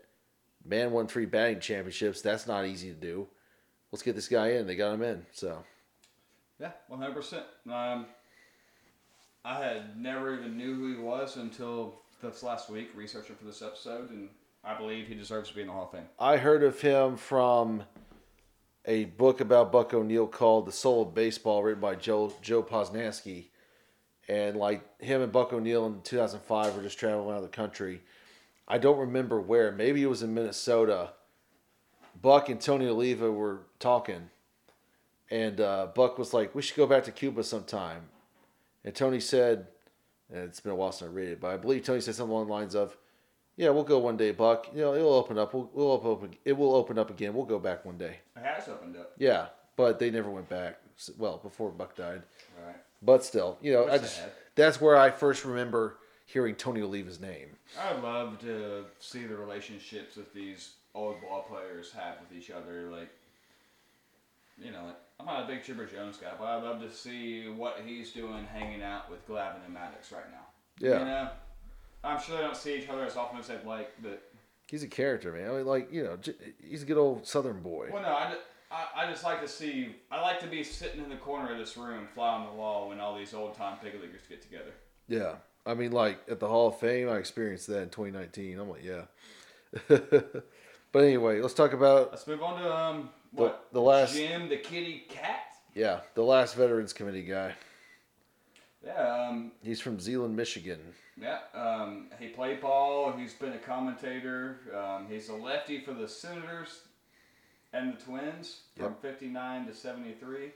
[0.66, 2.22] Man won three batting championships.
[2.22, 3.28] That's not easy to do.
[3.94, 4.65] Let's get this guy in.
[4.65, 5.24] They got him in.
[5.34, 5.64] So
[6.60, 7.44] Yeah, one hundred percent.
[7.72, 8.07] Um,
[9.45, 13.61] I had never even knew who he was until this last week researching for this
[13.61, 14.30] episode, and
[14.64, 16.10] I believe he deserves to be in the Hall of Fame.
[16.20, 17.84] I heard of him from
[18.86, 23.49] a book about Buck O'Neil called "The Soul of Baseball," written by Joe Joe Posnanski,
[24.28, 28.02] and like him and Buck O'Neil in 2005 were just traveling around the country,
[28.68, 29.72] I don't remember where.
[29.72, 31.11] Maybe it was in Minnesota.
[32.24, 34.30] Buck and Tony Oliva were talking,
[35.30, 38.04] and uh, Buck was like, "We should go back to Cuba sometime,"
[38.84, 39.68] and Tony said,
[40.34, 42.32] and "It's been a while since I read it, but I believe Tony said something
[42.34, 42.98] along the lines of."
[43.56, 44.68] Yeah, we'll go one day, Buck.
[44.74, 45.54] You know, it'll open up.
[45.54, 46.32] We'll, we'll open.
[46.44, 47.34] It will open up again.
[47.36, 48.18] We'll go back one day.
[48.36, 49.12] It has opened up.
[49.20, 50.80] Yeah, but they never went back.
[51.18, 52.24] Well, before Buck died,
[52.66, 52.76] Right.
[53.02, 54.22] but still, you know, I That's just
[54.56, 57.50] that's where I first remember hearing Tony Oliva's name.
[57.80, 62.90] I'd love to see the relationships that these old ball players have with each other.
[62.91, 63.10] Like,
[64.57, 67.48] you know, like, I'm not a big Chipper Jones guy, but I'd love to see
[67.48, 70.48] what he's doing hanging out with Glavine and Maddux right now.
[70.80, 70.99] Yeah.
[70.99, 71.30] You know,
[72.03, 74.22] I'm sure they don't see each other as often as they'd like, but
[74.70, 75.52] He's a character, man.
[75.52, 76.18] I mean, like you know,
[76.60, 77.90] he's a good old Southern boy.
[77.91, 78.36] well, no, I,
[78.72, 79.95] I, I just like to see.
[80.10, 82.90] I like to be sitting in the corner of this room, fly on the wall,
[82.90, 84.72] when all these old time big leaguers get together.
[85.07, 88.57] Yeah, I mean, like at the Hall of Fame, I experienced that in 2019.
[88.57, 89.03] I'm like, yeah.
[90.94, 94.57] but anyway, let's talk about Let's move on to um what the last- Jim the
[94.57, 95.41] Kitty Cat.
[95.76, 97.53] yeah the last Veterans Committee guy.
[98.86, 100.80] Yeah, um, He's from Zeeland, Michigan.
[101.20, 103.14] Yeah, um, he played ball.
[103.14, 104.57] He's been a commentator.
[104.76, 106.82] Um, he's a lefty for the Senators
[107.72, 110.52] and the Twins from 59 to 73.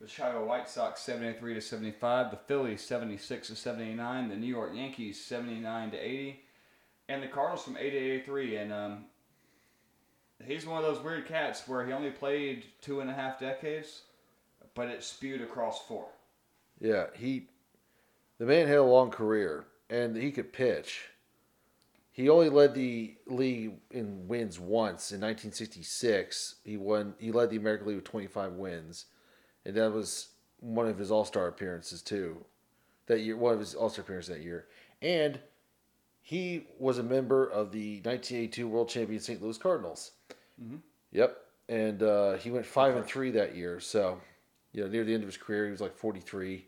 [0.00, 2.30] The Chicago White Sox 73 to 75.
[2.32, 4.28] The Phillies 76 to 79.
[4.28, 6.40] The New York Yankees 79 to 80.
[7.08, 8.56] And the Cardinals from 80 to 83.
[8.56, 9.04] And um,
[10.46, 14.02] he's one of those weird cats where he only played two and a half decades,
[14.74, 16.06] but it spewed across four.
[16.80, 17.48] Yeah, he,
[18.38, 21.08] the man had a long career and he could pitch.
[22.10, 26.56] He only led the league in wins once in 1966.
[26.64, 27.14] He won.
[27.18, 29.06] He led the American League with 25 wins,
[29.64, 30.28] and that was
[30.60, 32.44] one of his All Star appearances too.
[33.06, 34.68] That year, one of his All Star appearances that year,
[35.02, 35.40] and
[36.22, 39.42] he was a member of the 1982 World Champion St.
[39.42, 40.12] Louis Cardinals.
[41.12, 41.36] Yep,
[41.68, 43.80] and uh, he went five and three that year.
[43.80, 44.20] So,
[44.72, 46.66] you know, near the end of his career, he was like 43,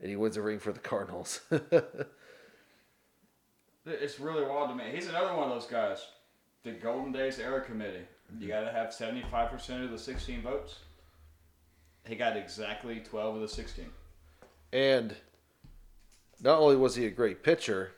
[0.00, 1.40] and he wins a ring for the Cardinals.
[3.84, 4.84] It's really wild to me.
[4.94, 6.06] He's another one of those guys.
[6.62, 8.04] The Golden Days Era Committee.
[8.38, 10.78] You got to have 75% of the 16 votes.
[12.06, 13.86] He got exactly 12 of the 16.
[14.72, 15.14] And
[16.40, 17.92] not only was he a great pitcher,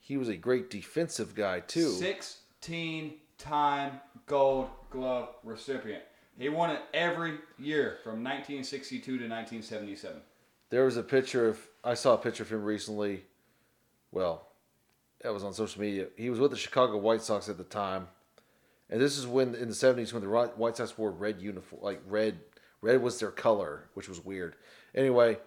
[0.00, 1.90] he was a great defensive guy too.
[1.90, 6.02] 16 time Gold Glove recipient.
[6.38, 10.20] He won it every year from 1962 to 1977.
[10.70, 13.24] There was a picture of I saw a picture of him recently.
[14.10, 14.48] Well,
[15.22, 16.06] that was on social media.
[16.16, 18.08] He was with the Chicago White Sox at the time,
[18.90, 22.00] and this is when in the seventies when the White Sox wore red uniform, like
[22.06, 22.40] red.
[22.80, 24.56] Red was their color, which was weird.
[24.94, 25.38] Anyway,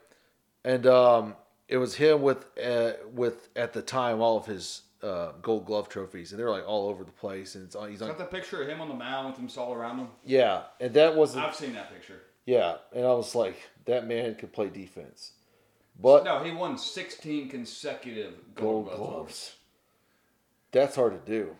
[0.65, 1.35] and um,
[1.67, 5.89] it was him with uh, with at the time all of his uh, Gold Glove
[5.89, 7.55] trophies, and they're like all over the place.
[7.55, 9.63] And it's on, he's Got on the picture of him on the mound with them
[9.63, 10.07] all around him.
[10.25, 12.21] yeah, and that wasn't I've seen that picture.
[12.45, 15.31] yeah, and I was like, that man could play defense,
[16.01, 19.55] but No, he won 16 consecutive Gold, Gold Glove Gloves.
[20.71, 21.55] That's hard to do.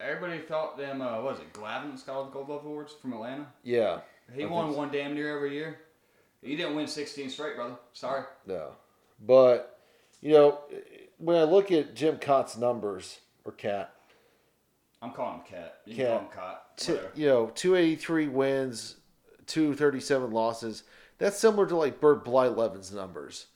[0.00, 3.12] Everybody thought them, uh, what was it, Glavine's got all the Gold Glove awards from
[3.12, 3.46] Atlanta?
[3.62, 4.00] Yeah,
[4.34, 4.78] He I won so.
[4.78, 5.78] one damn near every year.
[6.42, 7.74] He didn't win 16 straight, brother.
[7.92, 8.22] Sorry.
[8.46, 8.70] No,
[9.26, 9.78] but
[10.22, 10.60] you know,
[11.20, 13.94] when I look at Jim Kaat's numbers or Cat,
[15.02, 15.78] I'm calling him Cat.
[15.86, 16.06] You Cat.
[16.06, 16.76] can call him Cot.
[16.76, 18.96] two, you know, two eighty three wins,
[19.46, 20.82] two thirty seven losses.
[21.18, 23.46] That's similar to like Bert Blyleven's numbers,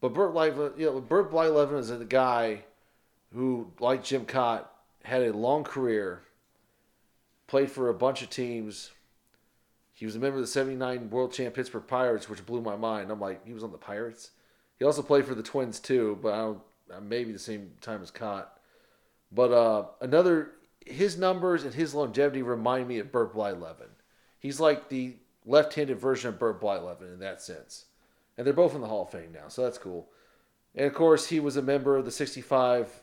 [0.00, 2.64] but Bert Blyleven, you know, Bert Blyleven is a guy
[3.34, 4.70] who, like Jim Cott,
[5.04, 6.22] had a long career,
[7.46, 8.90] played for a bunch of teams.
[9.94, 13.10] He was a member of the 79 World Champ Pittsburgh Pirates, which blew my mind.
[13.10, 14.30] I'm like, he was on the Pirates?
[14.78, 16.60] He also played for the Twins, too, but I don't,
[17.00, 18.58] maybe the same time as Cott.
[19.30, 20.52] But uh, another,
[20.84, 23.90] his numbers and his longevity remind me of Bert Blyleven.
[24.38, 25.16] He's like the
[25.46, 27.86] left handed version of Bert Blyleven in that sense.
[28.36, 30.08] And they're both in the Hall of Fame now, so that's cool.
[30.74, 33.02] And of course, he was a member of the 65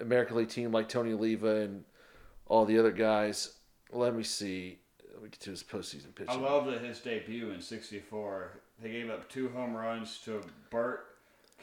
[0.00, 1.84] American League team like Tony Oliva and
[2.46, 3.54] all the other guys.
[3.90, 4.78] Let me see.
[5.12, 6.30] Let me get to his postseason pitching.
[6.30, 8.60] I love that his debut in '64.
[8.80, 11.06] they gave up two home runs to Bert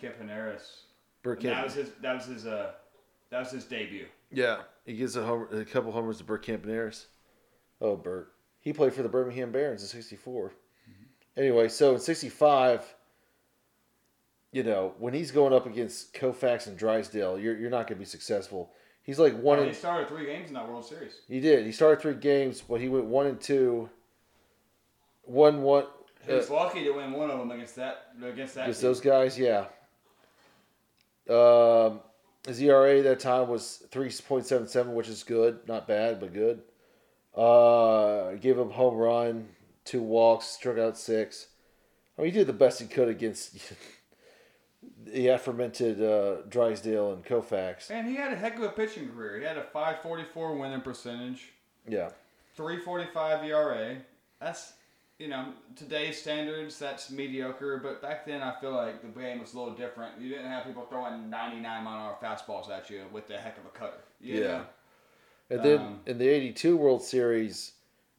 [0.01, 0.81] Campaneris.
[1.49, 1.89] That was his.
[2.01, 2.45] That was his.
[2.45, 2.71] Uh,
[3.29, 4.05] that was his debut.
[4.31, 7.05] Yeah, he gives a, a couple homers to Bert Campaneris.
[7.81, 8.31] Oh, Burt.
[8.59, 10.53] He played for the Birmingham Barons in '64.
[11.37, 12.95] Anyway, so in '65,
[14.51, 17.99] you know, when he's going up against Koufax and Drysdale, you're you're not going to
[17.99, 18.71] be successful.
[19.03, 19.59] He's like one.
[19.59, 21.13] Well, he started three games in that World Series.
[21.27, 21.65] he did.
[21.65, 23.89] He started three games, but he went one and two.
[25.23, 25.85] One one.
[26.25, 28.63] He was lucky to win one of them against that against that.
[28.63, 28.89] Against team.
[28.89, 29.65] those guys, yeah.
[31.29, 32.01] Um,
[32.47, 36.33] his ERA that time was three point seven seven, which is good, not bad, but
[36.33, 36.61] good.
[37.35, 39.47] Uh, gave up home run,
[39.83, 41.47] two walks, struck out six.
[42.17, 43.57] I mean, he did the best he could against
[45.05, 47.89] the aforementioned uh, Drysdale and Koufax.
[47.89, 49.39] And he had a heck of a pitching career.
[49.39, 51.51] He had a 544 winning percentage,
[51.87, 52.09] Yeah,
[52.55, 53.97] 345 ERA.
[54.39, 54.73] That's,
[55.19, 57.79] you know, today's standards, that's mediocre.
[57.81, 60.19] But back then, I feel like the game was a little different.
[60.19, 63.57] You didn't have people throwing 99 mile an hour fastballs at you with the heck
[63.57, 64.03] of a cutter.
[64.19, 64.47] You Yeah.
[64.47, 64.65] know?
[65.51, 67.73] and then Um, in the '82 World Series,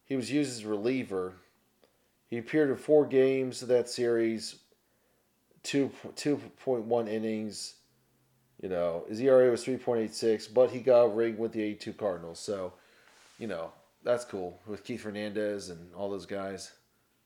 [0.05, 1.35] he was used as a reliever.
[2.29, 4.57] He appeared in four games of that series,
[5.63, 7.75] two two point one innings.
[8.63, 11.53] You know, his ERA was three point eight six, but he got a ring with
[11.53, 12.39] the eighty two Cardinals.
[12.39, 12.73] So,
[13.39, 16.73] you know, that's cool with Keith Fernandez and all those guys,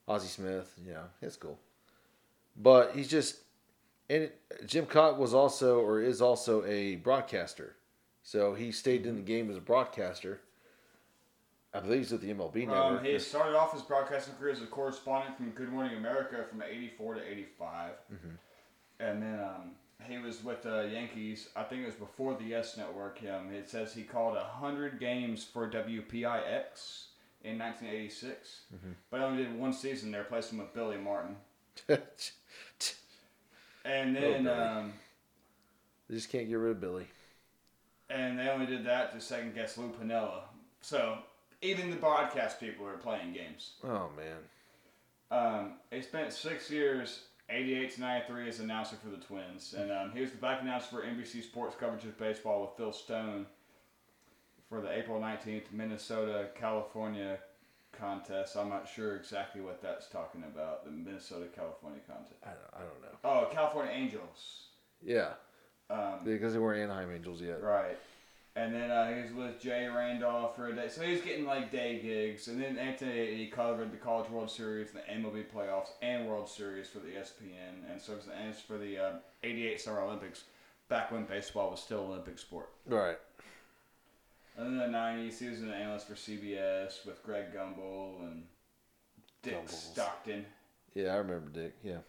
[0.07, 0.73] Ozzie Smith.
[0.85, 1.57] Yeah, it's cool.
[2.57, 3.37] But he's just,
[4.09, 4.29] and
[4.65, 7.75] Jim Kaat was also or is also a broadcaster,
[8.23, 10.41] so he stayed in the game as a broadcaster.
[11.73, 13.05] I believe he's at the MLB Um, network.
[13.05, 17.13] he started off his broadcasting career as a correspondent from Good Morning America from 84
[17.15, 17.91] to 85.
[18.99, 19.71] And then um,
[20.05, 23.19] he was with the Yankees, I think it was before the Yes Network.
[23.23, 27.05] Um, it says he called 100 games for WPIX
[27.43, 28.61] in 1986.
[29.09, 30.11] But I only did one season.
[30.11, 31.35] They replaced him with Billy Martin.
[33.83, 34.47] And then Billy.
[34.55, 34.93] um,
[36.07, 37.07] They just can't get rid of Billy.
[38.09, 40.41] and they only did that to second guess Lou Piniella.
[40.81, 41.17] So
[41.61, 43.71] even the broadcast people are playing games.
[43.83, 44.37] Oh man.
[45.31, 49.73] Um, he spent six years, 88 to 93, as announcer for the Twins.
[49.77, 52.91] And um, he was the back announcer for NBC Sports coverage of baseball with Phil
[52.91, 53.45] Stone
[54.71, 57.37] for the April 19th Minnesota California
[57.91, 58.55] contest.
[58.55, 62.39] I'm not sure exactly what that's talking about, the Minnesota California contest.
[62.43, 63.17] I don't, I don't know.
[63.25, 64.67] Oh, California Angels.
[65.03, 65.33] Yeah,
[65.89, 67.61] Um, because they weren't Anaheim Angels yet.
[67.61, 67.97] Right.
[68.55, 70.87] And then uh, he was with Jay Randolph for a day.
[70.87, 72.47] So he was getting like day gigs.
[72.47, 76.87] And then Anthony, he covered the College World Series, the MLB playoffs, and World Series
[76.87, 77.89] for the ESPN.
[77.91, 79.11] And so it was the analyst for the uh,
[79.43, 80.43] 88 Summer Olympics,
[80.89, 82.69] back when baseball was still an Olympic sport.
[82.85, 83.17] Right.
[84.57, 88.43] And then in the 90s, he was an analyst for CBS with Greg Gumbel and
[89.41, 89.57] Dick.
[89.67, 90.45] Stockton.
[90.93, 91.73] Yeah, I remember Dick.
[91.83, 91.99] Yeah,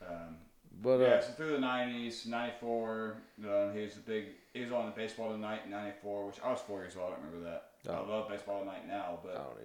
[0.00, 0.36] Um,
[0.82, 3.16] but uh, yeah, so through the '90s, '94,
[3.46, 4.24] uh, he was a big.
[4.54, 7.08] He was on the Baseball Tonight in '94, which I was four years old.
[7.12, 7.64] I don't remember that.
[7.88, 7.92] Oh.
[8.04, 9.58] I love Baseball Tonight now, but I don't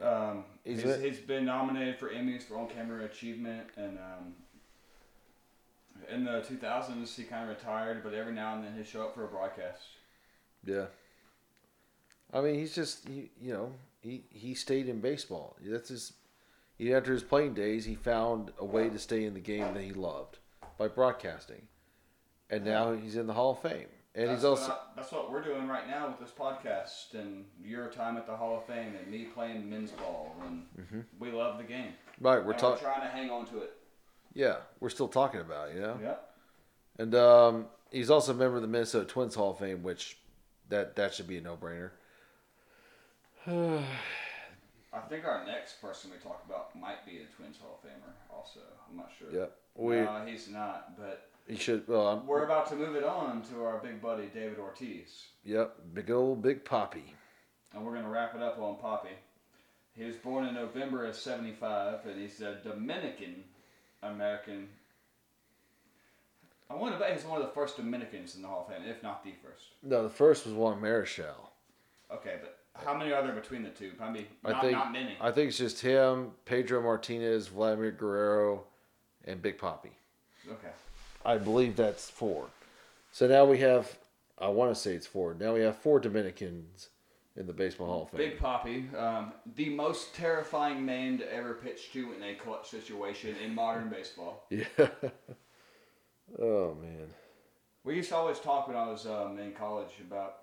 [0.00, 0.06] either.
[0.14, 4.34] um, He's he's, he's been nominated for Emmys for on-camera achievement, and um,
[6.12, 9.14] in the 2000s he kind of retired, but every now and then he'd show up
[9.14, 9.80] for a broadcast.
[10.64, 10.86] Yeah.
[12.32, 15.56] I mean, he's just he, you know he he stayed in baseball.
[15.60, 16.12] That's his.
[16.78, 19.82] He, after his playing days, he found a way to stay in the game that
[19.82, 20.38] he loved
[20.78, 21.62] by broadcasting,
[22.48, 23.88] and now he's in the Hall of Fame.
[24.14, 27.14] And that's he's also what I- that's what we're doing right now with this podcast,
[27.14, 31.30] and your time at the Hall of Fame, and me playing men's ball, and we
[31.32, 31.92] love the game.
[32.20, 32.38] right.
[32.38, 32.46] Mm-hmm.
[32.46, 33.76] We're trying to hang on to it.
[34.32, 35.76] Yeah, we're still talking about it.
[35.76, 35.98] You know.
[36.02, 36.14] Yeah.
[36.98, 40.18] And um, he's also a member of the Minnesota Twins Hall of Fame, which
[40.68, 41.90] that that should be a no brainer.
[44.92, 48.12] I think our next person we talk about might be a Twins Hall of Famer.
[48.34, 49.28] Also, I'm not sure.
[49.32, 49.56] Yep.
[49.76, 50.96] We no, he's not.
[50.98, 51.86] But he should.
[51.88, 55.76] Well, we're about to move it on to our big buddy David Ortiz, yep.
[55.94, 57.02] Big old Big Papi.
[57.72, 59.14] and we're gonna wrap it up on Papi.
[59.94, 63.44] He was born in November of '75, and he's a Dominican
[64.02, 64.68] American.
[66.68, 68.88] I want to bet he's one of the first Dominicans in the Hall of Fame,
[68.88, 69.64] if not the first.
[69.82, 71.48] No, the first was Juan Marichal.
[72.12, 73.92] Okay, but how many are there between the two?
[74.00, 75.16] I not, think not many.
[75.20, 78.64] I think it's just him, Pedro Martinez, Vladimir Guerrero,
[79.24, 79.90] and Big Papi.
[80.48, 80.70] okay.
[81.24, 82.46] I believe that's four.
[83.12, 83.98] So now we have.
[84.38, 85.36] I want to say it's four.
[85.38, 86.88] Now we have four Dominicans
[87.36, 88.30] in the Baseball Hall of Fame.
[88.30, 93.34] Big Papi, um, the most terrifying man to ever pitch to in a clutch situation
[93.44, 94.46] in modern baseball.
[94.50, 94.64] Yeah.
[96.38, 97.08] oh man.
[97.84, 100.36] We used to always talk when I was um, in college about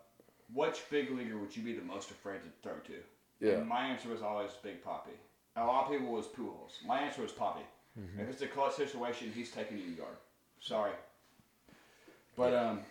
[0.53, 2.93] which big leaguer would you be the most afraid to throw to?
[3.39, 3.57] Yeah.
[3.59, 5.13] And my answer was always Big Papi.
[5.55, 6.85] A lot of people was Pujols.
[6.85, 7.61] My answer was Papi.
[8.19, 10.17] If it's a clutch situation, he's taking you yard.
[10.59, 10.91] Sorry.
[12.35, 12.81] But um,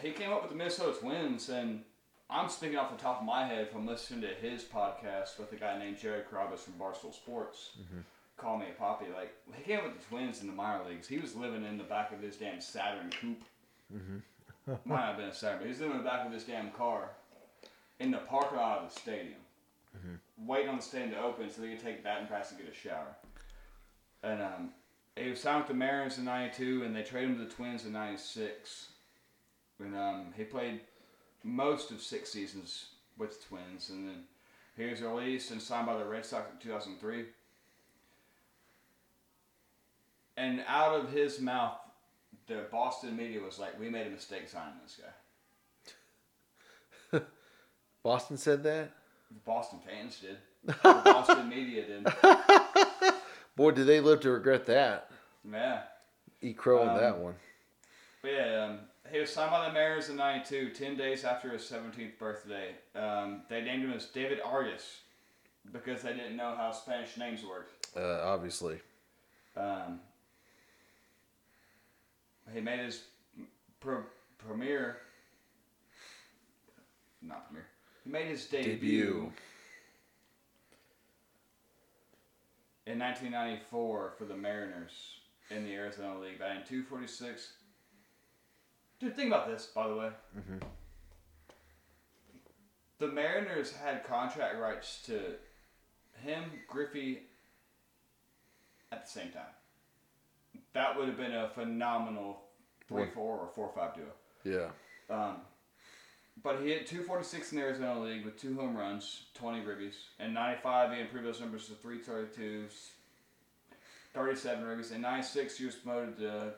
[0.00, 1.82] he came up with the Minnesota Twins, and
[2.30, 5.56] I'm speaking off the top of my head from listening to his podcast with a
[5.56, 7.72] guy named Jerry Carabas from Barstool Sports.
[8.36, 9.06] Call me a Poppy.
[9.14, 11.06] Like he came with the Twins in the minor leagues.
[11.06, 13.44] He was living in the back of his damn Saturn coupe.
[14.84, 16.44] Might not have been a Saturn, but he was living in the back of his
[16.44, 17.10] damn car
[18.00, 19.38] in the parking lot of the stadium,
[20.46, 22.74] waiting on the stadium to open so they could take batting practice and get a
[22.74, 23.14] shower.
[24.22, 24.70] And um,
[25.16, 27.84] he was signed with the Mariners in '92, and they traded him to the Twins
[27.84, 28.88] in '96.
[29.78, 30.80] And um, he played
[31.44, 32.86] most of six seasons
[33.18, 34.24] with the Twins, and then
[34.76, 37.26] he was released and signed by the Red Sox in 2003.
[40.36, 41.78] And out of his mouth,
[42.48, 44.98] the Boston media was like, "We made a mistake signing this
[47.12, 47.20] guy."
[48.02, 48.90] Boston said that.
[49.30, 50.36] The Boston fans did.
[50.66, 50.72] The
[51.04, 52.04] Boston media did.
[53.56, 55.10] Boy, did they live to regret that.
[55.50, 55.82] Yeah.
[56.42, 57.34] Eat crow on Um, that one.
[58.22, 58.78] But yeah, um,
[59.12, 62.70] he was signed by the Mariners in '92, 10 days after his 17th birthday.
[62.94, 65.00] Um, they named him as David Argus
[65.72, 67.86] because they didn't know how Spanish names worked.
[67.96, 68.78] Uh, obviously.
[69.56, 70.00] Um,
[72.52, 73.02] he made his
[73.80, 73.96] pre-
[74.38, 74.98] premiere,
[77.22, 77.66] not premiere.
[78.04, 79.32] He made his debut, Debut.
[82.86, 85.20] in 1994 for the Mariners
[85.50, 87.52] in the Arizona League, batting 246.
[89.04, 90.08] Dude, think about this, by the way.
[92.98, 95.34] The Mariners had contract rights to
[96.22, 97.24] him, Griffey,
[98.90, 99.42] at the same time.
[100.72, 102.44] That would have been a phenomenal
[102.88, 104.06] 3 4 or 4 5 duo.
[104.42, 105.14] Yeah.
[105.14, 105.36] Um,
[106.42, 109.96] but he hit 246 in the Arizona League with two home runs, 20 ribbies.
[110.18, 112.68] and 95, he improved those numbers to 332,
[114.14, 114.92] 37 ribbies.
[114.92, 116.54] In 96, he was promoted to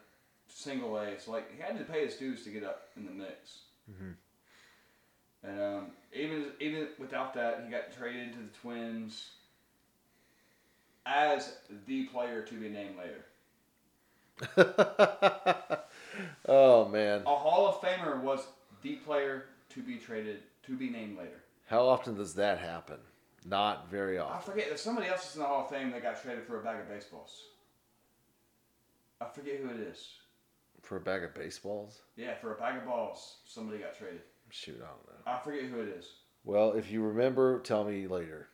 [0.48, 1.18] single A.
[1.18, 3.60] So, like, he had to pay his dues to get up in the mix.
[5.42, 9.30] And um, even even without that, he got traded to the Twins
[11.04, 11.56] as
[11.86, 13.24] the player to be named later.
[16.48, 17.22] oh man.
[17.26, 18.46] A Hall of Famer was
[18.82, 21.42] the player to be traded to be named later.
[21.66, 22.98] How often does that happen?
[23.44, 24.36] Not very often.
[24.36, 24.66] I forget.
[24.68, 26.80] There's somebody else that's in the Hall of Fame that got traded for a bag
[26.80, 27.44] of baseballs.
[29.20, 30.08] I forget who it is.
[30.86, 32.02] For a bag of baseballs?
[32.16, 34.20] Yeah, for a bag of balls, somebody got traded.
[34.50, 35.32] Shoot, I don't know.
[35.32, 36.12] I forget who it is.
[36.44, 38.46] Well, if you remember, tell me later.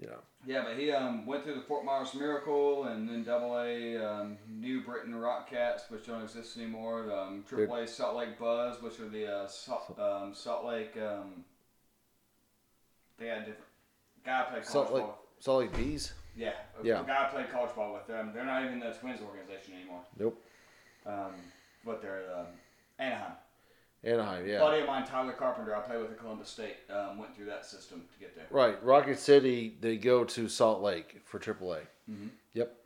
[0.00, 0.20] You know.
[0.46, 4.38] Yeah, but he um, went through the Fort Myers Miracle and then Double A um,
[4.48, 7.12] New Britain Rock Cats, which don't exist anymore.
[7.12, 10.96] Um, Triple A Salt Lake Buzz, which are the uh, Salt, um, Salt Lake.
[10.96, 11.44] Um,
[13.18, 13.58] they had different
[14.24, 15.22] guy played college Salt Lake, ball.
[15.38, 16.14] Salt Lake Bees?
[16.34, 17.02] Yeah, Yeah.
[17.06, 18.30] guy played college ball with them.
[18.32, 20.00] They're not even the Twins organization anymore.
[20.18, 20.42] Nope.
[21.84, 22.46] But they're um,
[22.98, 23.32] Anaheim.
[24.04, 24.60] Anaheim, yeah.
[24.60, 27.66] buddy of mine, Tyler Carpenter, I played with at Columbus State, um, went through that
[27.66, 28.46] system to get there.
[28.50, 28.82] Right.
[28.84, 31.80] Rocket City, they go to Salt Lake for AAA.
[32.08, 32.28] Mhm.
[32.52, 32.76] Yep.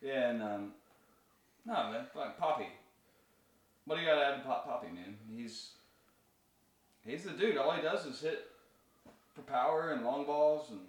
[0.00, 0.72] Yeah, and um,
[1.66, 2.68] no, man, like Poppy.
[3.84, 5.16] What do you got to add to Pop Poppy, man?
[5.30, 5.72] He's
[7.06, 7.58] he's the dude.
[7.58, 8.46] All he does is hit
[9.34, 10.80] for power and long balls, and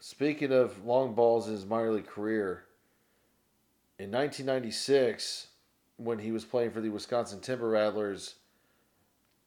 [0.00, 2.64] Speaking of long balls in his minor league career,
[3.98, 5.48] in 1996,
[5.98, 8.36] when he was playing for the Wisconsin Timber Rattlers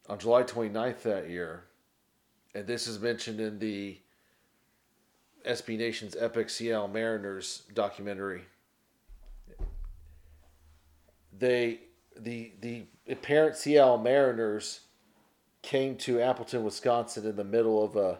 [0.08, 1.64] on July 29th that year,
[2.54, 3.98] and this is mentioned in the
[5.46, 8.42] SB Nation's Epic Seattle Mariners documentary.
[11.36, 11.80] They
[12.16, 14.80] the the apparent Seattle Mariners
[15.62, 18.18] came to Appleton, Wisconsin in the middle of a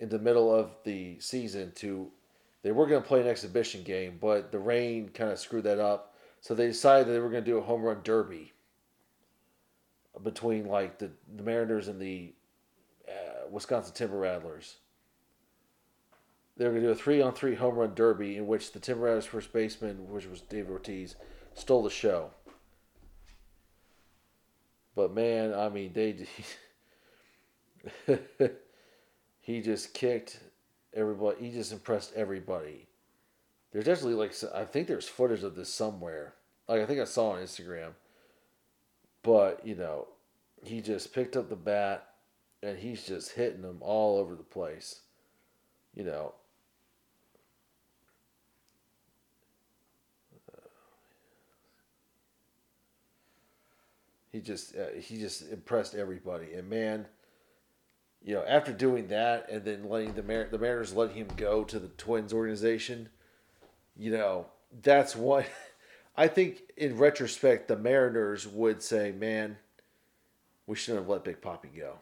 [0.00, 2.10] in the middle of the season to
[2.62, 5.78] they were going to play an exhibition game, but the rain kind of screwed that
[5.78, 6.15] up.
[6.46, 8.52] So they decided they were going to do a home run derby
[10.22, 12.34] between like the, the Mariners and the
[13.08, 14.76] uh, Wisconsin Timber Rattlers.
[16.56, 18.78] They were going to do a three on three home run derby in which the
[18.78, 21.16] Timber Rattlers first baseman, which was David Ortiz,
[21.54, 22.30] stole the show.
[24.94, 26.28] But man, I mean, they
[29.40, 30.38] he just kicked
[30.94, 31.44] everybody.
[31.44, 32.86] He just impressed everybody.
[33.72, 36.35] There's definitely like I think there's footage of this somewhere.
[36.68, 37.92] Like I think I saw on Instagram.
[39.22, 40.08] But you know,
[40.62, 42.08] he just picked up the bat
[42.62, 45.00] and he's just hitting them all over the place.
[45.94, 46.34] You know.
[54.36, 57.06] He just uh, he just impressed everybody, and man,
[58.22, 61.64] you know, after doing that and then letting the Mar- the Mariners letting him go
[61.64, 63.08] to the Twins organization,
[63.96, 64.44] you know,
[64.82, 65.46] that's what
[66.16, 66.62] I think.
[66.76, 69.56] In retrospect, the Mariners would say, "Man,
[70.66, 71.98] we shouldn't have let Big Poppy go."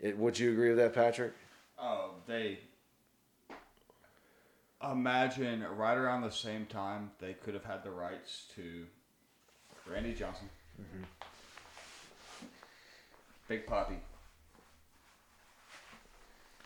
[0.00, 1.34] It, would you agree with that, Patrick?
[1.78, 2.58] oh, they
[4.82, 8.86] imagine right around the same time they could have had the rights to
[9.90, 10.48] Randy Johnson,
[10.80, 11.04] mm-hmm.
[13.48, 13.96] Big Poppy,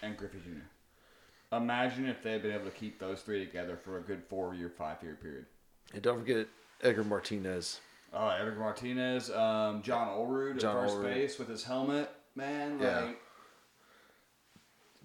[0.02, 1.56] and Griffey Jr.
[1.56, 4.54] Imagine if they had been able to keep those three together for a good four
[4.54, 5.46] year, five year period.
[5.92, 6.46] And don't forget
[6.82, 7.80] Edgar Martinez.
[8.12, 11.02] Oh, Edgar Martinez, um, John Olerud at John first Olerud.
[11.14, 12.78] base with his helmet, man.
[12.80, 13.00] Yeah.
[13.00, 13.20] Like,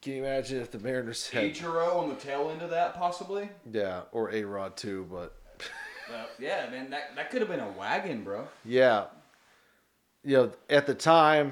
[0.02, 3.50] Can you imagine if the Mariners had Ichiro on the tail end of that, possibly.
[3.72, 5.36] yeah, or A Rod too, but
[6.14, 8.48] Uh, yeah, man, that that could have been a wagon, bro.
[8.66, 9.06] yeah.
[10.26, 11.52] You know, at the time,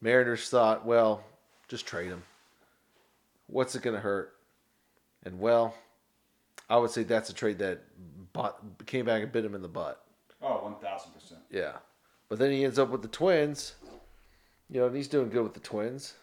[0.00, 1.24] Mariners thought, well,
[1.68, 2.22] just trade him.
[3.48, 4.34] What's it gonna hurt?
[5.24, 5.74] And well,
[6.70, 7.82] I would say that's a trade that
[8.36, 10.02] bought, came back and bit him in the butt.
[10.42, 11.40] Oh, Oh, one thousand percent.
[11.50, 11.72] Yeah.
[12.28, 13.74] But then he ends up with the twins.
[14.70, 16.14] You know, and he's doing good with the twins.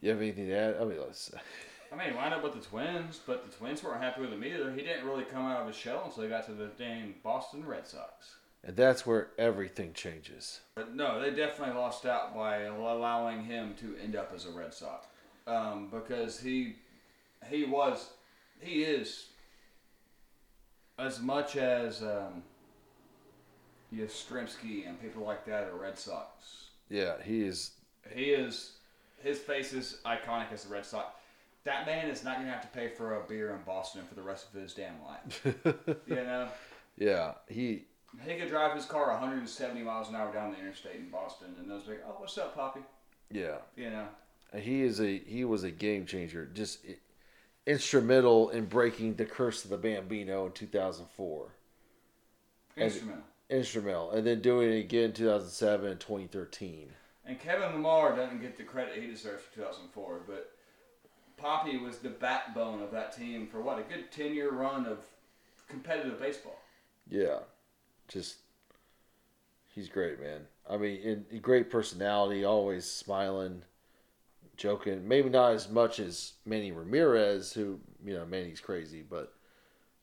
[0.00, 0.76] You have anything to add?
[0.80, 1.32] I mean, let's,
[1.92, 4.44] I mean, he wound up with the Twins, but the Twins weren't happy with him
[4.44, 4.72] either.
[4.72, 7.64] He didn't really come out of his shell until he got to the dang Boston
[7.66, 8.36] Red Sox.
[8.64, 10.60] and that's where everything changes.
[10.74, 14.72] But no, they definitely lost out by allowing him to end up as a Red
[14.74, 15.06] Sox,
[15.46, 16.76] um, because he
[17.48, 18.10] he was
[18.60, 19.26] he is
[21.02, 22.42] as much as um,
[23.94, 26.68] Yastrzemski and people like that are Red Sox.
[26.88, 27.72] Yeah, he is.
[28.14, 28.72] He is
[29.22, 31.06] his face is iconic as the Red Sox.
[31.64, 34.22] That man is not gonna have to pay for a beer in Boston for the
[34.22, 35.44] rest of his damn life.
[36.06, 36.48] you know,
[36.98, 37.84] Yeah, he.
[38.26, 41.70] he could drive his car 170 miles an hour down the interstate in Boston, and
[41.70, 42.80] those like, oh, what's up, Poppy?
[43.30, 44.06] Yeah, You know,
[44.54, 46.46] he is a he was a game changer.
[46.52, 46.80] Just
[47.66, 51.54] instrumental in breaking the curse of the Bambino in 2004.
[52.76, 53.24] instrumental.
[53.50, 56.88] Instrumental, and then doing it again in 2007 and 2013.
[57.26, 60.52] And Kevin Lamar doesn't get the credit he deserves for 2004, but
[61.36, 64.98] Poppy was the backbone of that team for what a good 10 year run of
[65.68, 66.58] competitive baseball.
[67.10, 67.40] Yeah,
[68.08, 68.36] just
[69.74, 70.42] he's great, man.
[70.68, 73.62] I mean, in, great personality, always smiling,
[74.62, 75.06] joking.
[75.08, 79.34] Maybe not as much as Manny Ramirez, who you know Manny's crazy, but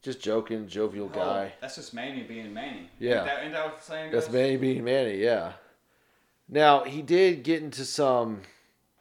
[0.01, 1.53] just joking, jovial guy.
[1.53, 2.89] Oh, that's just Manny being Manny.
[2.99, 3.23] Yeah.
[3.23, 4.33] That, ain't that what the saying That's goes?
[4.33, 5.53] Manny being Manny, yeah.
[6.49, 8.41] Now he did get into some,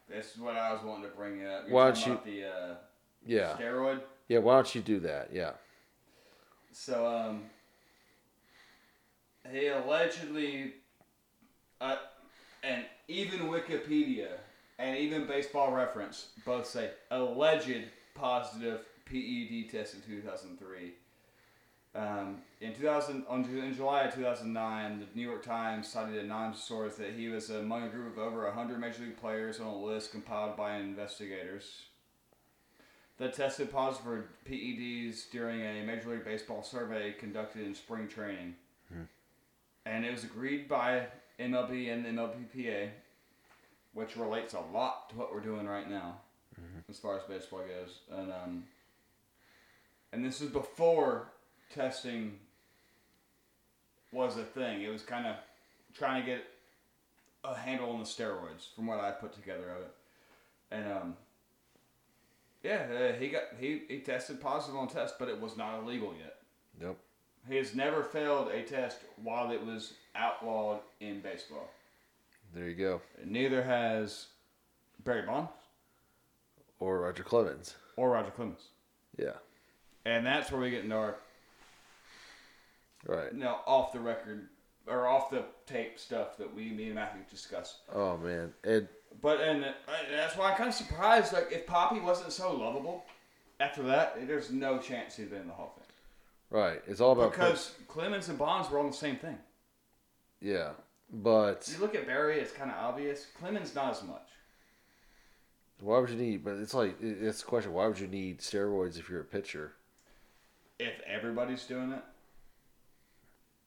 [0.09, 1.65] That's what I was wanting to bring up.
[1.65, 2.75] You're Why don't about the uh,
[3.25, 4.01] yeah, steroid.
[4.27, 4.39] yeah.
[4.39, 5.29] Why don't you do that?
[5.33, 5.51] Yeah,
[6.71, 7.43] So, um,
[9.51, 10.75] he allegedly,
[11.81, 11.95] uh,
[12.63, 14.29] and even Wikipedia
[14.79, 17.83] and even Baseball Reference both say alleged
[18.15, 20.93] positive PED test in 2003.
[21.95, 26.63] Um, in 2000, on, in July of 2009, the New York Times cited a anonymous
[26.63, 29.75] source that he was among a group of over 100 Major League players on a
[29.75, 31.83] list compiled by investigators
[33.17, 38.55] that tested positive for PEDs during a Major League Baseball survey conducted in spring training.
[39.85, 41.07] And it was agreed by
[41.39, 42.89] MLB and the MLBPA,
[43.99, 46.15] which relates a lot to what we're doing right now
[46.89, 47.99] as far as baseball goes.
[48.09, 48.63] And um,
[50.13, 51.27] and this is before
[51.73, 52.39] testing
[54.13, 54.81] was a thing.
[54.81, 55.35] It was kind of
[55.93, 56.45] trying to get
[57.43, 59.95] a handle on the steroids, from what I put together of it.
[60.71, 61.17] And um,
[62.63, 66.13] yeah, uh, he got he, he tested positive on test, but it was not illegal
[66.17, 66.37] yet.
[66.79, 66.97] nope.
[67.47, 71.69] He has never failed a test while it was outlawed in baseball.
[72.53, 73.01] There you go.
[73.23, 74.27] Neither has
[75.03, 75.51] Barry Bonds
[76.79, 77.75] Or Roger Clemens.
[77.95, 78.69] or Roger Clemens.
[79.17, 79.33] Yeah,
[80.05, 81.15] And that's where we get into our
[83.05, 83.33] right.
[83.33, 84.47] now off the record
[84.87, 87.79] or off the tape stuff that we me and Matthew discuss.
[87.93, 88.87] Oh man, and
[89.21, 89.71] But and uh,
[90.09, 91.33] that's why I'm kind of surprised.
[91.33, 93.03] Like if Poppy wasn't so lovable
[93.59, 95.85] after that, there's no chance he'd been in the Hall of Fame
[96.51, 99.37] right, it's all about because Clemens and Bonds were on the same thing.
[100.41, 100.69] yeah,
[101.11, 103.27] but You look at Barry; it's kind of obvious.
[103.39, 104.27] Clemens not as much.
[105.81, 106.43] why would you need?
[106.43, 107.73] But it's like it's a question.
[107.73, 109.73] Why would you need steroids if you're a pitcher?
[110.79, 112.03] If everybody's doing it,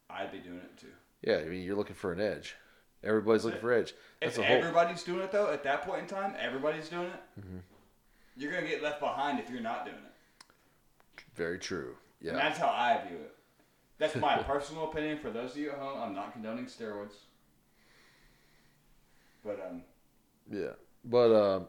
[0.09, 0.87] I'd be doing it too.
[1.21, 2.55] Yeah, I mean you're looking for an edge.
[3.03, 3.93] Everybody's looking for edge.
[4.21, 4.55] That's if whole.
[4.55, 7.39] everybody's doing it though, at that point in time, everybody's doing it.
[7.41, 7.57] Mm-hmm.
[8.37, 10.45] You're gonna get left behind if you're not doing it.
[11.35, 11.95] Very true.
[12.21, 13.35] And Yeah, that's how I view it.
[13.97, 15.19] That's my personal opinion.
[15.19, 17.15] For those of you at home, I'm not condoning steroids.
[19.43, 19.81] But um,
[20.51, 20.73] yeah.
[21.05, 21.67] But um,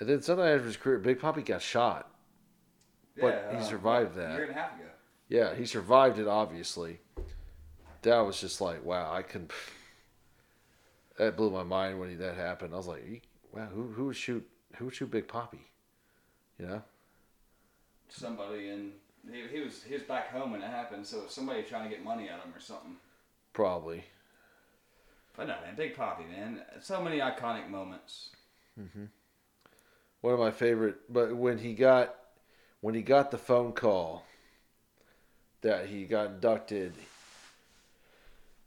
[0.00, 2.10] and then sometime after his career, Big Poppy got shot.
[3.20, 4.32] But yeah, he uh, survived A that.
[4.32, 4.84] year and a half ago.
[5.28, 6.28] Yeah, he survived it.
[6.28, 7.00] Obviously,
[8.02, 9.12] that was just like wow.
[9.12, 9.48] I can.
[11.18, 12.74] That blew my mind when he, that happened.
[12.74, 14.46] I was like, wow, who who would shoot
[14.76, 15.70] who would shoot Big Poppy?
[16.58, 16.82] You know?
[18.10, 18.92] Somebody in
[19.32, 21.84] he, he was he was back home when it happened, so it was somebody trying
[21.84, 22.96] to get money out of him or something.
[23.52, 24.04] Probably.
[25.36, 26.62] But no, man, Big Poppy, man.
[26.80, 28.30] So many iconic moments.
[28.80, 29.04] Mm-hmm.
[30.20, 30.96] one of my favorite.
[31.12, 32.14] But when he got
[32.80, 34.24] when he got the phone call
[35.62, 36.92] that he got inducted,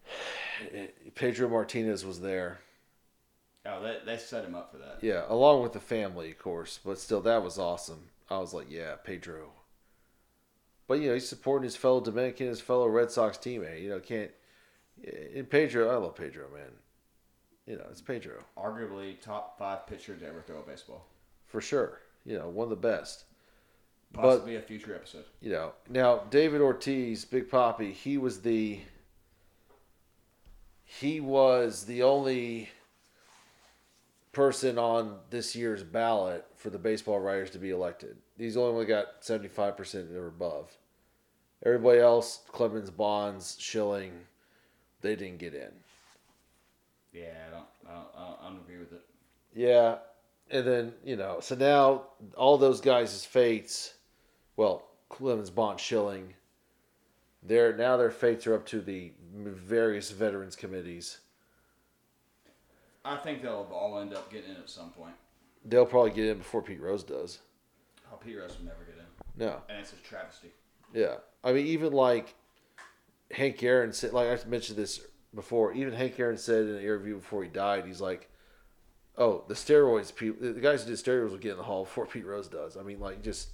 [1.16, 2.60] Pedro Martinez was there.
[3.66, 5.00] Oh, they, they set him up for that.
[5.02, 6.80] Yeah, along with the family, of course.
[6.84, 8.10] But still, that was awesome.
[8.30, 9.52] I was like, yeah, Pedro.
[10.88, 13.84] But you know, he's supporting his fellow Dominican, his fellow Red Sox teammate.
[13.84, 14.32] You know, can't.
[15.49, 16.71] Pedro, I love Pedro, man.
[17.65, 21.05] You know, it's Pedro Arguably top five pitcher to ever throw a baseball.
[21.45, 21.99] for sure.
[22.26, 23.26] You know, one of the best.
[24.11, 25.26] But- Possibly a future episode.
[25.39, 28.80] You know, now David Ortiz, Big Poppy, he was the.
[30.84, 32.69] He was the only
[34.31, 38.17] person on this year's ballot for the baseball writers to be elected.
[38.38, 40.76] He's only got seventy five percent or above.
[41.63, 44.13] Everybody else, Clemens, Bonds, Schilling,
[45.01, 45.71] they didn't get in.
[47.13, 49.01] Yeah, I don't, I don't, I don't, I don't agree with it.
[49.55, 49.97] Yeah,
[50.51, 52.03] and then you know, so now
[52.38, 53.95] all those guys' fates,
[54.55, 56.34] well, Clemens, Bond, Schilling,
[57.41, 61.19] they're now their fates are up to the various veterans committees.
[63.05, 65.13] I think they'll all end up getting in at some point.
[65.65, 67.39] They'll probably get in before Pete Rose does.
[68.11, 70.49] Oh, Pete Rose will never get in, No, and it's a travesty.
[70.93, 72.35] yeah, I mean even like
[73.31, 75.01] Hank Aaron said, like I mentioned this
[75.34, 75.73] before.
[75.73, 78.30] Even Hank Aaron said in an interview before he died, he's like,
[79.18, 82.06] "Oh, the steroids people, the guys who did steroids will get in the hall before
[82.07, 83.49] Pete Rose does." I mean, like just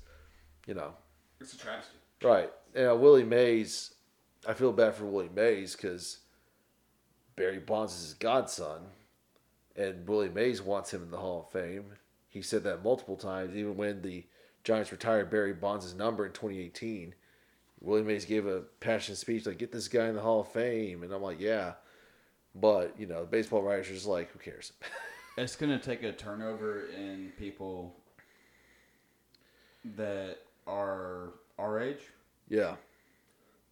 [0.65, 0.93] you know.
[1.39, 1.97] It's a travesty.
[2.23, 2.51] Right.
[2.73, 3.93] And uh, Willie Mays,
[4.47, 6.19] I feel bad for Willie Mays because
[7.35, 8.83] Barry Bonds is his godson,
[9.75, 11.85] and Willie Mays wants him in the Hall of Fame.
[12.29, 14.25] He said that multiple times, even when the
[14.65, 17.13] Giants retired Barry Bonds' number in 2018.
[17.85, 21.03] Willie Mays gave a passionate speech like, "Get this guy in the Hall of Fame,"
[21.03, 21.75] and I'm like, "Yeah,"
[22.55, 24.73] but you know, the baseball writers are just like, "Who cares?"
[25.37, 27.93] It's gonna take a turnover in people
[29.97, 31.99] that are our age
[32.47, 32.75] yeah.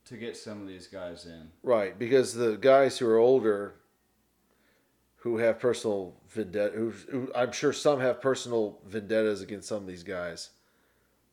[0.06, 1.50] to get some of these guys in.
[1.64, 3.76] Right, because the guys who are older,
[5.18, 9.88] who have personal vendetta, who, who I'm sure some have personal vendettas against some of
[9.88, 10.50] these guys,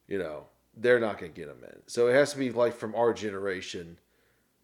[0.06, 0.46] you know,
[0.80, 1.78] they're not going to get them in.
[1.86, 3.98] So it has to be like from our generation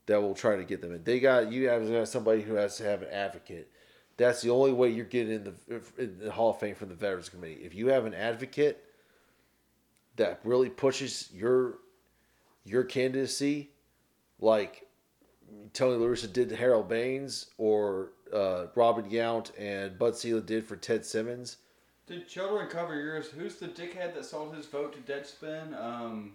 [0.06, 1.04] that will try to get them in.
[1.04, 3.70] They got you have somebody who has to have an advocate.
[4.16, 6.94] That's the only way you're getting in the, in the Hall of Fame from the
[6.94, 7.60] Veterans Committee.
[7.62, 8.82] If you have an advocate
[10.16, 11.78] that really pushes your
[12.64, 13.70] your candidacy,
[14.40, 14.86] like
[15.72, 20.64] Tony La Russa did to Harold Baines or uh, Robin Yount and Bud Selig did
[20.66, 21.58] for Ted Simmons.
[22.06, 23.26] Did children cover yours?
[23.28, 25.78] Who's the dickhead that sold his vote to Deadspin?
[25.80, 26.34] Um,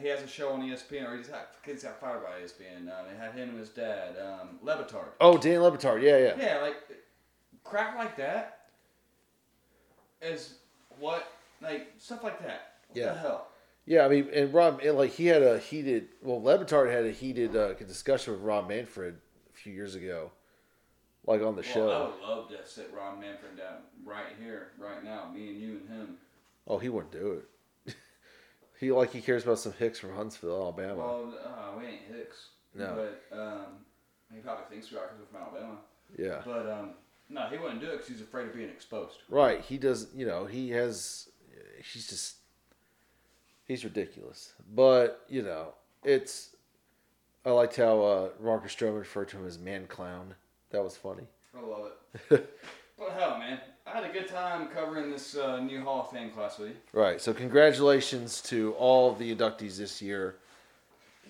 [0.00, 2.82] he has a show on ESPN, or he just got, kids got fired by ESPN.
[2.88, 5.06] Um, it had him and his dad, um, Levitard.
[5.20, 6.02] Oh, Dan Levitard.
[6.02, 6.34] Yeah, yeah.
[6.36, 6.76] Yeah, like
[7.62, 8.66] crap like that
[10.20, 10.54] is
[10.98, 11.30] what
[11.62, 12.72] like stuff like that.
[12.88, 13.12] What Yeah.
[13.12, 13.48] the hell?
[13.86, 17.10] Yeah, I mean, and Rob, and like he had a heated, well, Levitard had a
[17.12, 19.16] heated uh, discussion with Rob Manfred
[19.52, 20.32] a few years ago,
[21.26, 25.02] like on the Well, I would love to sit Ron Manfred down right here, right
[25.02, 26.16] now, me and you and him.
[26.66, 27.42] Oh, he wouldn't do
[27.86, 27.94] it.
[28.80, 30.96] he like he cares about some Hicks from Huntsville, Alabama.
[30.96, 32.48] Well, uh, we ain't Hicks.
[32.74, 32.94] No.
[33.30, 33.66] But um,
[34.32, 35.78] he probably thinks we are because we're from Alabama.
[36.18, 36.90] yeah, But um,
[37.30, 39.18] no, he wouldn't do it because he's afraid of being exposed.
[39.28, 39.60] right.
[39.60, 40.08] He does.
[40.14, 41.28] You know, he has.
[41.92, 42.36] He's just.
[43.66, 46.50] He's ridiculous, but you know, it's.
[47.46, 50.34] I liked how uh, Marcus Stroman referred to him as man clown.
[50.74, 51.22] That was funny.
[51.56, 51.92] I love
[52.30, 52.50] it.
[52.98, 56.30] but hell, man, I had a good time covering this uh, new Hall of Fame
[56.30, 56.74] class with you.
[56.92, 57.20] Right.
[57.20, 60.34] So congratulations to all the inductees this year.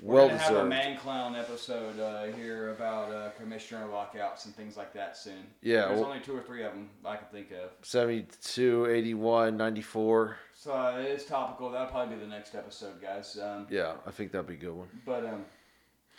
[0.01, 4.57] We're Well gonna have a man clown episode uh, here about uh, commissioner lockouts and
[4.57, 5.45] things like that soon.
[5.61, 7.71] Yeah, there's well- only two or three of them I can think of.
[7.83, 10.37] 72, 81, 94.
[10.55, 11.71] So uh, it is topical.
[11.71, 13.39] That'll probably be the next episode, guys.
[13.39, 14.89] Um, Yeah, I think that'd be a good one.
[15.05, 15.45] But um,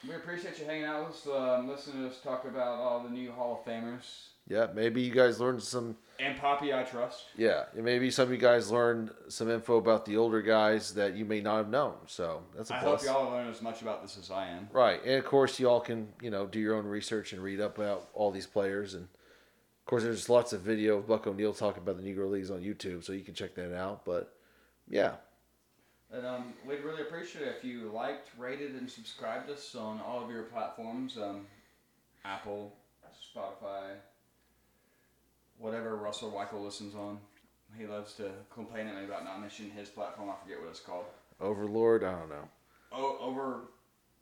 [0.07, 3.09] we appreciate you hanging out with us, um, listening to us talk about all the
[3.09, 5.97] new Hall of Famers Yeah, maybe you guys learned some.
[6.19, 6.73] and Poppy.
[6.73, 7.23] I trust.
[7.35, 11.25] Yeah, maybe some of you guys learned some info about the older guys that you
[11.25, 11.95] may not have known.
[12.07, 13.05] So that's a I plus.
[13.05, 14.69] I hope y'all learn as much about this as I am.
[14.71, 17.77] Right, and of course, y'all can you know do your own research and read up
[17.77, 21.81] about all these players, and of course, there's lots of video of Buck O'Neill talking
[21.83, 24.05] about the Negro Leagues on YouTube, so you can check that out.
[24.05, 24.33] But
[24.87, 25.13] yeah,
[26.15, 30.23] And um, we'd really appreciate it if you liked, rated, and subscribed us on all
[30.23, 31.45] of your platforms um,
[32.23, 32.73] Apple,
[33.35, 33.95] Spotify,
[35.57, 37.19] whatever Russell Weichel listens on.
[37.77, 40.29] He loves to complain at me about not mentioning his platform.
[40.29, 41.05] I forget what it's called.
[41.41, 42.47] Overlord, I don't know.
[42.93, 43.71] O- over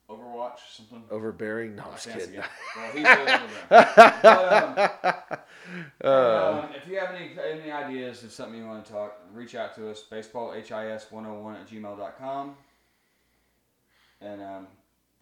[0.09, 1.03] Overwatch something.
[1.09, 1.75] Overbearing?
[1.75, 2.41] No, I'm just kidding.
[2.75, 3.49] Well, he's really overbearing.
[3.69, 5.37] But, um,
[6.03, 9.55] Uh, um, if you have any any ideas of something you want to talk, reach
[9.55, 10.03] out to us.
[10.11, 12.55] BaseballHIS101 at gmail.com.
[14.19, 14.67] And um,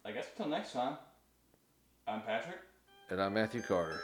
[0.04, 0.96] I guess until next time,
[2.08, 2.58] I'm Patrick.
[3.10, 4.00] and I'm Matthew Carter.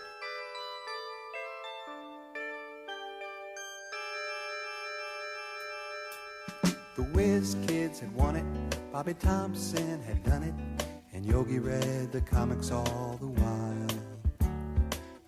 [6.98, 8.44] The Whiz Kids had won it,
[8.90, 10.52] Bobby Thompson had done it,
[11.12, 14.50] and Yogi read the comics all the while.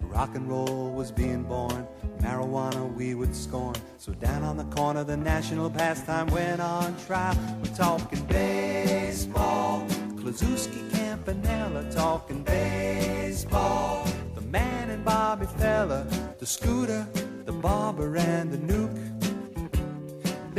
[0.01, 1.87] Rock and roll was being born,
[2.23, 3.77] marijuana we would scorn.
[3.99, 7.39] So down on the corner, the national pastime went on trial.
[7.63, 9.87] We're talking baseball,
[10.17, 14.09] Klazuski, Campanella, talking baseball.
[14.35, 16.05] The man and Bobby Fella,
[16.41, 17.07] the scooter,
[17.45, 19.10] the barber, and the nuke.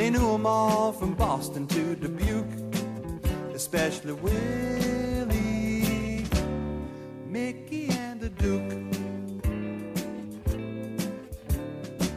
[0.02, 2.58] They knew 'em all from Boston to Dubuque,
[3.54, 5.36] especially Willie,
[7.30, 8.74] Mickey, and the Duke.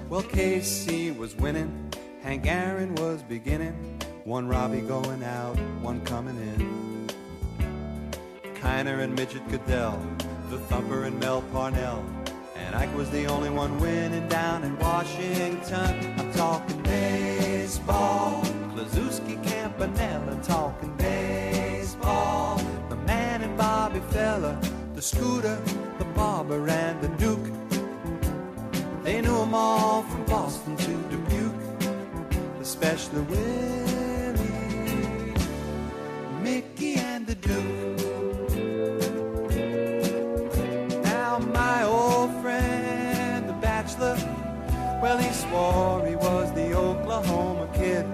[0.09, 1.93] Well, Casey was winning,
[2.23, 3.75] Hank Aaron was beginning,
[4.25, 7.07] one Robbie going out, one coming in.
[8.63, 10.01] Kiner and Midget Goodell,
[10.49, 12.03] the Thumper and Mel Parnell.
[12.57, 16.15] And Ike was the only one winning down in Washington.
[16.19, 16.83] I'm talking
[17.85, 18.43] baseball.
[18.75, 22.61] Klazuski Campanella talking baseball.
[22.89, 24.59] The man and Bobby Fella,
[24.95, 25.59] the scooter,
[25.99, 27.51] the barber, and the Duke.
[29.03, 31.65] They knew 'em all from Boston to Dubuque,
[32.61, 34.45] especially Willie,
[36.43, 38.01] Mickey, and the Duke.
[41.05, 44.17] Now my old friend, the bachelor,
[45.03, 47.54] well he swore he was the Oklahoma
[47.85, 48.07] kid.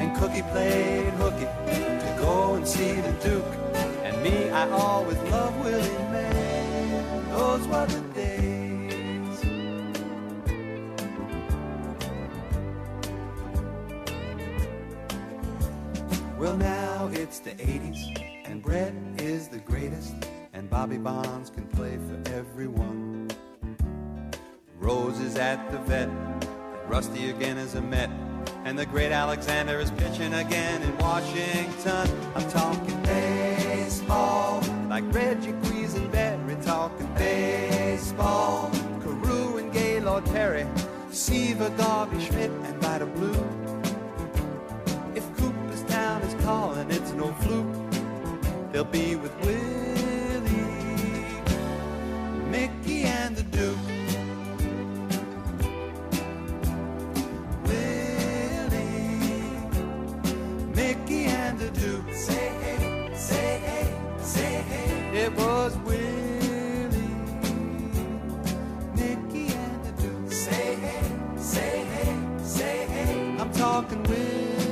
[0.00, 1.48] And Cookie played hooky
[2.04, 3.52] to go and see the Duke.
[4.06, 7.04] And me, I always loved Willie May.
[7.30, 9.38] Those were the days.
[16.38, 18.00] Well, now it's the 80s,
[18.44, 20.14] and Brett is the greatest,
[20.52, 23.30] and Bobby Bonds can play for everyone.
[24.78, 26.10] Roses at the vet,
[26.94, 28.08] Rusty again is a Met,
[28.64, 32.08] and the great Alexander is pitching again in Washington.
[32.36, 38.70] I'm talking baseball, like Reggie Quisenberry, talking baseball.
[39.02, 40.68] Carew and Gaylord Perry,
[41.10, 43.44] Seaver, Garvey, Schmidt, and Vida Blue.
[45.16, 47.74] If Cooperstown is calling, it's no fluke.
[48.70, 50.52] They'll be with Willie,
[52.52, 53.93] Mickey, and the Duke.
[61.64, 62.12] The Duke.
[62.12, 65.22] Say hey, say hey, say hey.
[65.22, 66.90] It was Willie,
[68.94, 70.30] Mickey, and the Duke.
[70.30, 73.36] Say hey, say hey, say hey.
[73.40, 74.63] I'm talking Willie.